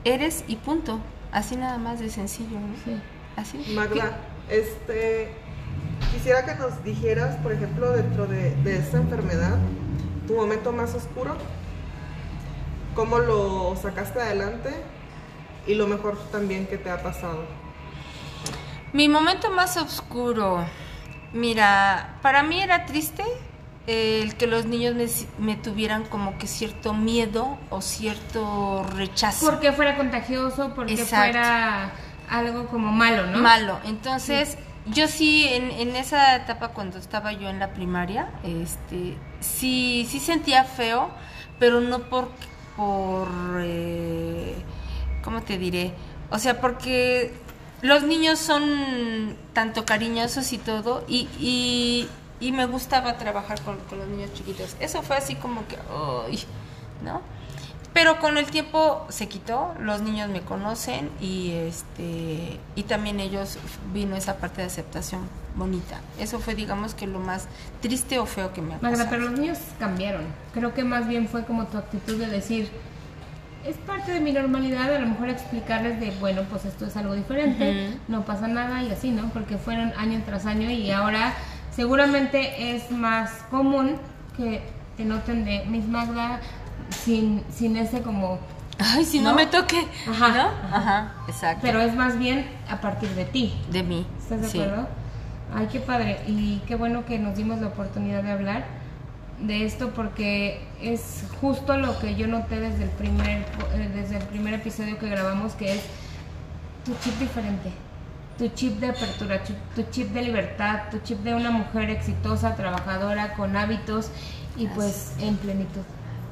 eres 0.04 0.43
y 0.47 0.58
punto. 0.58 0.99
Así 1.32 1.56
nada 1.56 1.78
más 1.78 1.99
de 1.99 2.10
sencillo, 2.10 2.60
¿no? 2.60 2.76
Sí. 2.84 3.02
Así. 3.38 3.74
Magda, 3.74 4.18
este, 4.49 5.34
quisiera 6.12 6.45
que 6.45 6.56
nos 6.56 6.84
dijeras, 6.84 7.38
por 7.38 7.54
ejemplo, 7.54 7.91
dentro 7.93 8.28
de, 8.28 8.54
de 8.58 8.78
esta 8.78 8.97
enfermedad, 8.97 9.58
tu 10.28 10.36
momento 10.36 10.74
más 10.74 10.93
oscuro, 10.93 11.38
cómo 12.96 13.20
lo 13.20 13.76
sacaste 13.82 14.22
adelante 14.22 14.70
y 15.68 15.76
lo 15.76 15.88
mejor 15.88 16.18
también 16.32 16.68
que 16.68 16.78
te 16.78 16.89
ha 16.89 17.02
pasado. 17.02 17.44
Mi 18.94 19.08
momento 19.08 19.50
más 19.52 19.78
oscuro, 19.78 20.66
mira, 21.34 22.18
para 22.22 22.44
mí 22.44 22.62
era 22.62 22.86
triste 22.86 23.24
eh, 23.88 24.22
el 24.24 24.36
que 24.36 24.48
los 24.48 24.66
niños 24.66 24.96
me, 24.96 25.08
me 25.46 25.56
tuvieran 25.56 26.04
como 26.06 26.38
que 26.38 26.48
cierto 26.48 26.94
miedo 26.94 27.58
o 27.70 27.82
cierto 27.82 28.86
rechazo. 28.96 29.46
Porque 29.50 29.72
fuera 29.72 29.96
contagioso, 29.96 30.74
porque 30.76 30.94
Exacto. 30.94 31.16
fuera 31.16 31.92
algo 32.30 32.68
como 32.68 32.92
malo, 32.92 33.26
¿no? 33.28 33.39
Malo. 33.39 33.80
Entonces, 33.86 34.58
yo 34.88 35.08
sí, 35.08 35.48
en, 35.48 35.72
en 35.72 35.96
esa 35.96 36.36
etapa 36.36 36.70
cuando 36.70 36.98
estaba 36.98 37.34
yo 37.34 37.50
en 37.50 37.60
la 37.60 37.74
primaria, 37.74 38.30
este, 38.44 39.18
sí, 39.39 40.08
sí 40.10 40.20
sentía 40.20 40.64
feo, 40.64 41.10
pero 41.60 41.82
no 41.82 42.00
por, 42.10 42.30
por, 42.76 43.28
eh, 43.59 44.55
¿cómo 45.24 45.41
te 45.41 45.57
diré? 45.57 45.93
O 46.30 46.39
sea, 46.39 46.61
porque 46.61 47.34
los 47.82 48.03
niños 48.03 48.39
son 48.39 49.36
tanto 49.53 49.86
cariñosos 49.86 50.53
y 50.53 50.57
todo, 50.57 51.03
y, 51.07 51.28
y, 51.39 52.07
y 52.39 52.51
me 52.51 52.65
gustaba 52.65 53.17
trabajar 53.17 53.61
con, 53.61 53.78
los 53.97 54.07
niños 54.07 54.34
chiquitos. 54.34 54.76
Eso 54.80 55.01
fue 55.01 55.17
así 55.17 55.36
como 55.36 55.67
que, 55.67 55.78
¡ay! 56.28 56.43
¿no? 57.03 57.22
Pero 57.93 58.19
con 58.19 58.38
el 58.38 58.45
tiempo 58.45 59.05
se 59.09 59.28
quitó, 59.28 59.74
los 59.80 60.01
niños 60.01 60.30
me 60.30 60.41
conocen 60.41 61.09
y 61.19 61.51
este 61.51 62.57
y 62.76 62.84
también 62.84 63.19
ellos 63.19 63.57
vino 63.93 64.15
esa 64.15 64.38
parte 64.38 64.61
de 64.61 64.67
aceptación 64.67 65.28
bonita. 65.56 65.99
Eso 66.20 66.39
fue 66.39 66.56
digamos 66.56 66.93
que 66.95 67.08
lo 67.08 67.20
más 67.20 67.47
triste 67.82 68.20
o 68.20 68.26
feo 68.26 68.54
que 68.54 68.62
me 68.62 68.74
ha 68.76 68.78
Magda, 68.78 68.89
pasado. 68.91 69.10
pero 69.10 69.24
los 69.30 69.39
niños 69.39 69.58
cambiaron. 69.80 70.24
Creo 70.54 70.74
que 70.74 70.84
más 70.84 71.08
bien 71.08 71.28
fue 71.28 71.43
como 71.45 71.66
tu 71.68 71.78
actitud 71.78 72.18
de 72.18 72.28
decir, 72.28 72.70
es 73.66 73.76
parte 73.78 74.12
de 74.12 74.20
mi 74.20 74.32
normalidad, 74.32 74.93
a 74.95 74.99
lo 74.99 75.08
mejor 75.08 75.30
explicarles 75.30 75.99
de, 75.99 76.12
bueno, 76.20 76.41
pues 76.49 76.66
esto 76.66 76.86
es 76.88 76.97
algo 76.97 77.14
diferente, 77.14 77.95
no 78.08 78.26
pasa 78.26 78.47
nada 78.47 78.82
y 78.84 78.91
así, 78.91 79.12
¿no? 79.12 79.30
Porque 79.30 79.58
fueron 79.58 79.93
año 79.97 80.22
tras 80.26 80.45
año 80.45 80.70
y 80.72 80.89
ahora 80.91 81.34
seguramente 81.76 82.76
es 82.76 82.89
más 82.91 83.30
común 83.52 83.97
que 84.36 84.64
te 84.97 85.06
noten 85.06 85.45
de 85.45 85.64
Miss 85.66 85.88
Magda 85.88 86.39
sin, 87.04 87.43
sin 87.54 87.78
ese 87.78 88.02
como... 88.02 88.39
Ay, 88.80 89.06
si 89.06 89.20
no, 89.20 89.30
¿No? 89.30 89.36
me 89.36 89.45
toque, 89.45 89.80
Ajá, 90.10 90.28
¿no? 90.30 90.41
ajá. 90.43 90.76
Ajá, 90.78 91.14
exacto. 91.28 91.60
Pero 91.62 91.82
es 91.82 91.93
más 91.95 92.18
bien 92.18 92.47
a 92.68 92.82
partir 92.82 93.10
de 93.10 93.26
ti. 93.26 93.54
de 93.72 93.84
mí. 93.84 94.08
¿Estás 94.20 94.41
de 94.41 94.47
sí. 94.49 94.60
acuerdo? 94.60 94.88
Ay, 95.54 95.68
qué 95.72 95.80
padre. 95.80 96.20
Y 96.28 96.60
qué 96.68 96.76
bueno 96.76 97.06
que 97.06 97.20
nos 97.20 97.36
dimos 97.36 97.60
la 97.60 97.68
oportunidad 97.68 98.24
de 98.24 98.32
hablar 98.32 98.66
de 99.39 99.66
esto 99.66 99.89
porque 99.89 100.62
es 100.82 101.24
justo 101.41 101.76
lo 101.78 101.97
que 101.99 102.16
yo 102.16 102.28
noté 102.28 102.60
desde 102.60 102.84
el 102.84 102.89
primer 102.91 103.39
eh, 103.74 103.91
desde 103.93 104.18
el 104.18 104.24
primer 104.26 104.54
episodio 104.54 104.99
que 104.99 105.10
grabamos 105.10 105.54
que 105.54 105.74
es 105.74 105.82
tu 106.86 106.93
chip 107.04 107.18
diferente. 107.20 107.72
Tu 108.38 108.47
chip 108.49 108.80
de 108.80 108.88
apertura, 108.88 109.41
tu 109.76 109.84
chip 109.91 110.10
de 110.14 110.22
libertad, 110.24 110.89
tu 110.89 110.99
chip 110.99 111.20
de 111.20 111.36
una 111.36 111.52
mujer 111.52 111.89
exitosa, 111.89 112.56
trabajadora, 112.56 113.34
con 113.34 113.56
hábitos 113.56 114.10
y 114.58 114.68
pues 114.68 115.14
en 115.20 115.36
plenitud. 115.38 115.82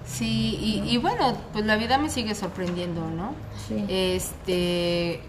Sí, 0.05 0.57
y, 0.59 0.89
y 0.89 0.97
bueno, 0.97 1.38
pues 1.53 1.65
la 1.65 1.76
vida 1.76 1.99
me 1.99 2.09
sigue 2.09 2.34
sorprendiendo, 2.34 3.07
¿no? 3.11 3.36
Sí. 3.67 3.86
Este, 3.88 5.22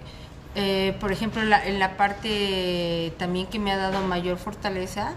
eh, 0.55 0.97
por 1.01 1.13
ejemplo, 1.13 1.43
la, 1.45 1.65
en 1.65 1.79
la 1.79 1.97
parte 1.97 3.13
también 3.19 3.47
que 3.47 3.59
me 3.59 3.73
ha 3.73 3.77
dado 3.77 4.01
mayor 4.07 4.39
fortaleza, 4.39 5.13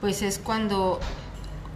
pues 0.00 0.22
es 0.22 0.38
cuando, 0.38 1.00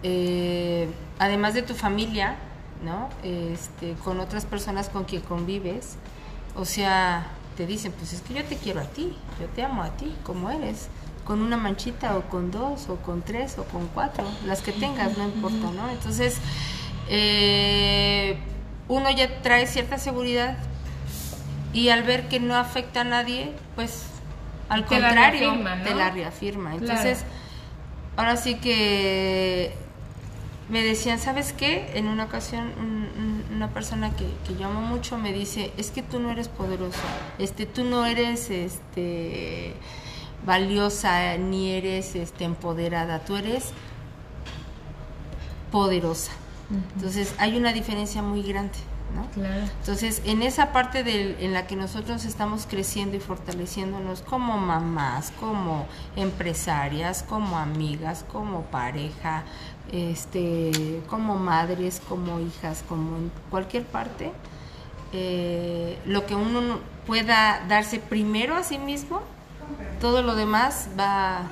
eh, 0.03 0.89
además 1.19 1.55
de 1.55 1.63
tu 1.63 1.75
familia, 1.75 2.37
¿no? 2.85 3.09
Este, 3.23 3.95
con 4.05 4.21
otras 4.21 4.45
personas 4.45 4.89
con 4.89 5.05
quien 5.05 5.23
convives, 5.23 5.97
o 6.55 6.65
sea, 6.65 7.29
te 7.57 7.67
dicen, 7.67 7.93
pues 7.93 8.13
es 8.13 8.21
que 8.21 8.35
yo 8.35 8.45
te 8.45 8.57
quiero 8.57 8.81
a 8.81 8.85
ti, 8.85 9.17
yo 9.41 9.47
te 9.47 9.63
amo 9.63 9.83
a 9.83 9.91
ti, 9.97 10.15
como 10.23 10.51
eres, 10.51 10.89
con 11.25 11.41
una 11.41 11.57
manchita 11.57 12.17
o 12.17 12.23
con 12.29 12.51
dos 12.51 12.89
o 12.89 12.97
con 12.97 13.23
tres 13.23 13.59
o 13.59 13.65
con 13.65 13.87
cuatro, 13.89 14.25
las 14.47 14.61
que 14.61 14.73
tengas, 14.73 15.17
no 15.17 15.25
importa, 15.25 15.71
¿no? 15.75 15.89
Entonces, 15.91 16.39
eh, 17.09 18.39
uno 18.89 19.11
ya 19.11 19.41
trae 19.43 19.67
cierta 19.67 19.99
seguridad 19.99 20.59
y 21.73 21.91
al 21.91 22.03
ver 22.03 22.29
que 22.29 22.41
no 22.41 22.57
afecta 22.57 23.03
a 23.03 23.05
nadie, 23.05 23.53
pues 23.75 24.05
al 24.69 24.85
Te 24.87 25.01
la 25.01 25.09
contrario, 25.09 25.51
reafirma, 25.51 25.77
¿no? 25.77 25.85
te 25.85 25.95
la 25.95 26.11
reafirma. 26.11 26.71
Claro. 26.71 26.85
Entonces, 26.85 27.25
ahora 28.17 28.37
sí 28.37 28.57
que 28.57 29.73
me 30.69 30.83
decían, 30.83 31.19
¿sabes 31.19 31.53
qué? 31.53 31.91
En 31.95 32.09
una 32.09 32.25
ocasión 32.25 32.73
una 33.55 33.69
persona 33.71 34.15
que, 34.15 34.27
que, 34.47 34.61
yo 34.61 34.69
amo 34.69 34.81
mucho 34.83 35.19
me 35.19 35.33
dice, 35.33 35.73
es 35.77 35.91
que 35.91 36.03
tú 36.03 36.21
no 36.21 36.31
eres 36.31 36.49
poderosa, 36.49 37.03
este, 37.39 37.67
tú 37.67 37.83
no 37.83 38.07
eres 38.07 38.51
este 38.51 39.75
valiosa 40.47 41.37
ni 41.39 41.73
eres 41.73 42.15
este 42.15 42.45
empoderada, 42.45 43.21
tú 43.21 43.37
eres 43.37 43.73
poderosa. 45.73 46.33
Entonces 46.95 47.35
hay 47.39 47.57
una 47.57 47.73
diferencia 47.73 48.23
muy 48.23 48.43
grande. 48.43 48.79
¿No? 49.15 49.27
Claro. 49.31 49.63
Entonces, 49.81 50.23
en 50.25 50.43
esa 50.43 50.73
parte 50.73 51.05
de, 51.05 51.45
en 51.45 51.53
la 51.53 51.67
que 51.67 51.77
nosotros 51.77 52.25
estamos 52.25 52.67
creciendo 52.69 53.17
y 53.17 53.21
fortaleciéndonos 53.21 54.23
como 54.23 54.59
mamás, 54.59 55.33
como 55.41 55.87
empresarias, 56.17 57.23
como 57.23 57.59
amigas, 57.59 58.25
como 58.31 58.63
pareja, 58.63 59.45
este, 59.93 61.03
como 61.09 61.37
madres, 61.37 62.01
como 62.09 62.41
hijas, 62.41 62.85
como 62.89 63.17
en 63.17 63.33
cualquier 63.51 63.85
parte, 63.85 64.33
eh, 65.13 65.99
lo 66.05 66.27
que 66.27 66.35
uno 66.35 66.81
pueda 67.07 67.65
darse 67.69 67.99
primero 67.99 68.55
a 68.57 68.63
sí 68.63 68.79
mismo, 68.79 69.23
todo 70.01 70.23
lo 70.23 70.35
demás 70.35 70.89
va 70.99 71.43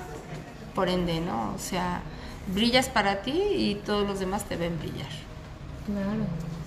por 0.74 0.88
ende, 0.88 1.20
¿no? 1.20 1.54
O 1.54 1.59
sea, 1.59 2.02
brillas 2.48 2.88
para 2.88 3.22
ti 3.22 3.32
y 3.32 3.74
todos 3.86 4.07
los 4.07 4.20
demás 4.20 4.44
te 4.44 4.57
ven 4.57 4.78
brillar. 4.78 5.09
Claro. 5.86 6.26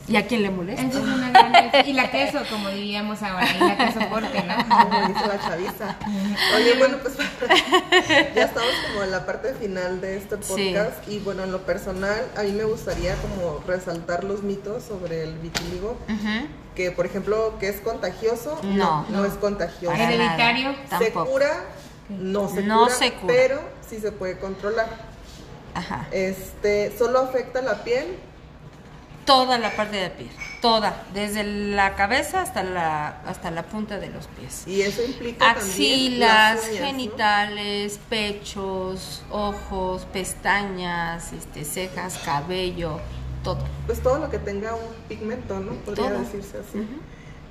¿Y 0.09 0.15
a 0.15 0.25
quién 0.25 0.41
le 0.41 0.49
molesta? 0.49 0.81
Esa 0.81 0.99
es 0.99 1.05
una 1.05 1.29
gran... 1.29 1.87
Y 1.87 1.93
la 1.93 2.09
queso, 2.09 2.39
como 2.49 2.69
diríamos 2.69 3.21
ahora, 3.21 3.47
y 3.55 3.59
la 3.59 3.77
queso 3.77 4.01
soporte, 4.01 4.43
¿no? 4.43 4.55
Como 4.89 5.07
dice 5.07 5.27
la 5.27 5.39
chaviza. 5.39 5.97
Oye, 6.55 6.77
bueno, 6.77 6.97
pues 7.01 7.15
ya 8.35 8.43
estamos 8.43 8.69
como 8.87 9.03
en 9.03 9.11
la 9.11 9.25
parte 9.25 9.53
final 9.53 10.01
de 10.01 10.17
este 10.17 10.37
podcast 10.37 11.07
y 11.07 11.19
bueno, 11.19 11.43
en 11.43 11.51
lo 11.51 11.65
personal, 11.65 12.25
a 12.35 12.43
mí 12.43 12.51
me 12.51 12.63
gustaría 12.63 13.15
como 13.15 13.63
resaltar 13.67 14.23
los 14.23 14.41
mitos 14.43 14.83
sobre 14.83 15.23
el 15.23 15.37
vitiligo. 15.37 15.97
Que, 16.75 16.91
por 16.91 17.05
ejemplo, 17.05 17.57
que 17.59 17.69
es 17.69 17.81
contagioso, 17.81 18.59
no, 18.63 19.05
no, 19.09 19.25
es 19.25 19.33
contagioso. 19.33 19.95
Hereditario, 19.95 20.73
Se 20.97 21.11
cura, 21.11 21.65
no 22.09 22.49
se, 22.49 22.63
no 22.63 22.83
cura, 22.83 22.95
se 22.95 23.13
cura, 23.13 23.33
pero 23.33 23.61
sí 23.87 23.99
se 23.99 24.11
puede 24.11 24.37
controlar. 24.39 24.87
Ajá. 25.75 26.07
Este, 26.11 26.97
solo 26.97 27.19
afecta 27.19 27.61
la 27.61 27.83
piel 27.83 28.17
toda 29.29 29.59
la 29.59 29.75
parte 29.75 29.97
de 29.97 30.09
la 30.09 30.15
piel, 30.15 30.29
toda, 30.59 31.03
desde 31.13 31.43
la 31.43 31.95
cabeza 31.95 32.41
hasta 32.41 32.63
la 32.63 33.21
hasta 33.27 33.51
la 33.51 33.61
punta 33.61 33.99
de 33.99 34.09
los 34.09 34.25
pies. 34.25 34.63
Y 34.65 34.81
eso 34.81 35.03
implica 35.03 35.51
axilas, 35.51 36.65
genitales, 36.65 37.99
pechos, 38.09 39.21
ojos, 39.29 40.07
pestañas, 40.11 41.31
este, 41.33 41.63
cejas, 41.63 42.17
cabello, 42.25 42.99
todo. 43.43 43.63
Pues 43.85 44.01
todo 44.01 44.17
lo 44.17 44.31
que 44.31 44.39
tenga 44.39 44.73
un 44.73 44.95
pigmento, 45.07 45.59
¿no? 45.59 45.73
Podría 45.73 46.09
decirse 46.09 46.57
así. 46.57 46.87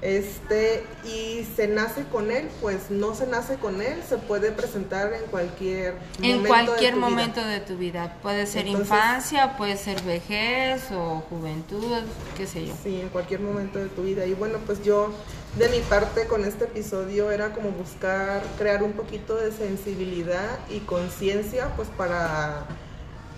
Este, 0.01 0.84
y 1.05 1.44
se 1.57 1.66
nace 1.66 2.05
con 2.05 2.30
él, 2.30 2.49
pues 2.61 2.88
no 2.88 3.16
se 3.16 3.26
nace 3.26 3.57
con 3.57 3.82
él, 3.82 4.01
se 4.09 4.16
puede 4.16 4.53
presentar 4.53 5.12
en 5.12 5.24
cualquier 5.28 5.96
en 6.22 6.36
momento 6.36 6.49
cualquier 6.49 6.94
de 6.94 7.01
momento 7.01 7.44
de 7.44 7.59
tu 7.59 7.76
vida. 7.76 8.16
Puede 8.22 8.46
ser 8.46 8.68
infancia, 8.68 9.57
puede 9.57 9.76
ser 9.76 10.01
vejez 10.03 10.92
o 10.92 11.24
juventud, 11.28 12.05
qué 12.36 12.46
sé 12.46 12.66
yo. 12.66 12.74
Sí, 12.80 13.01
en 13.01 13.09
cualquier 13.09 13.40
momento 13.40 13.80
de 13.80 13.88
tu 13.88 14.05
vida. 14.05 14.24
Y 14.24 14.34
bueno, 14.34 14.59
pues 14.66 14.84
yo 14.84 15.11
de 15.59 15.68
mi 15.68 15.80
parte 15.80 16.26
con 16.28 16.44
este 16.44 16.64
episodio 16.64 17.32
era 17.32 17.53
como 17.53 17.70
buscar 17.70 18.44
crear 18.57 18.84
un 18.84 18.92
poquito 18.92 19.34
de 19.34 19.51
sensibilidad 19.51 20.61
y 20.70 20.78
conciencia, 20.80 21.72
pues 21.74 21.88
para 21.88 22.66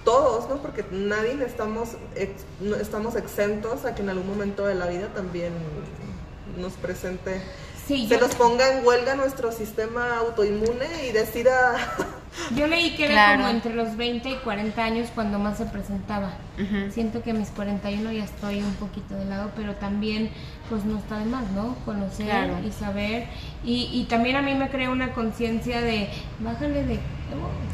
todos, 0.04 0.46
¿no? 0.50 0.60
Porque 0.60 0.84
nadie 0.90 1.42
estamos, 1.42 1.90
estamos 2.80 3.16
exentos 3.16 3.86
a 3.86 3.94
que 3.94 4.02
en 4.02 4.10
algún 4.10 4.26
momento 4.26 4.66
de 4.66 4.74
la 4.74 4.86
vida 4.86 5.08
también 5.14 5.52
nos 6.56 6.74
presente, 6.74 7.42
se 7.86 8.18
nos 8.18 8.34
ponga 8.34 8.72
en 8.72 8.86
huelga 8.86 9.14
nuestro 9.14 9.52
sistema 9.52 10.18
autoinmune 10.18 11.08
y 11.08 11.12
decida... 11.12 11.76
Yo 12.56 12.66
leí 12.66 12.94
que 12.94 13.06
era 13.06 13.36
como 13.36 13.48
entre 13.48 13.74
los 13.74 13.96
20 13.96 14.28
y 14.28 14.34
40 14.36 14.82
años 14.82 15.08
cuando 15.14 15.38
más 15.38 15.58
se 15.58 15.66
presentaba. 15.66 16.32
Siento 16.90 17.22
que 17.22 17.30
a 17.30 17.34
mis 17.34 17.48
41 17.48 18.12
ya 18.12 18.24
estoy 18.24 18.60
un 18.60 18.74
poquito 18.74 19.14
de 19.14 19.24
lado, 19.24 19.50
pero 19.56 19.74
también 19.76 20.30
pues 20.68 20.84
no 20.84 20.98
está 20.98 21.18
de 21.18 21.24
más, 21.24 21.50
¿no? 21.52 21.74
Conocer 21.84 22.50
y 22.64 22.70
saber. 22.70 23.26
Y, 23.64 23.88
y 23.92 24.04
también 24.04 24.36
a 24.36 24.42
mí 24.42 24.54
me 24.54 24.68
crea 24.68 24.90
una 24.90 25.12
conciencia 25.12 25.80
de, 25.80 26.08
bájale 26.40 26.84
de 26.84 27.00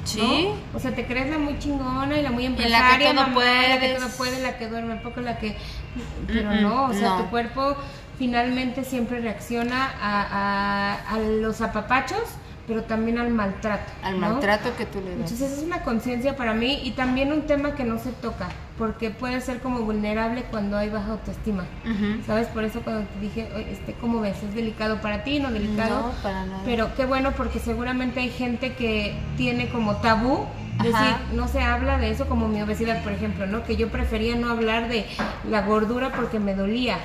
Sí. 0.05 0.49
O 0.73 0.79
sea, 0.79 0.95
te 0.95 1.07
crees 1.07 1.31
la 1.31 1.39
muy 1.39 1.59
chingona 1.59 2.17
y 2.19 2.23
la 2.23 2.31
muy 2.31 2.47
empresaria, 2.47 2.79
la 2.79 2.99
que 2.99 3.05
la 3.05 3.81
que 3.81 3.95
todo 3.95 4.09
puede, 4.17 4.41
la 4.41 4.57
que 4.57 4.69
duerme 4.69 4.97
poco, 4.97 5.21
la 5.21 5.39
que... 5.39 5.57
Pero 6.27 6.53
no, 6.55 6.85
o 6.87 6.93
sea, 6.93 7.19
tu 7.19 7.25
cuerpo 7.27 7.77
finalmente 8.19 8.85
siempre 8.85 9.21
reacciona 9.21 9.91
a, 10.01 11.19
los 11.41 11.61
apapachos, 11.61 12.23
pero 12.67 12.83
también 12.83 13.19
al 13.19 13.31
maltrato. 13.31 13.93
Al 14.03 14.17
maltrato 14.19 14.77
que 14.77 14.87
tú 14.87 15.01
le 15.01 15.17
das. 15.17 15.31
Entonces 15.31 15.59
es 15.59 15.63
una 15.63 15.83
conciencia 15.83 16.37
para 16.37 16.55
mí 16.55 16.81
y 16.83 16.93
también 16.93 17.33
un 17.33 17.43
tema 17.43 17.75
que 17.75 17.85
no 17.85 17.99
se 17.99 18.13
toca, 18.13 18.49
porque 18.77 19.11
puede 19.11 19.41
ser 19.41 19.61
como 19.61 19.81
vulnerable 19.81 20.45
cuando 20.51 20.77
hay 20.77 20.91
baja 20.91 21.13
autoestima. 21.13 21.65
¿Sabes? 22.27 22.49
Por 22.49 22.65
eso 22.65 22.81
cuando 22.83 23.07
te 23.09 23.21
dije, 23.21 23.49
este, 23.71 23.95
¿cómo 23.95 24.21
ves? 24.21 24.43
¿Es 24.43 24.55
delicado 24.55 25.01
para 25.01 25.25
ti? 25.25 25.39
¿No 25.39 25.51
delicado? 25.51 26.09
No, 26.09 26.23
para 26.23 26.45
nada. 26.45 26.63
Pero 26.65 26.95
qué 26.97 27.05
bueno 27.05 27.33
porque 27.33 27.59
seguramente 27.59 28.21
hay 28.21 28.31
gente 28.31 28.75
que 28.75 29.17
tiene 29.37 29.69
como 29.69 29.97
tabú 29.97 30.47
decir, 30.83 31.17
no 31.33 31.49
se 31.49 31.63
habla 31.63 31.99
de 31.99 32.11
eso 32.11 32.29
como 32.29 32.49
mi 32.49 32.61
obesidad, 32.61 33.03
por 33.03 33.13
ejemplo, 33.13 33.47
¿no? 33.47 33.65
Que 33.65 33.77
yo 33.77 33.89
prefería 33.89 34.37
no 34.37 34.51
hablar 34.51 34.89
de 34.89 35.07
la 35.49 35.63
gordura 35.63 36.13
porque 36.13 36.39
me 36.39 36.55
dolía 36.55 36.99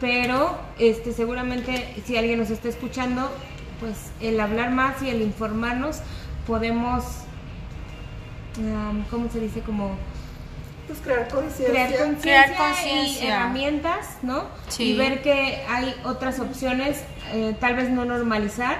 pero 0.00 0.58
este 0.78 1.12
seguramente 1.12 1.94
si 2.04 2.16
alguien 2.18 2.38
nos 2.38 2.50
está 2.50 2.68
escuchando, 2.68 3.30
pues 3.80 4.10
el 4.20 4.40
hablar 4.40 4.70
más 4.70 5.02
y 5.02 5.10
el 5.10 5.22
informarnos 5.22 6.00
podemos, 6.46 7.04
¿cómo 9.10 9.30
se 9.30 9.40
dice? 9.40 9.60
Como 9.60 9.96
pues 10.86 10.98
crear 11.00 11.28
conciencia, 11.28 11.86
crear 11.88 12.56
conciencia 12.56 13.24
y 13.24 13.26
herramientas, 13.28 14.18
¿no? 14.22 14.44
Y 14.78 14.94
ver 14.96 15.22
que 15.22 15.62
hay 15.68 15.94
otras 16.04 16.40
opciones, 16.40 17.02
eh, 17.32 17.56
tal 17.58 17.76
vez 17.76 17.88
no 17.88 18.04
normalizar, 18.04 18.78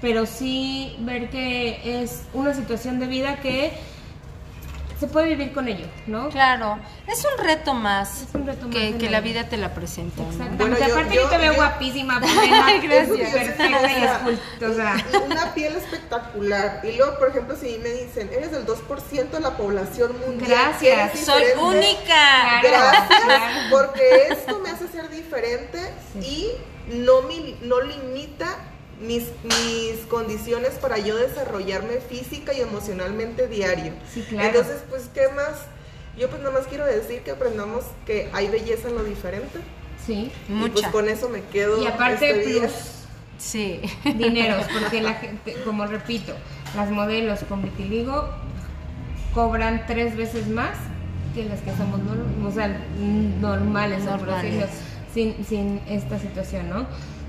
pero 0.00 0.26
sí 0.26 0.96
ver 1.00 1.30
que 1.30 2.02
es 2.02 2.24
una 2.32 2.54
situación 2.54 2.98
de 2.98 3.06
vida 3.06 3.40
que 3.40 3.72
se 5.04 5.12
puede 5.12 5.28
vivir 5.28 5.52
con 5.52 5.68
ello, 5.68 5.86
¿no? 6.06 6.30
Claro, 6.30 6.78
es 7.06 7.22
un 7.24 7.44
reto 7.44 7.74
más, 7.74 8.24
que, 8.72 8.96
que 8.96 9.10
la 9.10 9.20
vida 9.20 9.48
te 9.48 9.58
la 9.58 9.74
presenta. 9.74 10.22
Exactamente, 10.22 10.82
aparte 10.82 11.14
yo, 11.14 11.28
te 11.28 11.36
veo 11.36 11.54
guapísima, 11.54 12.20
gracias, 12.82 13.08
perfecta 13.08 13.92
y 14.60 14.64
o 14.64 14.74
sea. 14.74 14.96
Una 15.26 15.52
piel 15.52 15.76
espectacular. 15.76 16.80
Y 16.84 16.96
luego, 16.96 17.18
por 17.18 17.28
ejemplo, 17.28 17.54
si 17.54 17.78
me 17.78 17.90
dicen, 17.90 18.30
eres 18.32 18.50
del 18.50 18.66
2% 18.66 19.30
de 19.30 19.40
la 19.40 19.56
población 19.56 20.18
mundial. 20.20 20.50
Gracias, 20.50 21.20
soy 21.20 21.44
única. 21.60 22.62
Gracias, 22.62 23.42
porque 23.70 24.28
esto 24.30 24.58
me 24.60 24.70
hace 24.70 24.88
ser 24.88 25.10
diferente 25.10 25.80
y 26.22 26.48
no, 26.88 27.22
mi, 27.22 27.58
no 27.60 27.82
limita 27.82 28.56
mis, 29.00 29.24
mis 29.42 30.00
condiciones 30.08 30.72
para 30.74 30.98
yo 30.98 31.16
desarrollarme 31.16 31.98
física 32.00 32.52
y 32.52 32.60
emocionalmente 32.60 33.48
diario. 33.48 33.92
Entonces, 34.30 34.82
pues, 34.88 35.10
¿qué 35.14 35.28
más? 35.34 35.66
Yo 36.18 36.28
pues 36.28 36.40
nada 36.42 36.52
más 36.52 36.66
quiero 36.68 36.86
decir 36.86 37.22
que 37.22 37.32
aprendamos 37.32 37.84
que 38.06 38.30
hay 38.32 38.48
belleza 38.48 38.88
en 38.88 38.94
lo 38.94 39.04
diferente. 39.04 39.58
Sí, 40.06 40.30
y 40.48 40.68
pues 40.68 40.86
con 40.88 41.08
eso 41.08 41.28
me 41.28 41.42
quedo. 41.42 41.82
Y 41.82 41.86
aparte 41.86 42.30
este 42.30 42.58
plus, 42.58 42.72
sí, 43.38 43.80
dineros, 44.04 44.66
porque 44.72 45.00
la 45.00 45.14
gente, 45.14 45.56
como 45.64 45.86
repito, 45.86 46.34
las 46.76 46.90
modelos 46.90 47.40
con 47.48 47.62
vitiligo 47.62 48.28
cobran 49.32 49.86
tres 49.86 50.16
veces 50.16 50.46
más 50.48 50.76
que 51.34 51.44
las 51.44 51.60
que 51.60 51.72
somos 51.72 52.00
o 52.46 52.50
sea, 52.52 52.68
normales, 53.40 54.04
normales. 54.04 54.68
sin, 55.12 55.44
sin 55.44 55.80
esta 55.88 56.18
situación, 56.20 56.70
¿no? 56.70 56.86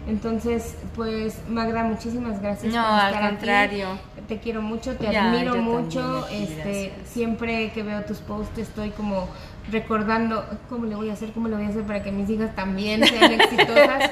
Entonces, 0.07 0.75
pues 0.95 1.39
Magda, 1.49 1.83
muchísimas 1.83 2.41
gracias 2.41 2.73
no, 2.73 2.81
por 2.81 2.95
estar 2.95 3.23
al 3.23 3.29
contrario. 3.29 3.87
Te 4.27 4.39
quiero 4.39 4.61
mucho, 4.61 4.95
te 4.95 5.15
admiro 5.15 5.55
mucho. 5.57 6.27
este, 6.31 6.93
siempre 7.05 7.71
que 7.71 7.83
veo 7.83 8.03
tus 8.05 8.19
posts 8.19 8.59
estoy 8.59 8.91
como 8.91 9.27
recordando 9.71 10.45
cómo 10.69 10.85
le 10.85 10.95
voy 10.95 11.09
a 11.09 11.13
hacer, 11.13 11.31
cómo 11.31 11.47
le 11.47 11.55
voy 11.55 11.65
a 11.65 11.69
hacer 11.69 11.83
para 11.83 12.03
que 12.03 12.11
mis 12.11 12.29
hijas 12.29 12.55
también 12.55 13.03
sean 13.03 13.31
exitosas. 13.41 14.11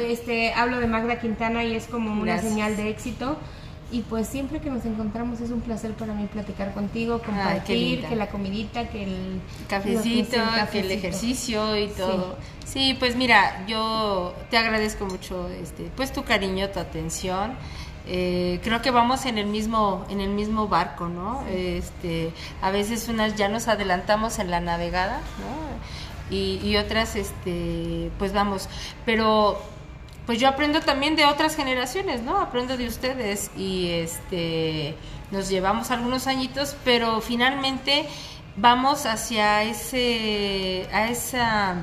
este, 0.00 0.52
hablo 0.54 0.80
de 0.80 0.88
Magda 0.88 1.20
Quintana 1.20 1.64
y 1.64 1.74
es 1.74 1.86
como 1.86 2.20
una 2.20 2.38
señal 2.38 2.76
de 2.76 2.90
éxito. 2.90 3.36
Y 3.92 4.00
pues 4.02 4.26
siempre 4.26 4.60
que 4.60 4.70
nos 4.70 4.84
encontramos 4.86 5.40
es 5.42 5.50
un 5.50 5.60
placer 5.60 5.92
para 5.92 6.14
mí 6.14 6.26
platicar 6.26 6.72
contigo, 6.72 7.20
compartir, 7.22 8.06
que 8.06 8.16
la 8.16 8.28
comidita, 8.30 8.88
que 8.88 9.04
el 9.04 9.40
cafecito, 9.68 10.38
que 10.72 10.80
el 10.80 10.90
ejercicio 10.90 11.76
y 11.76 11.88
todo. 11.88 12.36
Sí. 12.64 12.96
pues 12.98 13.16
mira, 13.16 13.66
yo 13.66 14.34
te 14.50 14.56
agradezco 14.56 15.04
mucho 15.06 15.48
este, 15.48 15.90
pues 15.94 16.10
tu 16.12 16.24
cariño, 16.24 16.70
tu 16.70 16.80
atención. 16.80 17.52
eh, 18.06 18.60
creo 18.64 18.80
que 18.82 18.90
vamos 18.90 19.26
en 19.26 19.38
el 19.38 19.46
mismo 19.46 20.04
en 20.08 20.20
el 20.20 20.30
mismo 20.30 20.66
barco 20.68 21.08
no 21.08 21.44
este 21.48 22.32
a 22.60 22.70
veces 22.72 23.08
unas 23.08 23.36
ya 23.36 23.48
nos 23.48 23.68
adelantamos 23.68 24.40
en 24.40 24.50
la 24.50 24.58
navegada 24.60 25.20
¿no? 25.38 26.34
y, 26.36 26.58
y 26.64 26.76
otras 26.78 27.14
este 27.14 28.10
pues 28.18 28.32
vamos 28.32 28.68
pero 29.06 29.60
pues 30.26 30.38
yo 30.38 30.48
aprendo 30.48 30.80
también 30.80 31.16
de 31.16 31.24
otras 31.26 31.56
generaciones 31.56 32.22
no 32.22 32.38
aprendo 32.38 32.76
de 32.76 32.86
ustedes 32.86 33.50
y 33.56 33.90
este 33.90 34.94
nos 35.30 35.48
llevamos 35.48 35.90
algunos 35.90 36.26
añitos 36.26 36.76
pero 36.84 37.20
finalmente 37.20 38.06
vamos 38.56 39.06
hacia 39.06 39.62
ese 39.64 40.86
a 40.92 41.08
esa 41.08 41.76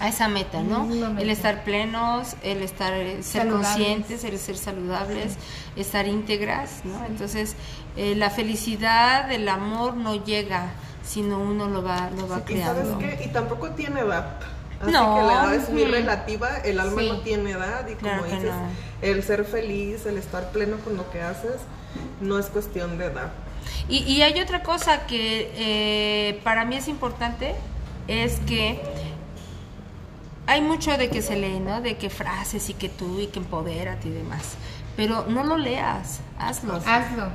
a 0.00 0.08
esa 0.08 0.26
meta, 0.26 0.62
¿no? 0.64 0.84
Meta. 0.86 1.20
El 1.22 1.30
estar 1.30 1.62
plenos, 1.62 2.34
el 2.42 2.62
estar 2.62 2.92
eh, 2.92 3.22
ser 3.22 3.42
Saludables. 3.42 3.68
conscientes, 3.68 4.24
el 4.24 4.36
ser 4.38 4.56
saludables, 4.56 5.36
estar 5.76 6.08
íntegras, 6.08 6.80
¿no? 6.84 7.04
Entonces, 7.06 7.54
eh, 7.96 8.16
la 8.16 8.28
felicidad, 8.30 9.30
el 9.30 9.48
amor 9.48 9.94
no 9.94 10.24
llega, 10.24 10.70
sino 11.04 11.38
uno 11.38 11.68
lo 11.68 11.84
va 11.84 12.10
lo 12.10 12.26
va 12.26 12.42
Y 12.48 12.58
sabes 12.60 12.88
creando. 12.88 12.98
qué, 12.98 13.22
y 13.24 13.28
tampoco 13.28 13.70
tiene 13.70 14.00
edad. 14.00 14.40
Así 14.82 14.90
No, 14.90 15.14
que 15.14 15.22
la 15.22 15.32
edad 15.32 15.54
es 15.54 15.68
muy 15.70 15.84
relativa, 15.84 16.58
el 16.58 16.80
alma 16.80 17.00
Sí. 17.00 17.08
no 17.08 17.20
tiene 17.20 17.50
edad 17.52 17.86
y 17.88 17.94
como 17.94 18.08
Claro 18.10 18.24
dices, 18.24 18.44
no. 18.44 18.68
el 19.00 19.22
ser 19.22 19.44
feliz, 19.44 20.04
el 20.06 20.18
estar 20.18 20.50
pleno 20.52 20.76
con 20.78 20.96
lo 20.96 21.10
que 21.10 21.22
haces, 21.22 21.60
no 22.20 22.38
es 22.38 22.46
cuestión 22.46 22.98
de 22.98 23.06
edad. 23.06 23.32
Y, 23.88 23.98
y 23.98 24.22
hay 24.22 24.40
otra 24.40 24.62
cosa 24.62 25.06
que 25.06 25.50
eh, 25.54 26.40
para 26.42 26.64
mí 26.64 26.76
es 26.76 26.88
importante, 26.88 27.54
es 28.08 28.40
que 28.40 28.80
hay 30.46 30.60
mucho 30.60 30.96
de 30.98 31.08
que 31.08 31.22
se 31.22 31.36
lee, 31.36 31.60
¿no? 31.60 31.80
De 31.80 31.96
que 31.96 32.10
frases 32.10 32.68
y 32.68 32.74
que 32.74 32.88
tú 32.88 33.20
y 33.20 33.28
que 33.28 33.38
empodérate 33.38 34.08
y 34.08 34.10
demás. 34.10 34.56
Pero 34.96 35.24
no 35.28 35.42
lo 35.44 35.56
leas, 35.56 36.20
hazlo. 36.38 36.76
Hazlo. 36.86 37.28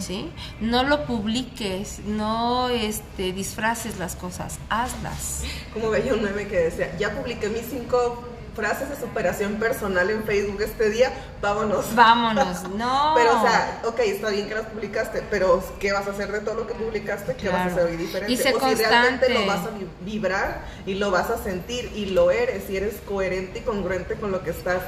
¿Sí? 0.00 0.32
No 0.60 0.82
lo 0.82 1.04
publiques, 1.06 2.00
no 2.04 2.68
este, 2.68 3.32
disfraces 3.32 3.98
las 3.98 4.16
cosas, 4.16 4.58
hazlas. 4.68 5.42
Como 5.72 5.90
veía 5.90 6.14
un 6.14 6.22
meme 6.22 6.46
que 6.48 6.56
decía, 6.58 6.96
ya 6.98 7.10
publiqué 7.12 7.48
mis 7.48 7.66
cinco 7.66 8.24
frases 8.56 8.88
de 8.90 8.96
superación 8.96 9.54
personal 9.54 10.10
en 10.10 10.24
Facebook 10.24 10.60
este 10.62 10.90
día, 10.90 11.12
vámonos. 11.40 11.86
Vámonos, 11.94 12.64
no. 12.70 13.12
Pero, 13.14 13.38
o 13.38 13.42
sea, 13.42 13.82
ok, 13.86 14.00
está 14.00 14.30
bien 14.30 14.48
que 14.48 14.54
las 14.56 14.66
publicaste, 14.66 15.22
pero 15.30 15.62
¿qué 15.78 15.92
vas 15.92 16.08
a 16.08 16.10
hacer 16.10 16.32
de 16.32 16.40
todo 16.40 16.54
lo 16.56 16.66
que 16.66 16.74
publicaste? 16.74 17.36
¿Qué 17.36 17.48
vas 17.48 17.60
a 17.60 17.64
hacer 17.66 17.84
hoy 17.84 17.96
diferente? 17.96 18.32
Y 18.32 18.36
sé 18.36 18.52
o 18.52 18.58
si 18.58 18.74
realmente 18.74 19.26
constante. 19.26 19.34
lo 19.34 19.46
vas 19.46 19.64
a 19.64 19.70
vi- 19.70 19.88
vibrar 20.00 20.62
y 20.86 20.94
lo 20.94 21.12
vas 21.12 21.30
a 21.30 21.38
sentir 21.38 21.92
y 21.94 22.06
lo 22.06 22.32
eres 22.32 22.68
y 22.68 22.76
eres 22.76 22.94
coherente 23.06 23.60
y 23.60 23.62
congruente 23.62 24.14
con 24.16 24.32
lo 24.32 24.42
que 24.42 24.50
estás 24.50 24.82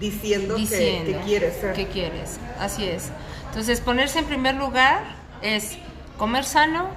diciendo, 0.00 0.54
que- 0.56 0.60
diciendo 0.62 1.18
que, 1.18 1.24
quieres 1.24 1.54
ser. 1.60 1.72
que 1.74 1.86
quieres, 1.88 2.38
así 2.58 2.84
es. 2.84 3.10
Entonces, 3.48 3.80
ponerse 3.80 4.18
en 4.18 4.24
primer 4.26 4.54
lugar 4.54 5.02
es 5.42 5.72
comer 6.18 6.44
sano, 6.44 6.88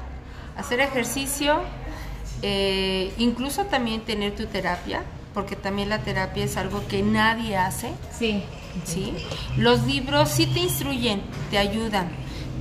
hacer 0.58 0.80
ejercicio, 0.80 1.62
eh, 2.42 3.12
incluso 3.18 3.66
también 3.66 4.02
tener 4.02 4.36
tu 4.36 4.46
terapia, 4.46 5.04
porque 5.34 5.56
también 5.56 5.90
la 5.90 6.00
terapia 6.00 6.46
es 6.46 6.58
algo 6.58 6.88
que 6.88 7.02
nadie 7.04 7.58
hace, 7.58 7.92
Sí. 8.18 8.44
¿sí? 8.86 9.14
Los 9.58 9.86
libros 9.86 10.30
sí 10.30 10.48
te 10.48 10.60
instruyen, 10.60 11.22
te 11.52 11.58
ayudan, 11.58 12.10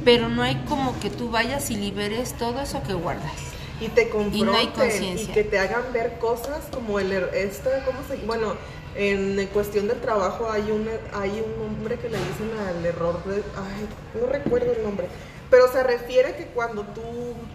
pero 0.05 0.29
no 0.29 0.43
hay 0.43 0.57
como 0.69 0.99
que 1.01 1.11
tú 1.11 1.31
vayas 1.31 1.71
y 1.71 1.77
liberes 1.77 2.33
todo 2.35 2.61
eso 2.61 2.83
que 2.83 2.95
guardas. 2.95 3.33
y 3.81 3.89
te 3.89 4.09
Y 4.33 4.43
no 4.43 4.55
hay 4.57 4.69
y, 4.69 5.27
que 5.35 5.43
te 5.45 5.59
hagan 5.59 5.93
ver 5.93 6.19
cosas 6.21 6.61
como 6.73 7.01
el 7.01 7.11
er- 7.13 7.35
este 7.35 7.69
cómo 7.85 7.99
se 8.09 8.17
bueno 8.25 8.55
en 8.97 9.47
cuestión 9.53 9.89
de 9.89 9.95
trabajo 9.95 10.51
hay 10.51 10.71
un 10.71 10.89
hay 11.15 11.43
un 11.45 11.63
nombre 11.75 11.97
que 11.99 12.09
le 12.09 12.17
dicen 12.19 12.51
al 12.69 12.85
error 12.87 13.23
de 13.25 13.37
ay 13.57 13.89
no 14.21 14.27
recuerdo 14.27 14.73
el 14.73 14.83
nombre 14.85 15.09
pero 15.51 15.69
se 15.73 15.83
refiere 15.83 16.37
que 16.37 16.47
cuando 16.47 16.83
tú 16.83 17.03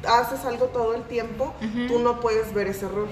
haces 0.08 0.44
algo 0.46 0.66
todo 0.68 0.96
el 0.96 1.04
tiempo 1.04 1.54
tú 1.88 2.00
no 2.00 2.20
puedes 2.20 2.54
ver 2.54 2.68
ese 2.68 2.86
error 2.86 3.08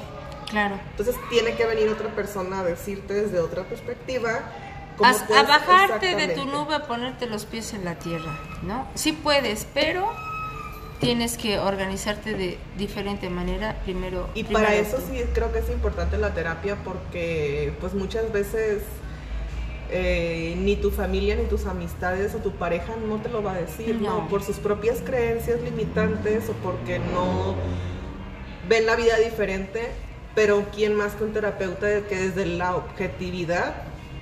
Claro. 0.49 0.79
entonces 0.91 1.15
tiene 1.29 1.55
que 1.55 1.65
venir 1.65 1.89
otra 1.89 2.07
persona 2.15 2.59
a 2.61 2.63
decirte 2.63 3.13
desde 3.13 3.39
otra 3.39 3.63
perspectiva 3.63 4.31
A, 4.31 4.95
cómo 4.97 5.09
a 5.09 5.13
puedes- 5.27 5.47
bajarte 5.47 6.15
de 6.15 6.27
tu 6.29 6.45
nube, 6.45 6.73
a 6.75 6.87
ponerte 6.87 7.27
los 7.27 7.45
pies 7.45 7.73
en 7.73 7.83
la 7.83 7.95
tierra, 7.95 8.31
¿no? 8.63 8.87
Sí 8.95 9.11
puedes, 9.11 9.67
pero 9.73 10.09
tienes 10.99 11.37
que 11.37 11.59
organizarte 11.59 12.33
de 12.33 12.57
diferente 12.77 13.29
manera 13.29 13.79
primero. 13.83 14.29
Y 14.33 14.43
primero 14.43 14.65
para 14.65 14.75
eso 14.75 14.97
tú. 14.97 15.03
sí 15.11 15.21
creo 15.33 15.51
que 15.51 15.59
es 15.59 15.69
importante 15.69 16.17
la 16.17 16.33
terapia 16.33 16.77
porque 16.83 17.73
pues 17.79 17.93
muchas 17.93 18.31
veces 18.31 18.83
eh, 19.89 20.55
ni 20.57 20.75
tu 20.75 20.91
familia 20.91 21.35
ni 21.35 21.45
tus 21.45 21.65
amistades 21.65 22.35
o 22.35 22.39
tu 22.39 22.51
pareja 22.51 22.93
no 23.07 23.17
te 23.17 23.29
lo 23.29 23.43
va 23.43 23.53
a 23.53 23.57
decir, 23.57 23.95
¿no? 24.01 24.21
No. 24.21 24.27
Por 24.27 24.43
sus 24.43 24.57
propias 24.57 24.99
creencias 24.99 25.61
limitantes 25.61 26.49
o 26.49 26.53
porque 26.53 26.99
no 26.99 27.55
ven 28.67 28.85
la 28.85 28.95
vida 28.95 29.17
diferente, 29.17 29.91
pero 30.35 30.65
quién 30.75 30.95
más 30.95 31.13
que 31.13 31.23
un 31.23 31.33
terapeuta 31.33 31.87
que 32.07 32.15
desde 32.15 32.45
la 32.45 32.75
objetividad 32.75 33.75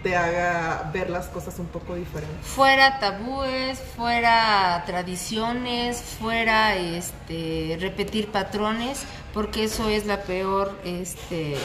te 0.05 0.15
haga 0.15 0.91
ver 0.93 1.09
las 1.09 1.25
cosas 1.29 1.57
un 1.57 1.65
poco 1.65 1.95
diferentes. 1.95 2.45
Fuera 2.45 2.99
tabúes, 2.99 3.79
fuera 3.79 4.83
tradiciones, 4.85 5.99
fuera 5.99 6.75
este 6.75 7.75
repetir 7.81 8.27
patrones, 8.27 9.03
porque 9.33 9.63
eso 9.63 9.89
es 9.89 10.05
la 10.05 10.21
peor 10.21 10.79
este 10.85 11.55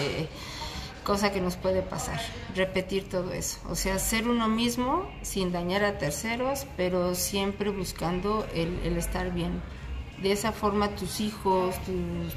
cosa 1.04 1.30
que 1.32 1.42
nos 1.42 1.56
puede 1.56 1.82
pasar, 1.82 2.18
repetir 2.56 3.10
todo 3.10 3.30
eso. 3.34 3.58
O 3.68 3.74
sea, 3.74 3.98
ser 3.98 4.26
uno 4.26 4.48
mismo 4.48 5.06
sin 5.20 5.52
dañar 5.52 5.84
a 5.84 5.98
terceros, 5.98 6.66
pero 6.78 7.14
siempre 7.14 7.68
buscando 7.68 8.46
el, 8.54 8.96
estar 8.96 9.34
bien. 9.34 9.60
De 10.22 10.32
esa 10.32 10.52
forma 10.52 10.88
tus 10.88 11.20
hijos, 11.20 11.74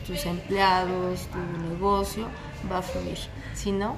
tus, 0.05 0.25
empleados, 0.25 1.27
tu 1.27 1.69
negocio 1.69 2.27
va 2.69 2.79
a 2.79 2.81
fluir. 2.81 3.19
Si 3.53 3.71
no. 3.71 3.95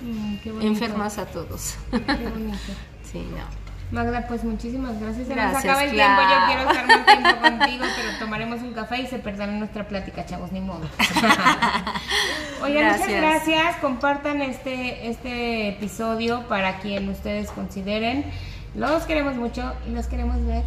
Mm, 0.00 0.36
qué 0.42 0.50
enfermas 0.66 1.18
a 1.18 1.26
todos. 1.26 1.76
Qué 1.90 1.98
bonito. 2.28 2.58
sí, 3.12 3.26
no. 3.30 3.68
Magda, 3.90 4.26
pues 4.28 4.44
muchísimas 4.44 5.00
gracias. 5.00 5.28
Se 5.28 5.34
nos 5.34 5.44
Gracias, 5.50 5.64
acaba 5.64 5.84
el 5.84 5.90
Clau. 5.92 6.16
tiempo. 6.16 6.22
Yo 6.34 6.46
quiero 6.46 6.70
estar 6.70 6.86
más 6.86 7.06
tiempo 7.06 7.40
contigo, 7.58 7.84
pero 7.96 8.18
tomaremos 8.18 8.60
un 8.60 8.74
café 8.74 9.00
y 9.00 9.06
se 9.06 9.18
perderá 9.18 9.50
nuestra 9.52 9.88
plática, 9.88 10.26
chavos, 10.26 10.52
ni 10.52 10.60
modo. 10.60 10.82
Oigan, 12.62 12.84
muchas 12.92 13.08
Gracias. 13.08 13.20
gracias. 13.46 13.76
Compartan 13.76 14.42
este, 14.42 15.08
este 15.08 15.68
episodio 15.70 16.46
para 16.48 16.80
quien 16.80 17.08
ustedes 17.08 17.50
consideren. 17.50 18.26
Los 18.74 19.04
queremos 19.04 19.36
mucho 19.36 19.72
y 19.88 19.92
los 19.92 20.06
queremos 20.06 20.44
ver 20.44 20.64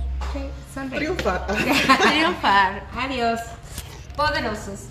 sonreír. 0.74 1.04
Triunfa. 1.14 1.46
Triunfar. 1.46 2.84
Adiós. 2.98 3.40
Poderosos. 4.16 4.88